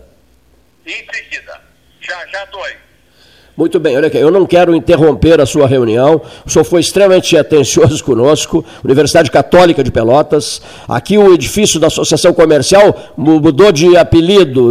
[0.85, 1.59] Em seguida.
[2.01, 2.75] Já, já aí.
[3.57, 6.21] Muito bem, olha aqui, eu não quero interromper a sua reunião.
[6.45, 10.61] O senhor foi extremamente atencioso conosco, Universidade Católica de Pelotas.
[10.87, 14.69] Aqui o edifício da Associação Comercial mudou de apelido,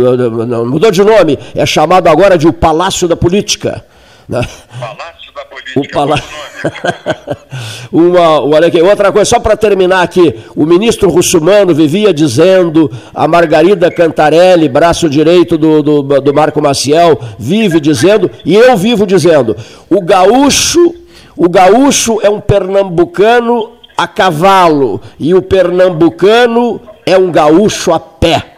[0.66, 3.84] mudou de nome, é chamado agora de o Palácio da Política.
[4.28, 4.40] Né?
[4.78, 5.80] Palácio da Política.
[5.80, 6.24] O palácio.
[7.92, 13.26] Uma, olha aqui, outra coisa, só para terminar aqui, o ministro Russumano vivia dizendo, a
[13.26, 19.56] Margarida Cantarelli, braço direito do, do, do Marco Maciel, vive dizendo, e eu vivo dizendo,
[19.88, 20.94] o gaúcho,
[21.36, 28.54] o gaúcho é um pernambucano a cavalo, e o pernambucano é um gaúcho a pé.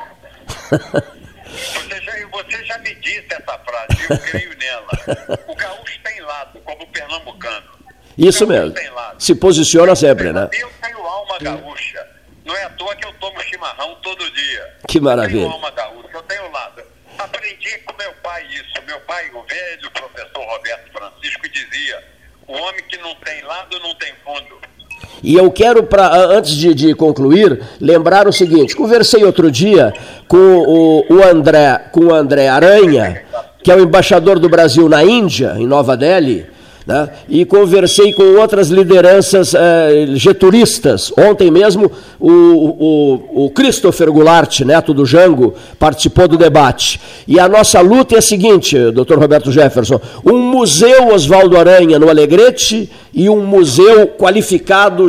[0.71, 5.39] Você já, você já me disse essa frase, eu creio nela.
[5.49, 6.02] O gaúcho
[6.43, 7.67] lado, como pernambucano.
[8.19, 8.75] Isso mesmo.
[9.19, 10.49] Se posiciona sempre, né?
[10.53, 12.07] Eu tenho alma gaúcha.
[12.45, 14.77] Não é à toa que eu tomo chimarrão todo dia.
[14.89, 15.43] Que maravilha.
[15.43, 16.83] Eu tenho alma gaúcha, eu tenho lado.
[17.19, 18.83] Aprendi com meu pai isso.
[18.87, 22.05] Meu pai, o velho professor Roberto Francisco, dizia:
[22.47, 24.61] o homem que não tem lado não tem fundo.
[25.23, 29.93] E eu quero, pra, antes de, de, concluir, lembrar o seguinte: conversei outro dia
[30.27, 33.25] com o, o, André, com o André Aranha,
[33.63, 36.47] que é o embaixador do Brasil na Índia, em Nova Delhi,
[36.87, 37.09] né?
[37.29, 41.13] e conversei com outras lideranças eh, geturistas.
[41.17, 47.01] Ontem mesmo, o, o, o Christopher Goulart, neto do Jango, participou do debate.
[47.27, 52.09] E a nossa luta é a seguinte, doutor Roberto Jefferson: um museu Oswaldo Aranha no
[52.09, 55.07] Alegrete e um museu qualificado,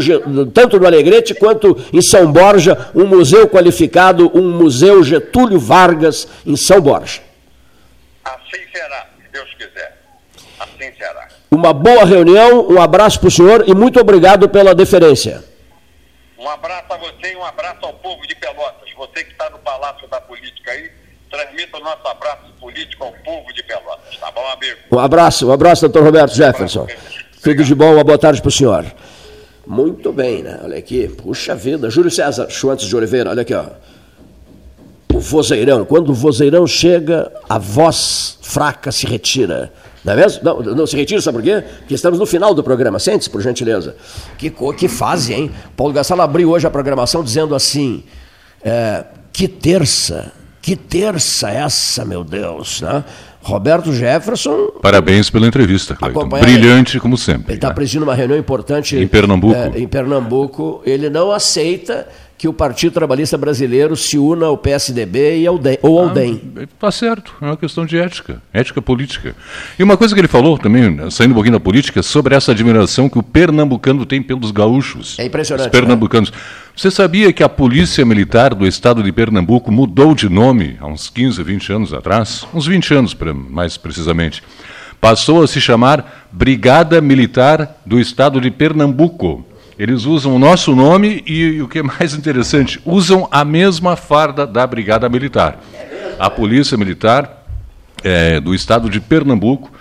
[0.54, 6.56] tanto no Alegrete quanto em São Borja, um museu qualificado, um museu Getúlio Vargas em
[6.56, 7.33] São Borja.
[8.24, 10.04] Assim será, se Deus quiser.
[11.52, 15.44] Uma boa reunião, um abraço para o senhor e muito obrigado pela deferência.
[16.38, 18.90] Um abraço a você e um abraço ao povo de Pelotas.
[18.98, 20.92] Você que está no Palácio da Política aí,
[21.30, 24.18] transmita o nosso abraço político ao povo de Pelotas.
[24.18, 24.80] Tá bom, amigo?
[24.92, 26.88] Um abraço, um abraço, doutor Roberto Jefferson.
[27.42, 28.86] Tudo de bom, uma boa tarde para o senhor.
[29.66, 30.60] Muito bem, né?
[30.64, 31.90] Olha aqui, puxa vida.
[31.90, 33.66] Júlio César Schwantes de Oliveira, olha aqui, ó.
[35.14, 35.86] O vozeirão.
[35.86, 39.72] Quando o vozeirão chega, a voz fraca se retira.
[40.04, 40.44] Não é mesmo?
[40.44, 41.64] Não, não se retira, sabe por quê?
[41.80, 43.00] Porque estamos no final do programa.
[43.00, 43.96] Sente-se, por gentileza.
[44.38, 45.52] Que, que fase, hein?
[45.78, 48.04] Paulo Gastal abriu hoje a programação dizendo assim:
[48.64, 50.32] é, que terça,
[50.62, 53.04] que terça essa, meu Deus, né?
[53.44, 54.68] Roberto Jefferson.
[54.82, 56.30] Parabéns pela entrevista, Cleiton.
[56.30, 57.52] Brilhante, como sempre.
[57.52, 57.74] Ele está né?
[57.74, 58.96] presidindo uma reunião importante.
[58.96, 59.54] Em Pernambuco.
[59.54, 60.82] É, em Pernambuco.
[60.86, 62.08] Ele não aceita
[62.44, 66.14] que o Partido Trabalhista Brasileiro se una ao PSDB e ao DEM, ou ao ah,
[66.14, 66.42] DEM.
[66.58, 69.34] Está certo, é uma questão de ética, ética política.
[69.80, 73.08] E uma coisa que ele falou também, saindo um pouquinho da política, sobre essa admiração
[73.08, 75.18] que o pernambucano tem pelos gaúchos.
[75.20, 75.68] É impressionante.
[75.68, 76.32] Os pernambucanos.
[76.32, 76.38] Né?
[76.76, 81.10] Você sabia que a Polícia Militar do Estado de Pernambuco mudou de nome há uns
[81.10, 82.46] 15, 20 anos atrás?
[82.54, 83.18] Uns 20 anos,
[83.50, 84.44] mais precisamente.
[85.00, 89.46] Passou a se chamar Brigada Militar do Estado de Pernambuco.
[89.78, 93.96] Eles usam o nosso nome e, e, o que é mais interessante, usam a mesma
[93.96, 95.60] farda da Brigada Militar.
[96.20, 97.46] A Polícia Militar
[98.04, 99.72] é, do Estado de Pernambuco,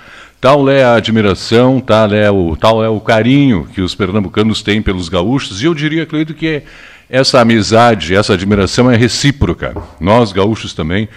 [0.40, 4.81] tal é a admiração, tal é, o, tal é o carinho que os pernambucanos têm
[4.81, 6.62] pelos gaúchos, e eu diria, acredito que
[7.09, 9.77] essa amizade, essa admiração é recíproca.
[10.01, 11.09] Nós, gaúchos, também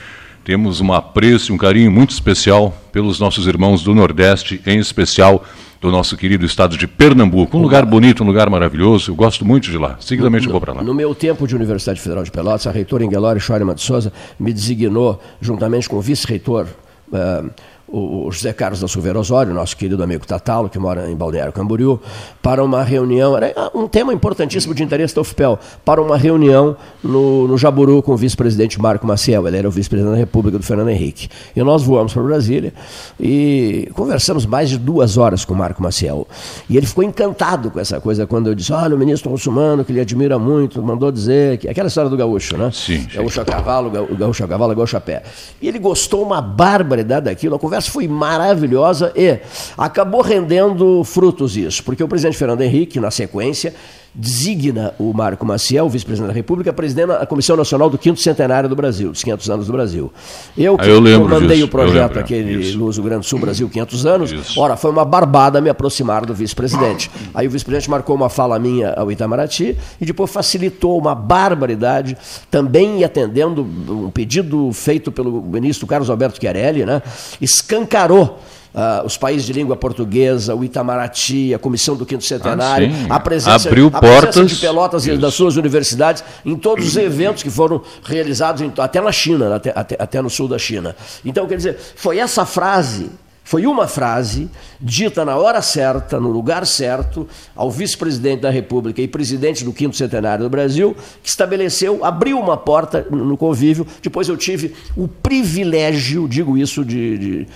[0.43, 5.43] temos um apreço, um carinho muito especial pelos nossos irmãos do Nordeste, em especial
[5.85, 7.55] do nosso querido estado de Pernambuco.
[7.57, 9.11] Um lugar bonito, um lugar maravilhoso.
[9.11, 9.97] Eu gosto muito de lá.
[9.99, 10.83] Seguidamente no, eu vou para lá.
[10.83, 14.51] No meu tempo de Universidade Federal de Pelotas, a reitora Engelore Schoenemann de Souza me
[14.51, 16.67] designou, juntamente com o vice-reitor.
[17.07, 17.51] Uh,
[17.97, 21.99] o José Carlos da Silveira Osório, nosso querido amigo Tatalo, que mora em Balneário Camboriú,
[22.41, 27.47] para uma reunião, era um tema importantíssimo de interesse da UFPEL, para uma reunião no,
[27.47, 30.89] no Jaburu com o vice-presidente Marco Maciel, ele era o vice-presidente da República do Fernando
[30.89, 31.29] Henrique.
[31.55, 32.73] E nós voamos para Brasília
[33.19, 36.27] e conversamos mais de duas horas com o Marco Maciel.
[36.69, 39.91] E ele ficou encantado com essa coisa, quando eu disse, olha, o ministro Russumano, que
[39.91, 42.69] ele admira muito, mandou dizer, que aquela história do gaúcho, né?
[42.73, 43.07] Sim.
[43.13, 45.23] Gaúcho a cavalo, gaúcho a cavalo, gaúcho a pé.
[45.61, 49.39] E ele gostou uma barbaridade daquilo, a conversa foi maravilhosa e
[49.77, 53.73] acabou rendendo frutos isso, porque o presidente Fernando Henrique, na sequência,
[54.15, 58.75] designa o Marco Maciel, vice-presidente da República, presidente da Comissão Nacional do Quinto Centenário do
[58.75, 60.11] Brasil, dos 500 anos do Brasil.
[60.57, 62.77] Eu que ah, eu mandei o projeto aquele isso.
[62.77, 64.59] Luz do Grande Sul Brasil 500 anos, isso.
[64.59, 67.11] ora, foi uma barbada me aproximar do vice-presidente.
[67.33, 72.17] Aí o vice-presidente marcou uma fala minha ao Itamaraty e depois facilitou uma barbaridade,
[72.49, 77.01] também atendendo um pedido feito pelo ministro Carlos Alberto Chiarelli, né?
[77.41, 78.39] escancarou
[78.75, 83.19] uh, os países de língua portuguesa, o Itamaraty, a Comissão do Quinto Centenário, ah, a,
[83.19, 87.41] presença, Abriu a portas, presença de Pelotas e das suas universidades em todos os eventos
[87.41, 90.95] que foram realizados, em, até na China, até, até, até no sul da China.
[91.23, 93.09] Então, quer dizer, foi essa frase
[93.47, 94.49] foi uma frase
[94.81, 99.95] dita na hora certa, no lugar certo, ao vice-presidente da República e presidente do quinto
[99.95, 103.85] centenário do Brasil, que estabeleceu, abriu uma porta no convívio.
[104.01, 107.47] Depois eu tive o privilégio, digo isso de, de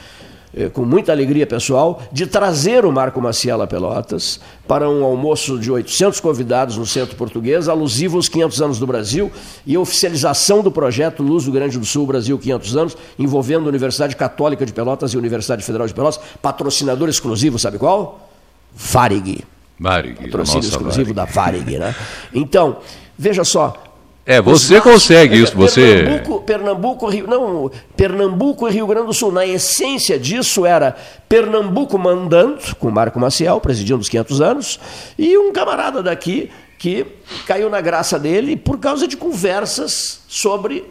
[0.74, 5.72] com muita alegria pessoal, de trazer o Marco Maciel a Pelotas para um almoço de
[5.72, 9.32] 800 convidados no Centro Português, alusivo aos 500 anos do Brasil
[9.66, 14.16] e oficialização do projeto Luz do Grande do Sul Brasil 500 anos, envolvendo a Universidade
[14.16, 18.30] Católica de Pelotas e a Universidade Federal de Pelotas, patrocinador exclusivo, sabe qual?
[18.74, 19.44] Varig.
[19.80, 20.16] Varig.
[20.16, 21.14] Patrocínio exclusivo Varig.
[21.14, 21.96] da Varig, né?
[22.34, 22.78] Então,
[23.18, 23.89] veja só,
[24.30, 26.04] é, você consegue isso, você.
[26.04, 29.32] Pernambuco, Pernambuco, Rio, não, Pernambuco e Rio Grande do Sul.
[29.32, 30.96] Na essência disso era
[31.28, 34.80] Pernambuco mandando, com Marco Maciel, presidindo os 500 anos,
[35.18, 37.08] e um camarada daqui que
[37.48, 40.86] caiu na graça dele por causa de conversas sobre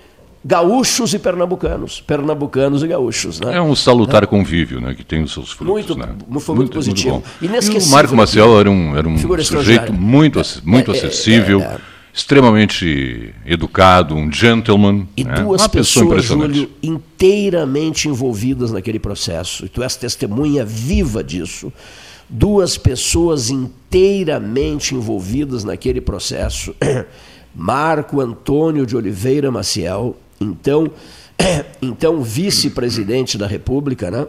[0.44, 3.38] gaúchos e pernambucanos, pernambucanos e gaúchos.
[3.38, 3.56] Né?
[3.56, 5.72] É um salutar convívio, né, que tem os seus frutos.
[5.74, 6.06] Muito, né?
[6.40, 7.22] Foi muito, muito positivo.
[7.40, 11.60] Muito e o Marco Maciel era um, era um sujeito muito, muito é, acessível.
[11.60, 15.06] É, é, extremamente educado, um gentleman.
[15.16, 15.34] E né?
[15.34, 19.64] duas Uma pessoas, Júlio, inteiramente envolvidas naquele processo.
[19.64, 21.72] E tu és testemunha viva disso.
[22.28, 26.74] Duas pessoas inteiramente envolvidas naquele processo.
[27.54, 30.90] Marco Antônio de Oliveira Maciel, então,
[31.80, 34.26] então vice-presidente da República, né?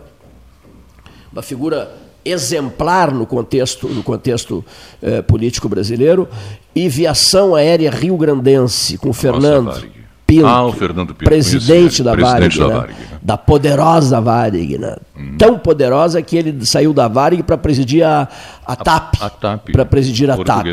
[1.31, 4.63] Uma figura exemplar no contexto, no contexto
[5.01, 6.27] eh, político brasileiro,
[6.75, 9.83] e Viação Aérea Rio Grandense, com Fernando
[10.29, 12.99] Pinto, ah, Fernando Pinto, presidente, da, presidente Varig, da Varig.
[12.99, 13.19] Né?
[13.21, 14.95] da poderosa Varig, né?
[15.17, 15.37] Hum.
[15.37, 18.27] Tão poderosa que ele saiu da Varig para presidir a,
[18.65, 19.15] a TAP.
[19.19, 19.71] A TAP.
[19.71, 20.67] Para presidir a TAP.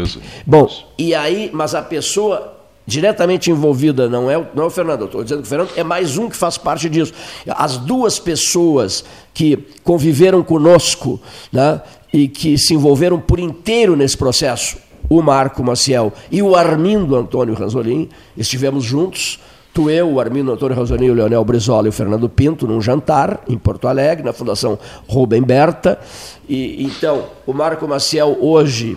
[0.47, 0.69] Bom,
[0.99, 2.56] e aí, mas a pessoa
[2.87, 6.17] diretamente envolvida não é, não é o Fernando, estou dizendo que o Fernando é mais
[6.17, 7.13] um que faz parte disso.
[7.49, 9.05] As duas pessoas
[9.35, 11.21] que conviveram conosco
[11.53, 11.83] né,
[12.13, 17.55] e que se envolveram por inteiro nesse processo, o Marco Maciel e o Armindo Antônio
[17.55, 19.41] Ranzolin, estivemos juntos.
[19.75, 23.43] Tu, eu, o Armindo Antônio Ranzolin, o Leonel Brizola e o Fernando Pinto num jantar
[23.47, 25.99] em Porto Alegre, na Fundação Rubem Berta.
[26.49, 28.97] E, então, o Marco Maciel hoje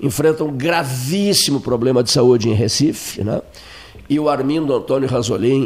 [0.00, 3.40] enfrenta um gravíssimo problema de saúde em Recife, né?
[4.10, 5.06] E o Armindo Antônio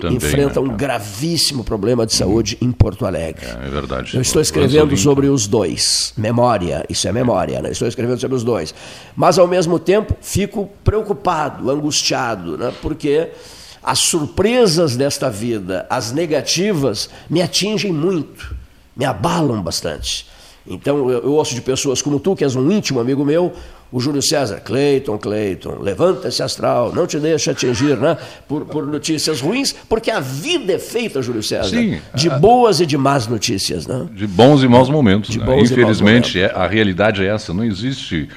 [0.00, 3.46] Também, enfrenta né, um gravíssimo problema de saúde em Porto Alegre.
[3.46, 4.16] É verdade.
[4.16, 4.96] Eu estou escrevendo Ranzolin.
[4.96, 6.12] sobre os dois.
[6.16, 7.70] Memória, isso é memória, né?
[7.70, 8.74] Estou escrevendo sobre os dois.
[9.14, 12.72] Mas, ao mesmo tempo, fico preocupado, angustiado, né?
[12.82, 13.28] porque
[13.80, 18.56] as surpresas desta vida, as negativas, me atingem muito,
[18.96, 20.26] me abalam bastante.
[20.66, 23.52] Então, eu, eu ouço de pessoas como tu, que és um íntimo amigo meu,
[23.92, 28.16] o Júlio César, Cleiton, Cleiton, levanta esse astral, não te deixa atingir né,
[28.48, 32.80] por, por notícias ruins, porque a vida é feita, Júlio César, Sim, de a- boas
[32.80, 33.86] e de más notícias.
[33.86, 34.06] Né?
[34.12, 35.36] De bons e maus momentos.
[35.36, 35.44] né?
[35.44, 37.52] bons e maus Infelizmente, é- a realidade é essa.
[37.52, 38.28] Não existe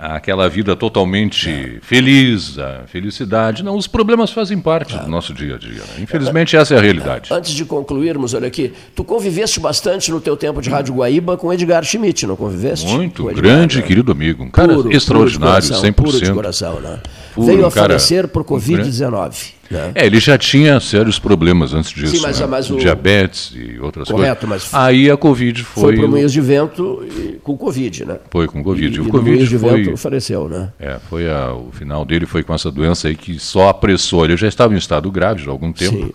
[0.00, 3.62] aquela vida totalmente feliz, a felicidade.
[3.62, 5.72] Não, os problemas fazem parte do nosso dia a dia.
[5.80, 5.84] né?
[6.00, 7.32] Infelizmente, essa é a realidade.
[7.32, 11.52] Antes de concluirmos, olha aqui, tu conviveste bastante no teu tempo de Rádio Guaíba com
[11.52, 12.86] Edgar Schmidt, não conviveste?
[12.86, 13.82] Muito Edgar, grande, né?
[13.82, 14.42] querido amigo.
[14.44, 15.94] Um cara Puro, extraordinário, puro de coração, 100%.
[15.94, 16.98] Puro de coração, né?
[17.34, 19.59] Puro, Veio a cara- falecer por um grande- Covid-19.
[19.70, 19.92] Né?
[19.94, 22.16] É, ele já tinha sérios problemas antes disso.
[22.16, 22.46] Sim, mas- né?
[22.46, 24.68] mas o- Diabetes e outras Correto, coisas.
[24.72, 25.96] mas- Aí a Covid Foi, foi.
[25.96, 28.18] para o Moinhos de Vento e- com Covid, né?
[28.30, 28.96] Foi com Covid.
[28.96, 29.84] E, o e no Covid Moinhos de foi.
[29.84, 30.72] Vento faleceu, né?
[30.80, 34.24] É, foi a- o final dele foi com essa doença aí que só apressou.
[34.24, 36.12] Ele já estava em estado grave já há algum tempo,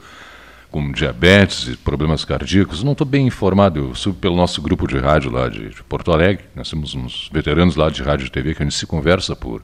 [0.69, 2.83] com diabetes e problemas cardíacos.
[2.83, 6.11] Não estou bem informado, eu subo pelo nosso grupo de rádio lá de, de Porto
[6.11, 6.43] Alegre.
[6.53, 9.61] Nós temos uns veteranos lá de rádio e TV que a gente se conversa por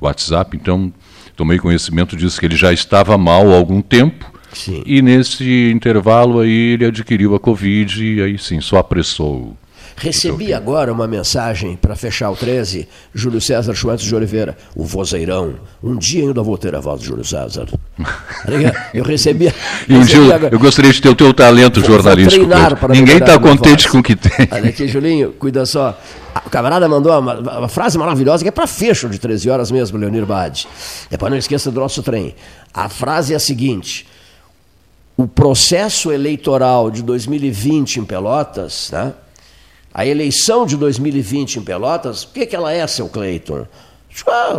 [0.00, 0.92] WhatsApp, então
[1.38, 4.30] tomei conhecimento disso que ele já estava mal há algum tempo.
[4.84, 9.56] E nesse intervalo aí ele adquiriu a Covid e aí sim, só apressou.
[10.00, 15.54] Recebi agora uma mensagem para fechar o 13, Júlio César Schwantz de Oliveira, o vozeirão.
[15.82, 17.66] Um dia ainda vou ter a voz de Júlio César.
[18.94, 19.52] Eu recebi.
[19.88, 20.18] E um dia
[20.52, 22.46] eu, gostaria de ter o teu talento Vou- vou jornalístico.
[22.46, 23.86] para Ninguém está contente voz.
[23.86, 24.46] com o que tem.
[24.52, 25.98] Olha aqui, Julinho, cuida só.
[26.44, 29.98] O camarada mandou uma, uma frase maravilhosa que é para fecho de 13 horas mesmo,
[29.98, 30.68] Leonir Bade.
[31.10, 32.34] Depois não esqueça do nosso trem.
[32.72, 34.06] A frase é a seguinte:
[35.16, 39.12] o processo eleitoral de 2020 em Pelotas, né?
[39.92, 43.66] A eleição de 2020 em Pelotas, o que, que ela é, seu Cleiton?
[44.26, 44.54] Ah,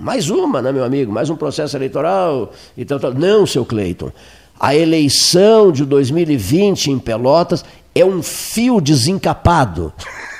[0.00, 1.12] mais uma, né, meu amigo?
[1.12, 3.14] Mais um processo eleitoral e tal, tal.
[3.14, 4.10] Não, seu Cleiton.
[4.58, 7.64] A eleição de 2020 em Pelotas
[7.94, 9.92] é um fio desencapado.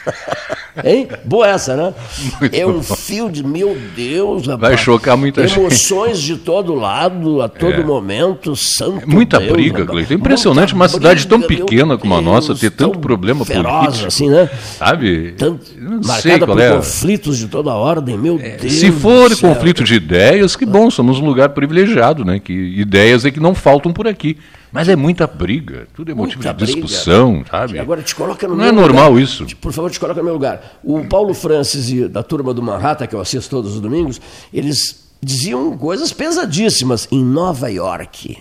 [0.84, 1.08] Hein?
[1.24, 1.94] Boa essa, né?
[2.40, 2.82] Muito é um bom.
[2.82, 3.44] fio de.
[3.44, 4.80] Meu Deus, Vai rapaz.
[4.80, 5.58] chocar muita gente.
[5.58, 7.84] Emoções de todo lado, a todo É.
[7.84, 9.84] momento, santo Muita Deus, briga.
[9.84, 10.14] Cleiton.
[10.14, 13.00] É impressionante uma Muita cidade tão briga, meu pequena como a nossa ter tanto tão
[13.00, 14.06] problema feroz, político.
[14.06, 14.48] assim, né?
[14.78, 15.34] Sabe?
[15.40, 16.76] Eu não sei Marcada qual por é.
[16.76, 18.72] conflitos de toda ordem, meu Deus.
[18.72, 22.38] Se for conflito de ideias, que bom, somos um lugar privilegiado, né?
[22.38, 24.36] Que ideias é que não faltam por aqui.
[24.72, 26.80] Mas é muita briga, tudo é motivo Muita de briga.
[26.86, 27.76] discussão, sabe?
[27.80, 29.22] Agora te coloca no Não é normal lugar.
[29.24, 29.44] isso.
[29.60, 30.59] Por favor, te coloca no meu lugar.
[30.82, 34.20] O Paulo Francis e da turma do Manhattan, que eu assisto todos os domingos,
[34.52, 38.38] eles diziam coisas pesadíssimas em Nova York.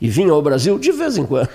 [0.00, 1.48] E vinham ao Brasil de vez em quando.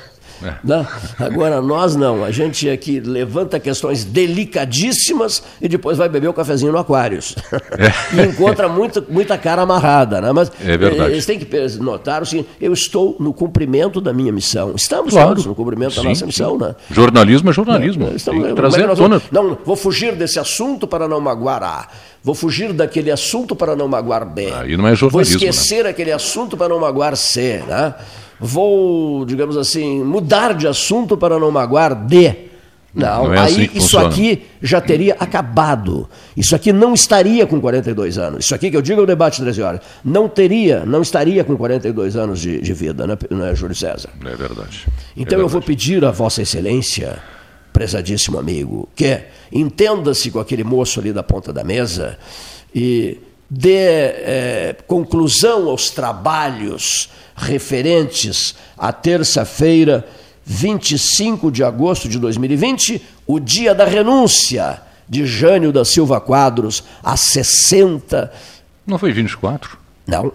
[0.43, 0.53] É.
[0.63, 0.87] Né?
[1.19, 6.71] Agora nós não, a gente aqui levanta questões delicadíssimas e depois vai beber o cafezinho
[6.71, 7.35] no Aquários.
[8.13, 10.21] e encontra muito, muita cara amarrada.
[10.21, 10.31] Né?
[10.31, 11.11] Mas É verdade.
[11.11, 11.47] eles têm que
[11.79, 14.73] notar o seguinte: eu estou no cumprimento da minha missão.
[14.75, 15.29] Estamos Claro.
[15.29, 16.25] todos no cumprimento da Sim, nossa sim.
[16.27, 16.75] missão, né?
[16.91, 18.07] Jornalismo é jornalismo.
[18.07, 21.87] É, estamos- trazer é vamos- Não, vou fugir desse assunto para não magoar A.
[22.23, 24.51] Vou fugir daquele assunto para não magoar B.
[24.53, 25.49] Aí não é Vou jornalismo, né?
[25.49, 27.63] esquecer aquele assunto para não magoar C.
[27.67, 27.93] Né?
[28.39, 32.49] Vou, digamos assim, mudar de assunto para não magoar D.
[32.93, 34.07] Não, Não é aí assim que isso funciona.
[34.07, 36.09] aqui já teria acabado.
[36.35, 38.45] Isso aqui não estaria com 42 anos.
[38.45, 39.81] Isso aqui que eu digo é o debate 13 horas.
[40.03, 44.09] Não teria, não estaria com 42 anos de, de vida, né, né, Júlio César?
[44.25, 44.87] É verdade.
[45.15, 47.19] Então eu vou pedir a Vossa Excelência,
[47.71, 49.21] prezadíssimo amigo, que
[49.51, 52.17] entenda-se com aquele moço ali da ponta da mesa
[52.73, 57.09] e dê eh, conclusão aos trabalhos
[57.39, 60.07] referentes à terça-feira,
[60.45, 67.15] 25 de agosto de 2020, o dia da renúncia de Jânio da Silva Quadros, a
[67.15, 68.31] 60.
[68.85, 69.77] Não foi 24?
[70.05, 70.31] Não.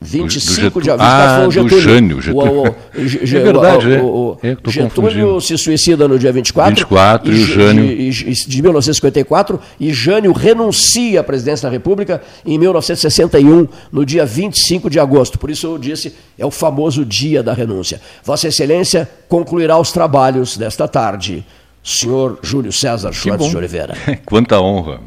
[0.00, 1.08] 25 de agosto.
[1.08, 1.80] Ah, foi o Getúlio.
[1.80, 2.52] Jânio, Getúlio.
[2.52, 4.50] O, o, o, é verdade, o, é.
[4.50, 6.74] é Getúlio se suicida no dia 24.
[6.74, 7.86] 24 e, e o Jânio.
[7.86, 14.88] De, de 1954 e Jânio renuncia à presidência da República em 1961, no dia 25
[14.88, 15.38] de agosto.
[15.38, 18.00] Por isso eu disse, é o famoso dia da renúncia.
[18.22, 21.44] Vossa Excelência concluirá os trabalhos desta tarde.
[21.82, 23.94] Senhor Júlio César Schwartz de Oliveira.
[24.24, 25.00] Quanta honra.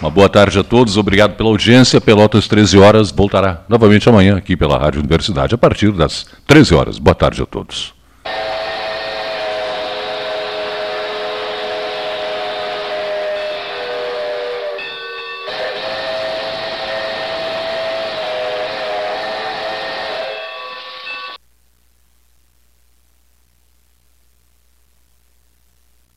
[0.00, 2.00] Uma boa tarde a todos, obrigado pela audiência.
[2.00, 6.98] Pelotas 13 horas voltará novamente amanhã aqui pela Rádio Universidade a partir das 13 horas.
[7.00, 7.92] Boa tarde a todos.